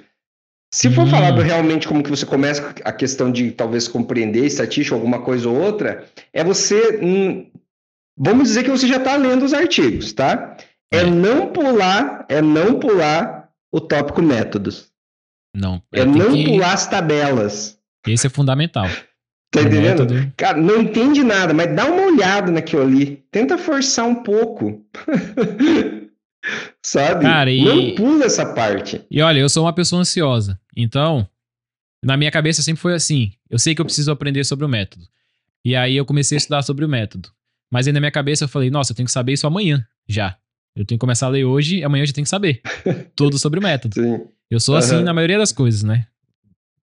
Se 0.72 0.90
for 0.90 1.04
hum. 1.04 1.10
falado 1.10 1.40
realmente 1.40 1.88
como 1.88 2.02
que 2.02 2.10
você 2.10 2.26
começa 2.26 2.74
a 2.84 2.92
questão 2.92 3.30
de 3.32 3.50
talvez 3.50 3.88
compreender 3.88 4.44
estatística, 4.44 4.94
alguma 4.94 5.20
coisa 5.20 5.48
ou 5.48 5.56
outra, 5.56 6.04
é 6.32 6.44
você. 6.44 6.98
Hum, 7.02 7.50
vamos 8.16 8.48
dizer 8.48 8.64
que 8.64 8.70
você 8.70 8.86
já 8.86 8.98
está 8.98 9.16
lendo 9.16 9.44
os 9.44 9.54
artigos, 9.54 10.12
tá? 10.12 10.56
É, 10.92 10.98
é 10.98 11.04
não 11.04 11.52
pular, 11.52 12.26
é 12.28 12.42
não 12.42 12.78
pular 12.78 13.50
o 13.72 13.80
tópico 13.80 14.20
métodos. 14.20 14.87
Não. 15.58 15.82
É, 15.92 16.00
é 16.00 16.04
não 16.04 16.32
que... 16.32 16.44
pular 16.44 16.72
as 16.72 16.86
tabelas. 16.86 17.78
Esse 18.06 18.26
é 18.26 18.30
fundamental. 18.30 18.88
Tá 19.50 19.62
entendendo? 19.62 20.04
Método... 20.04 20.32
Cara, 20.36 20.58
não 20.58 20.82
entende 20.82 21.24
nada, 21.24 21.54
mas 21.54 21.74
dá 21.74 21.86
uma 21.86 22.06
olhada 22.06 22.52
naquilo 22.52 22.82
ali. 22.82 23.24
Tenta 23.30 23.58
forçar 23.58 24.06
um 24.06 24.22
pouco. 24.22 24.84
Sabe? 26.82 27.22
Cara, 27.22 27.50
e... 27.50 27.64
Não 27.64 27.94
pula 27.94 28.24
essa 28.24 28.54
parte. 28.54 29.04
E 29.10 29.20
olha, 29.20 29.40
eu 29.40 29.48
sou 29.48 29.64
uma 29.64 29.72
pessoa 29.72 30.00
ansiosa. 30.00 30.58
Então, 30.76 31.28
na 32.02 32.16
minha 32.16 32.30
cabeça 32.30 32.62
sempre 32.62 32.80
foi 32.80 32.94
assim. 32.94 33.32
Eu 33.50 33.58
sei 33.58 33.74
que 33.74 33.80
eu 33.80 33.84
preciso 33.84 34.10
aprender 34.10 34.44
sobre 34.44 34.64
o 34.64 34.68
método. 34.68 35.04
E 35.64 35.74
aí 35.74 35.96
eu 35.96 36.04
comecei 36.04 36.36
a 36.36 36.38
estudar 36.38 36.62
sobre 36.62 36.84
o 36.84 36.88
método. 36.88 37.30
Mas 37.70 37.86
aí 37.86 37.92
na 37.92 38.00
minha 38.00 38.12
cabeça 38.12 38.44
eu 38.44 38.48
falei, 38.48 38.70
nossa, 38.70 38.92
eu 38.92 38.96
tenho 38.96 39.06
que 39.06 39.12
saber 39.12 39.32
isso 39.32 39.46
amanhã, 39.46 39.84
já. 40.08 40.36
Eu 40.78 40.86
tenho 40.86 40.96
que 40.96 41.00
começar 41.00 41.26
a 41.26 41.30
ler 41.30 41.44
hoje, 41.44 41.82
amanhã 41.82 42.02
eu 42.02 42.06
já 42.06 42.12
tenho 42.12 42.24
que 42.24 42.30
saber. 42.30 42.62
tudo 43.16 43.36
sobre 43.36 43.58
o 43.58 43.62
método. 43.62 43.94
Sim. 43.94 44.28
Eu 44.48 44.60
sou 44.60 44.76
assim 44.76 44.94
uhum. 44.94 45.02
na 45.02 45.12
maioria 45.12 45.36
das 45.36 45.50
coisas, 45.50 45.82
né? 45.82 46.06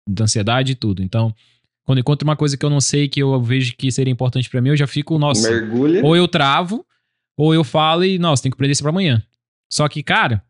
Da 0.08 0.24
ansiedade 0.24 0.72
e 0.72 0.74
tudo. 0.76 1.02
Então, 1.02 1.34
quando 1.84 1.98
eu 1.98 2.02
encontro 2.02 2.26
uma 2.26 2.36
coisa 2.36 2.56
que 2.56 2.64
eu 2.64 2.70
não 2.70 2.80
sei, 2.80 3.08
que 3.08 3.20
eu 3.20 3.42
vejo 3.42 3.74
que 3.76 3.90
seria 3.90 4.12
importante 4.12 4.48
para 4.48 4.60
mim, 4.60 4.68
eu 4.68 4.76
já 4.76 4.86
fico, 4.86 5.18
nossa. 5.18 5.50
Mergulha. 5.50 6.04
Ou 6.04 6.14
eu 6.14 6.28
travo, 6.28 6.86
ou 7.36 7.52
eu 7.52 7.64
falo 7.64 8.04
e, 8.04 8.16
nossa, 8.16 8.44
tem 8.44 8.52
que 8.52 8.54
aprender 8.54 8.72
isso 8.72 8.82
pra 8.82 8.90
amanhã. 8.90 9.20
Só 9.68 9.88
que, 9.88 10.04
cara, 10.04 10.44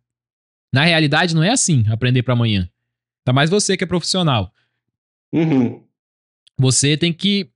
na 0.73 0.85
realidade 0.85 1.35
não 1.35 1.43
é 1.43 1.49
assim 1.49 1.83
aprender 1.89 2.23
para 2.23 2.35
amanhã. 2.35 2.69
Tá 3.25 3.33
mais 3.33 3.49
você 3.49 3.75
que 3.75 3.85
é 3.85 3.87
profissional. 3.87 4.53
Uhum. 5.33 5.83
Você 6.59 6.95
tem 6.95 7.11
que, 7.11 7.51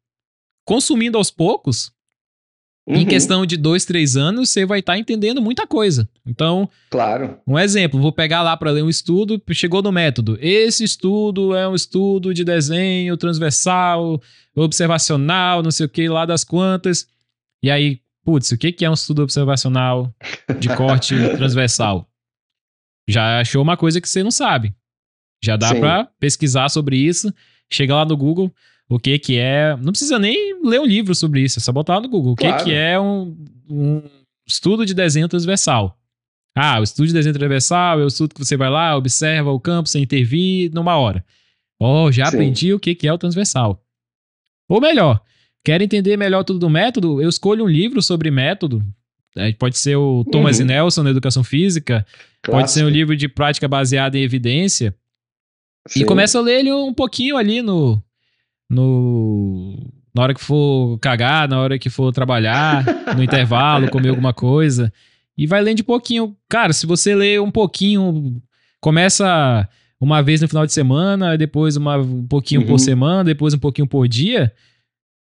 consumindo 0.64 1.18
aos 1.18 1.30
poucos, 1.30 1.93
em 2.86 2.98
Uhum. 2.98 3.06
questão 3.06 3.46
de 3.46 3.56
dois, 3.56 3.84
três 3.84 4.14
anos, 4.16 4.50
você 4.50 4.66
vai 4.66 4.80
estar 4.80 4.98
entendendo 4.98 5.40
muita 5.40 5.66
coisa. 5.66 6.06
Então, 6.26 6.68
Claro. 6.90 7.38
um 7.46 7.58
exemplo, 7.58 7.98
vou 8.00 8.12
pegar 8.12 8.42
lá 8.42 8.54
para 8.56 8.70
ler 8.70 8.82
um 8.82 8.90
estudo, 8.90 9.40
chegou 9.52 9.80
no 9.82 9.90
método. 9.90 10.36
Esse 10.40 10.84
estudo 10.84 11.54
é 11.54 11.66
um 11.66 11.74
estudo 11.74 12.34
de 12.34 12.44
desenho 12.44 13.16
transversal, 13.16 14.20
observacional, 14.54 15.62
não 15.62 15.70
sei 15.70 15.86
o 15.86 15.88
que, 15.88 16.08
lá 16.08 16.26
das 16.26 16.44
quantas. 16.44 17.06
E 17.62 17.70
aí, 17.70 18.00
putz, 18.24 18.50
o 18.52 18.58
que 18.58 18.70
que 18.72 18.84
é 18.84 18.90
um 18.90 18.94
estudo 18.94 19.22
observacional 19.22 20.12
de 20.58 20.68
corte 20.76 21.14
transversal? 21.36 22.06
Já 23.08 23.40
achou 23.40 23.62
uma 23.62 23.76
coisa 23.76 24.00
que 24.00 24.08
você 24.08 24.22
não 24.22 24.30
sabe. 24.30 24.74
Já 25.42 25.56
dá 25.56 25.74
para 25.74 26.08
pesquisar 26.18 26.68
sobre 26.70 26.96
isso. 26.96 27.32
Chega 27.70 27.94
lá 27.94 28.04
no 28.04 28.16
Google, 28.16 28.52
o 28.88 28.98
que 28.98 29.18
que 29.18 29.38
é. 29.38 29.76
Não 29.76 29.92
precisa 29.92 30.18
nem 30.18 30.60
ler 30.62 30.80
um 30.80 30.86
livro 30.86 31.14
sobre 31.14 31.40
isso, 31.42 31.58
é 31.58 31.62
só 31.62 31.72
botar 31.72 31.96
lá 31.96 32.00
no 32.02 32.08
Google. 32.08 32.32
O 32.32 32.36
que 32.36 32.52
que 32.64 32.72
é 32.72 32.98
um, 33.00 33.36
um 33.68 34.02
estudo 34.46 34.84
de 34.84 34.94
desenho 34.94 35.28
transversal? 35.28 35.98
Ah, 36.56 36.78
o 36.78 36.84
estudo 36.84 37.08
de 37.08 37.12
desenho 37.14 37.34
transversal 37.34 38.00
é 38.00 38.04
o 38.04 38.08
estudo 38.08 38.34
que 38.34 38.44
você 38.44 38.56
vai 38.56 38.70
lá, 38.70 38.96
observa 38.96 39.50
o 39.50 39.58
campo 39.58 39.88
sem 39.88 40.02
intervir 40.02 40.70
numa 40.72 40.96
hora. 40.96 41.24
Oh, 41.80 42.12
já 42.12 42.26
Sim. 42.26 42.36
aprendi 42.36 42.72
o 42.72 42.78
que 42.78 42.94
que 42.94 43.08
é 43.08 43.12
o 43.12 43.18
transversal. 43.18 43.82
Ou 44.68 44.80
melhor, 44.80 45.20
quero 45.64 45.82
entender 45.82 46.16
melhor 46.16 46.44
tudo 46.44 46.60
do 46.60 46.70
método? 46.70 47.20
Eu 47.20 47.28
escolho 47.28 47.64
um 47.64 47.68
livro 47.68 48.00
sobre 48.00 48.30
método. 48.30 48.84
É, 49.36 49.52
Pode 49.52 49.76
ser 49.76 49.96
o 49.96 50.24
Thomas 50.30 50.58
Uhum. 50.58 50.62
e 50.62 50.66
Nelson 50.68 51.02
na 51.02 51.10
Educação 51.10 51.42
Física, 51.42 52.06
pode 52.42 52.70
ser 52.70 52.84
um 52.84 52.88
livro 52.88 53.16
de 53.16 53.26
prática 53.26 53.66
baseada 53.66 54.16
em 54.16 54.22
evidência. 54.22 54.94
E 55.88 55.98
Sim. 55.98 56.06
começa 56.06 56.38
a 56.38 56.40
ler 56.42 56.60
ele 56.60 56.72
um 56.72 56.94
pouquinho 56.94 57.36
ali 57.36 57.60
no, 57.60 58.00
no. 58.74 59.78
Na 60.14 60.22
hora 60.22 60.34
que 60.34 60.40
for 60.40 60.98
cagar, 60.98 61.48
na 61.48 61.60
hora 61.60 61.78
que 61.78 61.90
for 61.90 62.12
trabalhar, 62.12 62.84
no 63.16 63.22
intervalo, 63.24 63.90
comer 63.90 64.10
alguma 64.10 64.32
coisa. 64.32 64.92
E 65.36 65.46
vai 65.46 65.60
lendo 65.62 65.78
de 65.78 65.84
pouquinho. 65.84 66.36
Cara, 66.48 66.72
se 66.72 66.86
você 66.86 67.14
ler 67.14 67.40
um 67.40 67.50
pouquinho, 67.50 68.40
começa 68.80 69.68
uma 70.00 70.22
vez 70.22 70.40
no 70.40 70.46
final 70.48 70.64
de 70.66 70.72
semana, 70.72 71.36
depois 71.36 71.76
uma, 71.76 71.96
um 71.96 72.26
pouquinho 72.26 72.60
Uhum. 72.60 72.66
por 72.68 72.78
semana, 72.78 73.24
depois 73.24 73.54
um 73.54 73.58
pouquinho 73.58 73.88
por 73.88 74.06
dia. 74.06 74.52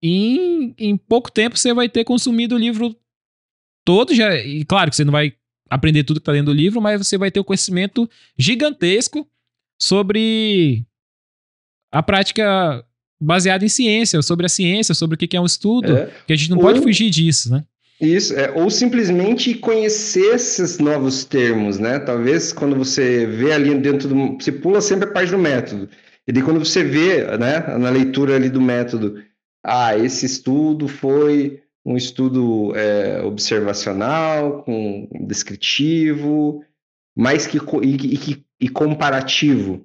Em, 0.03 0.74
em 0.78 0.96
pouco 0.96 1.30
tempo 1.30 1.59
você 1.59 1.74
vai 1.74 1.88
ter 1.88 2.05
consumido 2.05 2.55
o 2.55 2.59
livro 2.59 2.96
todo. 3.84 4.14
Já, 4.14 4.34
e 4.36 4.64
claro 4.64 4.88
que 4.90 4.96
você 4.96 5.05
não 5.05 5.12
vai 5.12 5.34
aprender 5.68 6.05
tudo 6.05 6.20
que 6.20 6.24
tá 6.24 6.32
dentro 6.32 6.53
do 6.53 6.57
livro, 6.57 6.80
mas 6.80 7.07
você 7.07 7.18
vai 7.18 7.30
ter 7.30 7.40
um 7.40 7.44
conhecimento 7.44 8.09
gigantesco 8.38 9.28
sobre 9.78 10.86
a 11.92 12.03
prática 12.03 12.84
baseada 13.21 13.64
em 13.64 13.69
ciência, 13.69 14.21
sobre 14.23 14.47
a 14.47 14.49
ciência, 14.49 14.95
sobre 14.95 15.14
o 15.14 15.19
que 15.19 15.37
é 15.37 15.41
um 15.41 15.47
estudo, 15.47 15.97
É. 15.97 16.11
que 16.27 16.33
a 16.33 16.37
gente 16.37 16.51
não 16.51 16.59
Ou- 16.59 16.62
pode 16.64 16.81
fugir 16.81 17.11
disso, 17.11 17.51
né? 17.51 17.64
Isso, 18.01 18.33
é, 18.35 18.53
ou 18.53 18.71
simplesmente 18.71 19.55
conhecer 19.55 20.35
esses 20.37 20.79
novos 20.79 21.25
termos, 21.25 21.81
né? 21.81 21.99
Talvez 21.99 22.53
quando 22.53 22.77
você 22.77 23.27
vê 23.27 23.51
ali 23.53 23.75
dentro 23.75 24.09
do. 24.09 24.39
Você 24.39 24.53
pula 24.53 24.81
sempre 24.81 25.09
a 25.09 25.12
parte 25.12 25.33
do 25.33 25.39
método. 25.39 25.89
E 26.27 26.31
daí 26.33 26.43
quando 26.43 26.61
você 26.64 26.85
vê, 26.85 27.25
né, 27.39 27.59
na 27.77 27.91
leitura 27.91 28.37
ali 28.37 28.49
do 28.51 28.61
método, 28.61 29.21
ah, 29.64 29.97
esse 29.99 30.27
estudo 30.27 30.87
foi 30.87 31.61
um 31.85 31.97
estudo 31.97 32.73
é, 32.77 33.21
observacional, 33.23 34.62
com 34.62 35.09
descritivo, 35.27 36.62
mais 37.16 37.47
que, 37.49 37.59
e, 37.83 37.95
e 38.14 38.16
que- 38.16 38.45
e 38.61 38.69
comparativo. 38.69 39.85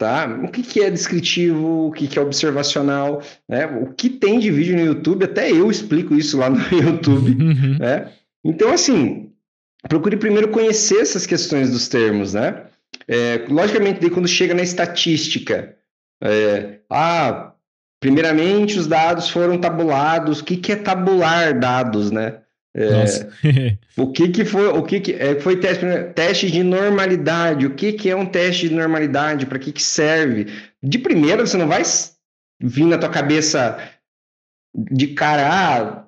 Tá? 0.00 0.26
O 0.42 0.48
que, 0.48 0.62
que 0.62 0.80
é 0.80 0.90
descritivo, 0.90 1.88
o 1.88 1.92
que, 1.92 2.08
que 2.08 2.18
é 2.18 2.22
observacional, 2.22 3.22
né? 3.46 3.66
O 3.66 3.92
que 3.92 4.08
tem 4.08 4.38
de 4.38 4.50
vídeo 4.50 4.74
no 4.74 4.82
YouTube, 4.82 5.26
até 5.26 5.52
eu 5.52 5.70
explico 5.70 6.14
isso 6.14 6.38
lá 6.38 6.48
no 6.48 6.56
YouTube, 6.74 7.32
Uhum. 7.32 7.76
né? 7.78 8.10
Então, 8.42 8.72
assim, 8.72 9.30
procure 9.86 10.16
primeiro 10.16 10.48
conhecer 10.48 11.02
essas 11.02 11.26
questões 11.26 11.70
dos 11.70 11.86
termos, 11.86 12.32
né? 12.32 12.62
É, 13.06 13.44
logicamente, 13.50 14.00
daí 14.00 14.08
quando 14.08 14.26
chega 14.26 14.54
na 14.54 14.62
estatística, 14.62 15.76
é, 16.24 16.78
ah, 16.88 17.52
primeiramente 18.00 18.78
os 18.78 18.86
dados 18.86 19.28
foram 19.28 19.58
tabulados, 19.58 20.40
o 20.40 20.44
que, 20.44 20.56
que 20.56 20.72
é 20.72 20.76
tabular 20.76 21.60
dados, 21.60 22.10
né? 22.10 22.38
É, 22.74 23.76
o 24.00 24.12
que 24.12 24.28
que 24.28 24.44
foi, 24.44 24.68
o 24.68 24.82
que 24.82 25.00
que 25.00 25.12
é, 25.12 25.40
foi 25.40 25.56
teste, 25.56 25.84
teste 26.14 26.50
de 26.50 26.62
normalidade? 26.62 27.66
O 27.66 27.74
que 27.74 27.92
que 27.92 28.08
é 28.10 28.16
um 28.16 28.26
teste 28.26 28.68
de 28.68 28.74
normalidade? 28.74 29.46
Para 29.46 29.58
que 29.58 29.72
que 29.72 29.82
serve? 29.82 30.46
De 30.82 30.98
primeira 30.98 31.44
você 31.44 31.56
não 31.56 31.66
vai 31.66 31.82
vir 32.62 32.84
na 32.84 32.98
tua 32.98 33.08
cabeça 33.08 33.78
de 34.74 35.08
cara, 35.08 35.48
ah, 35.50 36.04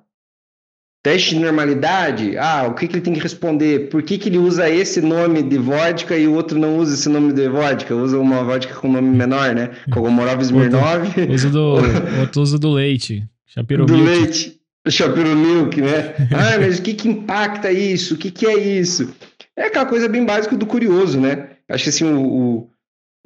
teste 1.03 1.35
de 1.35 1.41
normalidade? 1.41 2.37
Ah, 2.37 2.65
o 2.67 2.73
que 2.73 2.87
que 2.87 2.95
ele 2.95 3.03
tem 3.03 3.13
que 3.13 3.19
responder? 3.19 3.89
Por 3.89 4.01
que 4.01 4.17
que 4.17 4.29
ele 4.29 4.37
usa 4.37 4.69
esse 4.69 5.01
nome 5.01 5.43
de 5.43 5.57
vodka 5.57 6.17
e 6.17 6.27
o 6.27 6.33
outro 6.33 6.57
não 6.57 6.77
usa 6.77 6.93
esse 6.93 7.09
nome 7.09 7.33
de 7.33 7.49
vodka? 7.49 7.93
Usa 7.93 8.17
uma 8.17 8.41
vodka 8.43 8.73
com 8.75 8.89
nome 8.89 9.09
menor, 9.09 9.53
né? 9.53 9.71
Kogomorov 9.91 10.39
Smirnov, 10.41 11.13
uso 11.29 11.49
do, 11.49 11.75
outro 12.21 12.41
uso 12.41 12.57
do 12.57 12.71
leite. 12.71 13.27
Chapiro 13.45 13.85
do 13.85 13.95
leite, 13.95 14.59
Shapiro 14.91 15.35
Milk, 15.35 15.79
né? 15.81 16.13
Ah, 16.31 16.57
mas 16.59 16.79
o 16.79 16.81
que 16.81 16.93
que 16.93 17.07
impacta 17.09 17.71
isso? 17.71 18.15
O 18.15 18.17
que 18.17 18.31
que 18.31 18.45
é 18.45 18.57
isso? 18.57 19.13
É 19.55 19.65
aquela 19.67 19.85
coisa 19.85 20.07
bem 20.09 20.25
básica 20.25 20.55
do 20.57 20.65
curioso, 20.65 21.19
né? 21.19 21.49
Acho 21.69 21.83
que 21.85 21.89
assim, 21.89 22.05
o, 22.05 22.25
o, 22.25 22.69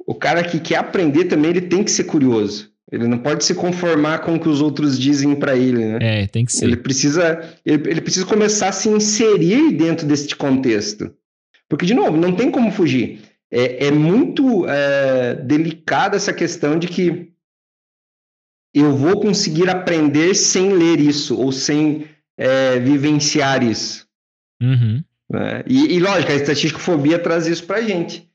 o 0.06 0.14
cara 0.14 0.42
que 0.42 0.60
quer 0.60 0.76
aprender 0.76 1.24
também, 1.24 1.50
ele 1.50 1.62
tem 1.62 1.82
que 1.82 1.90
ser 1.90 2.04
curioso. 2.04 2.70
Ele 2.90 3.06
não 3.06 3.18
pode 3.18 3.44
se 3.44 3.54
conformar 3.54 4.20
com 4.20 4.34
o 4.34 4.40
que 4.40 4.48
os 4.48 4.62
outros 4.62 4.98
dizem 4.98 5.34
para 5.34 5.54
ele, 5.56 5.84
né? 5.84 5.98
É, 6.00 6.26
tem 6.26 6.44
que 6.46 6.52
Ele 6.62 6.74
ser. 6.74 6.82
precisa, 6.82 7.40
ele, 7.64 7.90
ele 7.90 8.00
precisa 8.00 8.24
começar 8.24 8.68
a 8.68 8.72
se 8.72 8.88
inserir 8.88 9.72
dentro 9.72 10.06
deste 10.06 10.34
contexto. 10.34 11.12
Porque, 11.68 11.84
de 11.84 11.92
novo, 11.92 12.16
não 12.16 12.32
tem 12.34 12.50
como 12.50 12.70
fugir. 12.72 13.20
É, 13.50 13.88
é 13.88 13.90
muito 13.90 14.66
é, 14.66 15.34
delicada 15.34 16.16
essa 16.16 16.32
questão 16.32 16.78
de 16.78 16.86
que 16.88 17.30
eu 18.74 18.94
vou 18.96 19.20
conseguir 19.20 19.68
aprender 19.68 20.34
sem 20.34 20.72
ler 20.72 21.00
isso, 21.00 21.36
ou 21.38 21.50
sem 21.52 22.06
é, 22.38 22.78
vivenciar 22.78 23.62
isso. 23.62 24.06
Uhum. 24.62 25.02
né? 25.30 25.62
E, 25.66 25.94
e, 25.94 26.00
lógico, 26.00 26.32
a 26.32 26.34
estatísticofobia 26.34 27.18
traz 27.18 27.46
isso 27.46 27.64
pra 27.64 27.80
gente. 27.82 28.28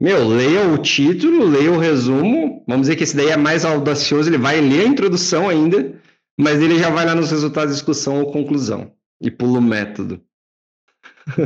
Meu, 0.00 0.26
leia 0.28 0.66
o 0.68 0.78
título, 0.78 1.46
leia 1.46 1.70
o 1.70 1.78
resumo. 1.78 2.64
Vamos 2.66 2.82
dizer 2.82 2.96
que 2.96 3.04
esse 3.04 3.16
daí 3.16 3.28
é 3.28 3.36
mais 3.36 3.64
audacioso, 3.64 4.28
ele 4.28 4.38
vai 4.38 4.60
ler 4.60 4.80
a 4.84 4.88
introdução 4.88 5.48
ainda, 5.48 5.94
mas 6.38 6.60
ele 6.60 6.78
já 6.78 6.90
vai 6.90 7.06
lá 7.06 7.14
nos 7.14 7.30
resultados 7.30 7.70
de 7.74 7.76
discussão 7.80 8.20
ou 8.20 8.32
conclusão. 8.32 8.92
E 9.22 9.30
pula 9.30 9.58
o 9.58 9.62
método. 9.62 10.20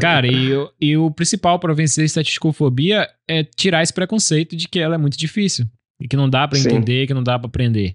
Cara, 0.01 0.27
e, 0.27 0.53
o- 0.57 0.71
e 0.81 0.97
o 0.97 1.11
principal 1.11 1.59
para 1.59 1.75
vencer 1.75 2.03
a 2.03 2.07
estatisticofobia 2.07 3.07
é 3.29 3.45
tirar 3.45 3.83
esse 3.83 3.93
preconceito 3.93 4.57
de 4.57 4.69
que 4.69 4.79
ela 4.79 4.95
é 4.95 4.99
muito 4.99 5.19
difícil. 5.19 5.67
E 6.01 6.07
que 6.09 6.17
não 6.17 6.29
dá 6.29 6.47
pra 6.49 6.59
Sim. 6.59 6.69
entender, 6.69 7.07
que 7.07 7.15
não 7.15 7.23
dá 7.23 7.39
pra 7.39 7.49
aprender. 7.49 7.95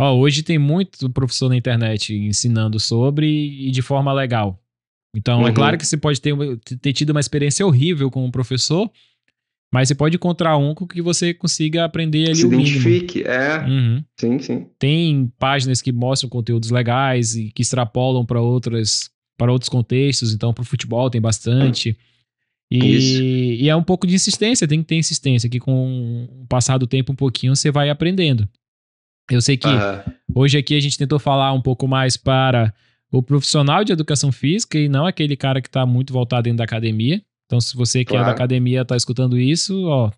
Ó, 0.00 0.14
hoje 0.16 0.42
tem 0.42 0.58
muito 0.58 1.08
professor 1.10 1.48
na 1.48 1.56
internet 1.56 2.14
ensinando 2.14 2.80
sobre 2.80 3.26
e 3.26 3.70
de 3.70 3.80
forma 3.82 4.12
legal. 4.12 4.60
Então, 5.16 5.46
é 5.46 5.50
Uhum. 5.50 5.54
claro 5.54 5.78
que 5.78 5.86
você 5.86 5.96
pode 5.96 6.20
ter, 6.20 6.34
ter 6.80 6.92
tido 6.92 7.10
uma 7.10 7.20
experiência 7.20 7.64
horrível 7.64 8.10
com 8.10 8.24
um 8.24 8.30
professor, 8.30 8.90
mas 9.72 9.86
você 9.88 9.94
pode 9.94 10.16
encontrar 10.16 10.56
um 10.56 10.74
com 10.74 10.86
que 10.86 11.00
você 11.00 11.32
consiga 11.32 11.84
aprender 11.84 12.26
ali 12.26 12.36
Se 12.36 12.46
o 12.46 12.50
mínimo. 12.50 12.66
identifique, 12.88 13.22
é, 13.22 13.58
Uhum. 13.64 14.04
sim, 14.18 14.38
sim. 14.40 14.66
Tem 14.78 15.32
páginas 15.38 15.80
que 15.80 15.92
mostram 15.92 16.28
conteúdos 16.28 16.70
legais 16.70 17.36
e 17.36 17.50
que 17.52 17.62
extrapolam 17.62 18.24
para 18.26 18.40
outras 18.40 19.10
para 19.36 19.50
outros 19.50 19.68
contextos, 19.68 20.32
então 20.32 20.54
para 20.54 20.62
o 20.62 20.64
futebol 20.64 21.10
tem 21.10 21.20
bastante. 21.20 21.96
E, 22.70 23.58
e 23.60 23.68
é 23.68 23.74
um 23.74 23.82
pouco 23.82 24.06
de 24.06 24.14
insistência, 24.14 24.66
tem 24.66 24.78
que 24.80 24.86
ter 24.86 24.94
insistência, 24.96 25.48
que 25.50 25.58
com 25.58 26.28
o 26.42 26.46
passar 26.46 26.78
do 26.78 26.86
tempo 26.86 27.12
um 27.12 27.16
pouquinho 27.16 27.54
você 27.54 27.68
vai 27.70 27.90
aprendendo. 27.90 28.48
Eu 29.30 29.40
sei 29.40 29.56
que 29.56 29.68
Aham. 29.68 30.04
hoje 30.34 30.58
aqui 30.58 30.76
a 30.76 30.80
gente 30.80 30.98
tentou 30.98 31.18
falar 31.18 31.52
um 31.52 31.60
pouco 31.60 31.86
mais 31.88 32.16
para 32.16 32.72
o 33.10 33.22
profissional 33.22 33.84
de 33.84 33.92
educação 33.92 34.30
física 34.32 34.78
e 34.78 34.88
não 34.88 35.06
aquele 35.06 35.36
cara 35.36 35.60
que 35.62 35.68
está 35.68 35.86
muito 35.86 36.12
voltado 36.12 36.42
dentro 36.44 36.58
da 36.58 36.64
academia. 36.64 37.22
Então, 37.46 37.60
se 37.60 37.76
você 37.76 38.04
que 38.04 38.12
é 38.12 38.18
da 38.18 38.24
Claro. 38.24 38.36
academia 38.36 38.82
está 38.82 38.96
escutando 38.96 39.38
isso, 39.38 39.84
ó, 39.86 40.10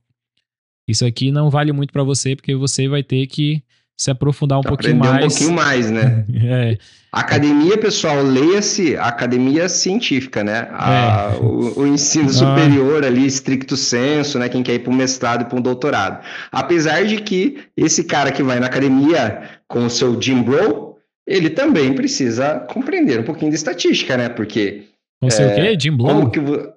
isso 0.89 1.05
aqui 1.05 1.31
não 1.31 1.51
vale 1.51 1.73
muito 1.73 1.93
para 1.93 2.03
você, 2.03 2.35
porque 2.35 2.55
você 2.55 2.89
vai 2.89 3.03
ter 3.03 3.27
que 3.27 3.63
se 3.97 4.11
aprofundar 4.11 4.59
um 4.59 4.63
pouquinho 4.63 4.97
Aprender 4.99 5.13
mais. 5.21 5.25
um 5.25 5.29
pouquinho 5.29 5.53
mais, 5.53 5.91
né? 5.91 6.25
É, 6.45 6.79
Academia, 7.13 7.79
pessoal, 7.79 8.23
leia-se 8.23 8.95
academia 8.99 9.71
científica, 9.71 10.45
né? 10.45 10.69
A- 10.73 11.33
É. 11.35 11.37
o, 11.43 11.81
o 11.81 11.87
ensino 11.87 12.29
Ah. 12.29 12.33
superior 12.33 13.05
ali, 13.07 13.25
estricto 13.25 13.75
senso, 13.75 14.39
né? 14.39 14.51
Quem 14.51 14.63
quer 14.63 14.75
ir 14.75 14.81
para 14.81 14.93
um 14.93 14.97
mestrado 14.97 15.43
e 15.43 15.45
para 15.47 15.59
um 15.59 15.63
doutorado. 15.63 16.23
Apesar 16.53 17.05
de 17.07 17.17
que 17.23 17.59
esse 17.75 18.05
cara 18.05 18.31
que 18.31 18.43
vai 18.43 18.61
na 18.61 18.67
academia 18.67 19.49
com 19.67 19.87
o 19.87 19.91
seu 19.91 20.21
Jim 20.21 20.43
Bro, 20.43 20.97
ele 21.27 21.49
também 21.49 21.95
precisa 21.95 22.61
compreender 22.71 23.21
um 23.21 23.25
pouquinho 23.25 23.51
de 23.51 23.57
estatística, 23.57 24.15
né? 24.17 24.29
Porque 24.29 24.83
não 25.23 25.31
sei 25.31 25.47
o 25.47 25.55
quê? 25.55 25.77
Jim 25.81 25.93
Blow? 25.97 26.09
como 26.09 26.31
que... 26.31 26.41
vo- 26.41 26.69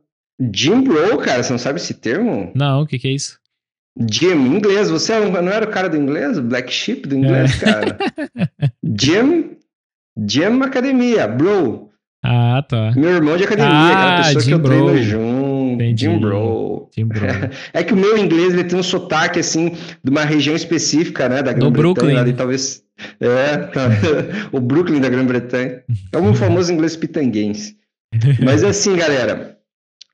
Jim 0.55 0.81
Bro, 0.83 1.17
cara, 1.17 1.43
você 1.43 1.51
não 1.51 1.59
sabe 1.59 1.79
esse 1.79 1.95
termo? 1.95 2.49
Não, 2.55 2.83
o 2.83 2.87
que, 2.87 2.97
que 2.97 3.09
é 3.09 3.11
isso? 3.11 3.37
Gym, 3.99 4.55
inglês. 4.55 4.89
Você 4.89 5.13
é 5.13 5.19
não 5.19 5.51
era 5.51 5.65
o 5.65 5.71
cara 5.71 5.89
do 5.89 5.97
inglês? 5.97 6.39
Black 6.39 6.71
Sheep 6.71 7.07
do 7.07 7.15
inglês, 7.15 7.61
é. 7.61 7.65
cara? 7.65 7.97
Gym, 8.83 9.57
Gym 10.17 10.61
Academia, 10.63 11.27
bro. 11.27 11.89
Ah, 12.23 12.63
tá. 12.67 12.91
Meu 12.95 13.11
irmão 13.11 13.37
de 13.37 13.45
academia, 13.45 13.71
ah, 13.71 14.17
aquela 14.19 14.33
pessoa 14.33 14.43
que 14.43 14.51
eu 14.51 14.59
bro. 14.59 14.85
treino 14.91 15.03
junto. 15.03 15.49
Entendi. 15.79 16.05
Jim 16.05 16.19
Bro. 16.19 16.89
Jim 16.93 17.05
Bro. 17.05 17.21
é 17.73 17.83
que 17.83 17.93
o 17.93 17.97
meu 17.97 18.17
inglês 18.17 18.53
ele 18.53 18.65
tem 18.65 18.77
um 18.77 18.83
sotaque, 18.83 19.39
assim, 19.39 19.77
de 20.03 20.11
uma 20.11 20.25
região 20.25 20.55
específica, 20.55 21.29
né? 21.29 21.41
Da 21.41 21.53
Grã-Bretanha. 21.53 22.19
Ali, 22.19 22.33
talvez. 22.33 22.83
É, 23.19 23.57
tá. 23.57 23.89
o 24.51 24.59
Brooklyn 24.59 24.99
da 24.99 25.07
Grã-Bretanha. 25.07 25.81
É 26.11 26.17
o 26.17 26.33
famoso 26.33 26.73
inglês 26.73 26.97
pitanguense. 26.97 27.77
Mas 28.43 28.63
assim, 28.63 28.97
galera. 28.97 29.57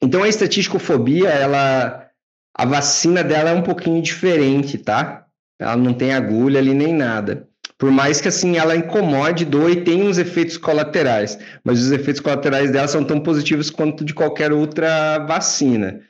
Então 0.01 0.21
a 0.21 0.29
estatísticofobia, 0.29 1.29
ela. 1.29 2.04
A 2.57 2.65
vacina 2.65 3.23
dela 3.23 3.49
é 3.49 3.53
um 3.53 3.61
pouquinho 3.61 4.01
diferente, 4.01 4.77
tá? 4.77 5.25
Ela 5.59 5.75
não 5.75 5.93
tem 5.93 6.13
agulha 6.13 6.59
ali 6.59 6.73
nem 6.73 6.93
nada. 6.93 7.47
Por 7.77 7.91
mais 7.91 8.21
que 8.21 8.29
assim 8.29 8.57
ela 8.57 8.75
incomode, 8.75 9.43
doa 9.43 9.71
e 9.71 9.83
tenha 9.83 10.05
uns 10.05 10.17
efeitos 10.17 10.57
colaterais, 10.57 11.37
mas 11.63 11.81
os 11.81 11.91
efeitos 11.91 12.21
colaterais 12.21 12.71
dela 12.71 12.87
são 12.87 13.03
tão 13.03 13.19
positivos 13.19 13.69
quanto 13.69 14.05
de 14.05 14.13
qualquer 14.13 14.53
outra 14.53 15.19
vacina. 15.19 16.01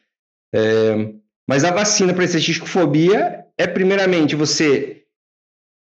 É, 0.54 1.10
mas 1.50 1.64
a 1.64 1.72
vacina 1.72 2.14
para 2.14 2.24
estatísticofobia 2.24 3.46
é 3.58 3.66
primeiramente 3.66 4.36
você 4.36 5.04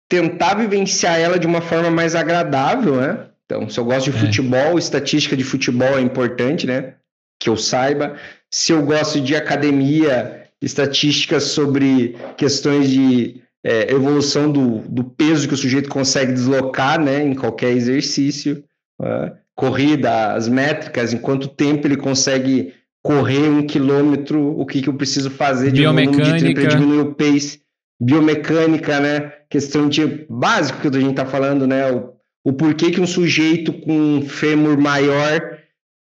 tentar 0.09 0.54
vivenciar 0.54 1.20
ela 1.20 1.38
de 1.38 1.46
uma 1.46 1.61
forma 1.61 1.90
mais 1.90 2.16
agradável, 2.16 2.96
né? 2.96 3.26
Então, 3.44 3.68
se 3.68 3.78
eu 3.78 3.84
gosto 3.84 4.11
de 4.11 4.16
é. 4.16 4.20
futebol, 4.20 4.78
estatística 4.78 5.36
de 5.36 5.44
futebol 5.44 5.96
é 5.96 6.00
importante, 6.00 6.66
né? 6.66 6.94
Que 7.40 7.48
eu 7.48 7.56
saiba. 7.56 8.16
Se 8.50 8.72
eu 8.72 8.84
gosto 8.84 9.20
de 9.20 9.36
academia, 9.36 10.38
estatísticas 10.61 11.44
sobre 11.44 12.16
questões 12.36 12.90
de 12.90 13.40
é, 13.64 13.92
evolução 13.92 14.50
do, 14.50 14.78
do 14.88 15.04
peso 15.04 15.46
que 15.46 15.54
o 15.54 15.56
sujeito 15.56 15.88
consegue 15.88 16.32
deslocar 16.32 17.00
né, 17.00 17.22
em 17.22 17.34
qualquer 17.34 17.70
exercício, 17.70 18.64
é, 19.00 19.32
corrida, 19.54 20.34
as 20.34 20.48
métricas, 20.48 21.12
em 21.12 21.18
quanto 21.18 21.48
tempo 21.48 21.86
ele 21.86 21.96
consegue 21.96 22.74
correr 23.02 23.48
um 23.48 23.66
quilômetro, 23.66 24.59
o 24.59 24.66
que, 24.66 24.82
que 24.82 24.88
eu 24.88 24.94
preciso 24.94 25.30
fazer 25.30 25.72
de 25.72 25.84
volume 25.84 26.54
para 26.54 26.68
diminuir 26.68 27.00
o 27.00 27.14
pace, 27.14 27.61
biomecânica, 28.00 29.00
né? 29.00 29.32
Questão 29.48 29.88
de 29.88 30.26
básico 30.28 30.80
que 30.80 30.88
a 30.88 31.00
gente 31.00 31.11
está 31.11 31.26
falando, 31.26 31.66
né? 31.66 31.90
O, 31.90 32.12
o 32.44 32.52
porquê 32.52 32.90
que 32.90 33.00
um 33.00 33.06
sujeito 33.06 33.72
com 33.72 33.92
um 33.92 34.22
fêmur 34.22 34.78
maior 34.78 35.57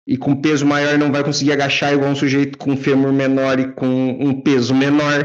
e 0.07 0.17
com 0.17 0.37
peso 0.37 0.67
maior 0.67 0.99
não 0.99 1.11
vai 1.11 1.25
conseguir 1.25 1.53
agachar 1.53 1.93
igual 1.93 2.11
um 2.11 2.17
sujeito 2.17 2.59
com 2.59 2.77
fêmur 2.77 3.13
menor 3.13 3.59
e 3.59 3.73
com 3.73 4.19
um 4.21 4.41
peso 4.41 4.75
menor. 4.75 5.25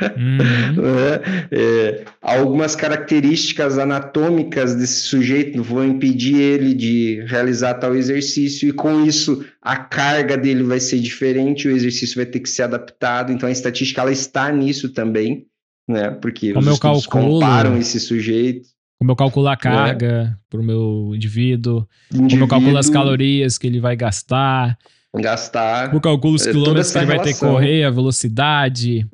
Uhum. 0.00 0.78
é, 1.50 2.04
algumas 2.22 2.74
características 2.74 3.76
anatômicas 3.76 4.74
desse 4.74 5.00
sujeito 5.00 5.62
vão 5.62 5.84
impedir 5.84 6.40
ele 6.40 6.72
de 6.72 7.22
realizar 7.26 7.74
tal 7.74 7.94
exercício, 7.94 8.68
e 8.68 8.72
com 8.72 9.04
isso 9.04 9.44
a 9.60 9.76
carga 9.76 10.38
dele 10.38 10.62
vai 10.62 10.80
ser 10.80 11.00
diferente, 11.00 11.68
o 11.68 11.70
exercício 11.70 12.16
vai 12.16 12.26
ter 12.26 12.40
que 12.40 12.48
ser 12.48 12.62
adaptado. 12.62 13.32
Então 13.32 13.48
a 13.48 13.52
estatística 13.52 14.00
ela 14.00 14.12
está 14.12 14.50
nisso 14.50 14.90
também, 14.90 15.46
né? 15.88 16.10
Porque 16.22 16.52
como 16.52 16.70
os 16.70 16.82
eu 16.82 17.10
comparam 17.10 17.76
esse 17.76 18.00
sujeito. 18.00 18.68
Como 19.00 19.12
eu 19.12 19.16
calculo 19.16 19.48
a 19.48 19.56
carga 19.56 20.30
é. 20.30 20.36
para 20.50 20.60
o 20.60 20.62
meu 20.62 21.12
indivíduo, 21.14 21.88
indivíduo, 22.12 22.28
como 22.28 22.44
eu 22.44 22.48
calculo 22.48 22.76
as 22.76 22.90
calorias 22.90 23.56
que 23.56 23.66
ele 23.66 23.80
vai 23.80 23.96
gastar. 23.96 24.78
Gastar. 25.16 25.94
Eu 25.94 26.00
calculo 26.02 26.34
os 26.34 26.46
é, 26.46 26.52
quilômetros 26.52 26.92
que 26.92 26.98
ele 26.98 27.06
vai 27.06 27.22
ter 27.22 27.32
que 27.32 27.40
correr, 27.40 27.84
a 27.84 27.90
velocidade. 27.90 29.08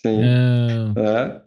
Sim. 0.00 0.18
É, 0.22 0.98
é. 0.98 1.40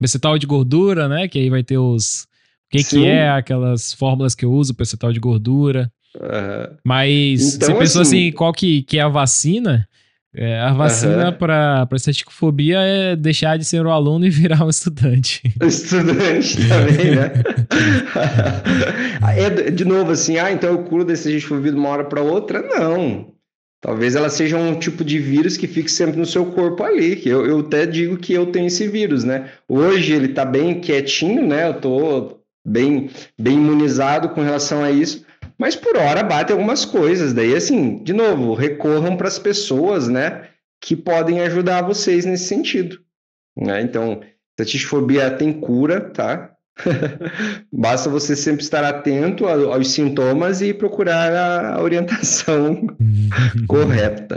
Percentual 0.00 0.38
de 0.38 0.46
gordura, 0.46 1.06
né? 1.06 1.28
Que 1.28 1.40
aí 1.40 1.50
vai 1.50 1.62
ter 1.62 1.76
os. 1.76 2.22
O 2.22 2.26
que, 2.70 2.82
que 2.82 3.06
é 3.06 3.28
aquelas 3.28 3.92
fórmulas 3.92 4.34
que 4.34 4.46
eu 4.46 4.50
uso, 4.50 4.74
percentual 4.74 5.12
de 5.12 5.20
gordura. 5.20 5.92
Uhum. 6.18 6.76
Mas 6.82 7.56
então, 7.56 7.68
você 7.68 7.74
pensou 7.74 8.00
assim, 8.00 8.28
assim, 8.28 8.32
qual 8.32 8.50
que, 8.50 8.82
que 8.82 8.98
é 8.98 9.02
a 9.02 9.08
vacina? 9.08 9.86
É, 10.36 10.58
a 10.58 10.72
vacina 10.72 11.30
uhum. 11.30 11.32
para 11.32 11.88
estaticofobia 11.94 12.80
é 12.80 13.14
deixar 13.14 13.56
de 13.56 13.64
ser 13.64 13.86
um 13.86 13.90
aluno 13.90 14.26
e 14.26 14.30
virar 14.30 14.64
um 14.64 14.68
estudante. 14.70 15.42
Estudante 15.62 16.56
também, 16.68 17.14
né? 17.14 17.32
é, 19.38 19.70
de 19.70 19.84
novo, 19.84 20.10
assim, 20.10 20.38
ah, 20.38 20.50
então 20.50 20.70
eu 20.70 20.78
curo 20.84 21.04
desse 21.04 21.28
estaticofobia 21.28 21.70
de 21.70 21.78
uma 21.78 21.88
hora 21.88 22.04
para 22.04 22.20
outra? 22.20 22.62
Não. 22.62 23.32
Talvez 23.80 24.16
ela 24.16 24.30
seja 24.30 24.56
um 24.56 24.78
tipo 24.78 25.04
de 25.04 25.18
vírus 25.18 25.58
que 25.58 25.68
fique 25.68 25.92
sempre 25.92 26.18
no 26.18 26.24
seu 26.24 26.46
corpo 26.46 26.82
ali. 26.82 27.20
Eu, 27.26 27.46
eu 27.46 27.60
até 27.60 27.84
digo 27.84 28.16
que 28.16 28.32
eu 28.32 28.46
tenho 28.46 28.66
esse 28.66 28.88
vírus, 28.88 29.24
né? 29.24 29.50
Hoje 29.68 30.14
ele 30.14 30.28
tá 30.28 30.44
bem 30.44 30.80
quietinho, 30.80 31.46
né? 31.46 31.68
Eu 31.68 31.74
tô 31.74 32.38
bem, 32.66 33.10
bem 33.38 33.54
imunizado 33.58 34.30
com 34.30 34.40
relação 34.40 34.82
a 34.82 34.90
isso. 34.90 35.23
Mas 35.58 35.76
por 35.76 35.96
hora 35.96 36.22
bate 36.22 36.52
algumas 36.52 36.84
coisas. 36.84 37.32
Daí, 37.32 37.54
assim, 37.54 38.02
de 38.02 38.12
novo, 38.12 38.54
recorram 38.54 39.16
para 39.16 39.28
as 39.28 39.38
pessoas, 39.38 40.08
né? 40.08 40.48
Que 40.80 40.96
podem 40.96 41.40
ajudar 41.40 41.82
vocês 41.82 42.24
nesse 42.24 42.46
sentido. 42.46 43.00
Né? 43.56 43.80
Então, 43.82 44.20
estatifobia 44.58 45.30
tem 45.30 45.52
cura, 45.52 46.00
tá? 46.00 46.50
Basta 47.72 48.10
você 48.10 48.34
sempre 48.34 48.62
estar 48.62 48.82
atento 48.84 49.46
aos 49.46 49.88
sintomas 49.88 50.60
e 50.60 50.74
procurar 50.74 51.74
a 51.74 51.80
orientação 51.80 52.86
correta. 53.68 54.36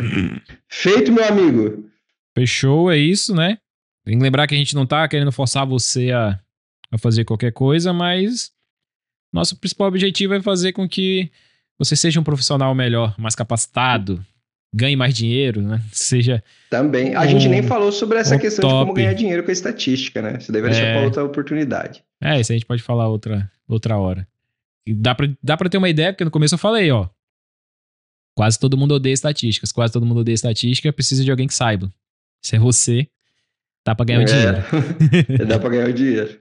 Feito, 0.70 1.12
meu 1.12 1.26
amigo. 1.26 1.90
Fechou, 2.38 2.92
é 2.92 2.98
isso, 2.98 3.34
né? 3.34 3.58
Tem 4.06 4.18
que 4.18 4.24
lembrar 4.24 4.46
que 4.48 4.54
a 4.54 4.58
gente 4.58 4.76
não 4.76 4.86
tá 4.86 5.08
querendo 5.08 5.32
forçar 5.32 5.66
você 5.66 6.12
a, 6.12 6.40
a 6.92 6.98
fazer 6.98 7.26
qualquer 7.26 7.52
coisa, 7.52 7.92
mas 7.92 8.52
nosso 9.38 9.56
principal 9.56 9.88
objetivo 9.88 10.34
é 10.34 10.42
fazer 10.42 10.74
com 10.74 10.88
que 10.88 11.32
você 11.78 11.96
seja 11.96 12.20
um 12.20 12.24
profissional 12.24 12.74
melhor, 12.74 13.16
mais 13.18 13.36
capacitado, 13.36 14.26
ganhe 14.74 14.96
mais 14.96 15.14
dinheiro, 15.14 15.62
né? 15.62 15.82
Seja. 15.94 16.44
Também. 16.70 17.16
A 17.16 17.22
um, 17.22 17.28
gente 17.28 17.48
nem 17.48 17.62
falou 17.62 17.92
sobre 17.92 18.18
essa 18.18 18.38
questão 18.38 18.68
top. 18.68 18.80
de 18.80 18.86
como 18.86 18.94
ganhar 18.94 19.14
dinheiro 19.14 19.44
com 19.44 19.50
a 19.50 19.54
estatística, 19.54 20.22
né? 20.22 20.40
Você 20.40 20.52
deve 20.52 20.70
deixar 20.70 20.86
é... 20.86 20.94
para 20.94 21.06
outra 21.06 21.24
oportunidade. 21.24 22.04
É, 22.22 22.40
isso 22.40 22.52
a 22.52 22.56
gente 22.56 22.66
pode 22.66 22.82
falar 22.82 23.08
outra, 23.08 23.50
outra 23.68 23.98
hora. 23.98 24.28
E 24.86 24.94
dá 24.94 25.14
pra, 25.14 25.28
dá 25.42 25.56
pra 25.56 25.70
ter 25.70 25.78
uma 25.78 25.90
ideia, 25.90 26.12
porque 26.12 26.26
no 26.26 26.32
começo 26.32 26.56
eu 26.56 26.60
falei, 26.60 26.90
ó. 26.92 27.08
Quase 28.36 28.60
todo 28.60 28.78
mundo 28.78 28.94
odeia 28.94 29.14
estatísticas. 29.14 29.72
Quase 29.72 29.94
todo 29.94 30.06
mundo 30.06 30.20
odeia 30.20 30.36
estatística. 30.36 30.92
Precisa 30.94 31.24
de 31.24 31.32
alguém 31.32 31.48
que 31.48 31.54
saiba. 31.54 31.92
Se 32.42 32.56
é 32.56 32.60
você, 32.60 33.08
dá 33.86 33.96
pra 33.96 34.06
ganhar 34.06 34.22
é. 34.22 34.24
o 34.24 34.26
dinheiro. 34.26 35.46
dá 35.48 35.60
pra 35.60 35.70
ganhar 35.70 35.90
o 35.90 35.94
dinheiro. 35.94 36.40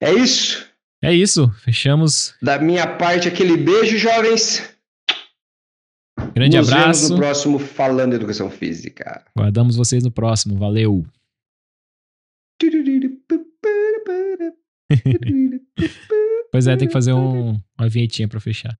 É 0.00 0.12
isso. 0.12 0.66
É 1.02 1.12
isso. 1.12 1.50
Fechamos. 1.62 2.34
Da 2.42 2.58
minha 2.58 2.86
parte, 2.86 3.28
aquele 3.28 3.56
beijo, 3.56 3.98
jovens. 3.98 4.62
Grande 6.34 6.56
Nos 6.56 6.68
abraço. 6.68 6.88
Nos 6.88 7.00
vemos 7.00 7.10
no 7.10 7.16
próximo 7.16 7.58
Falando 7.58 8.14
Educação 8.14 8.50
Física. 8.50 9.24
Guardamos 9.36 9.76
vocês 9.76 10.02
no 10.02 10.10
próximo. 10.10 10.58
Valeu. 10.58 11.04
pois 16.50 16.66
é, 16.66 16.76
tem 16.76 16.88
que 16.88 16.92
fazer 16.92 17.12
um, 17.12 17.60
uma 17.78 17.88
vinhetinha 17.88 18.28
para 18.28 18.40
fechar. 18.40 18.76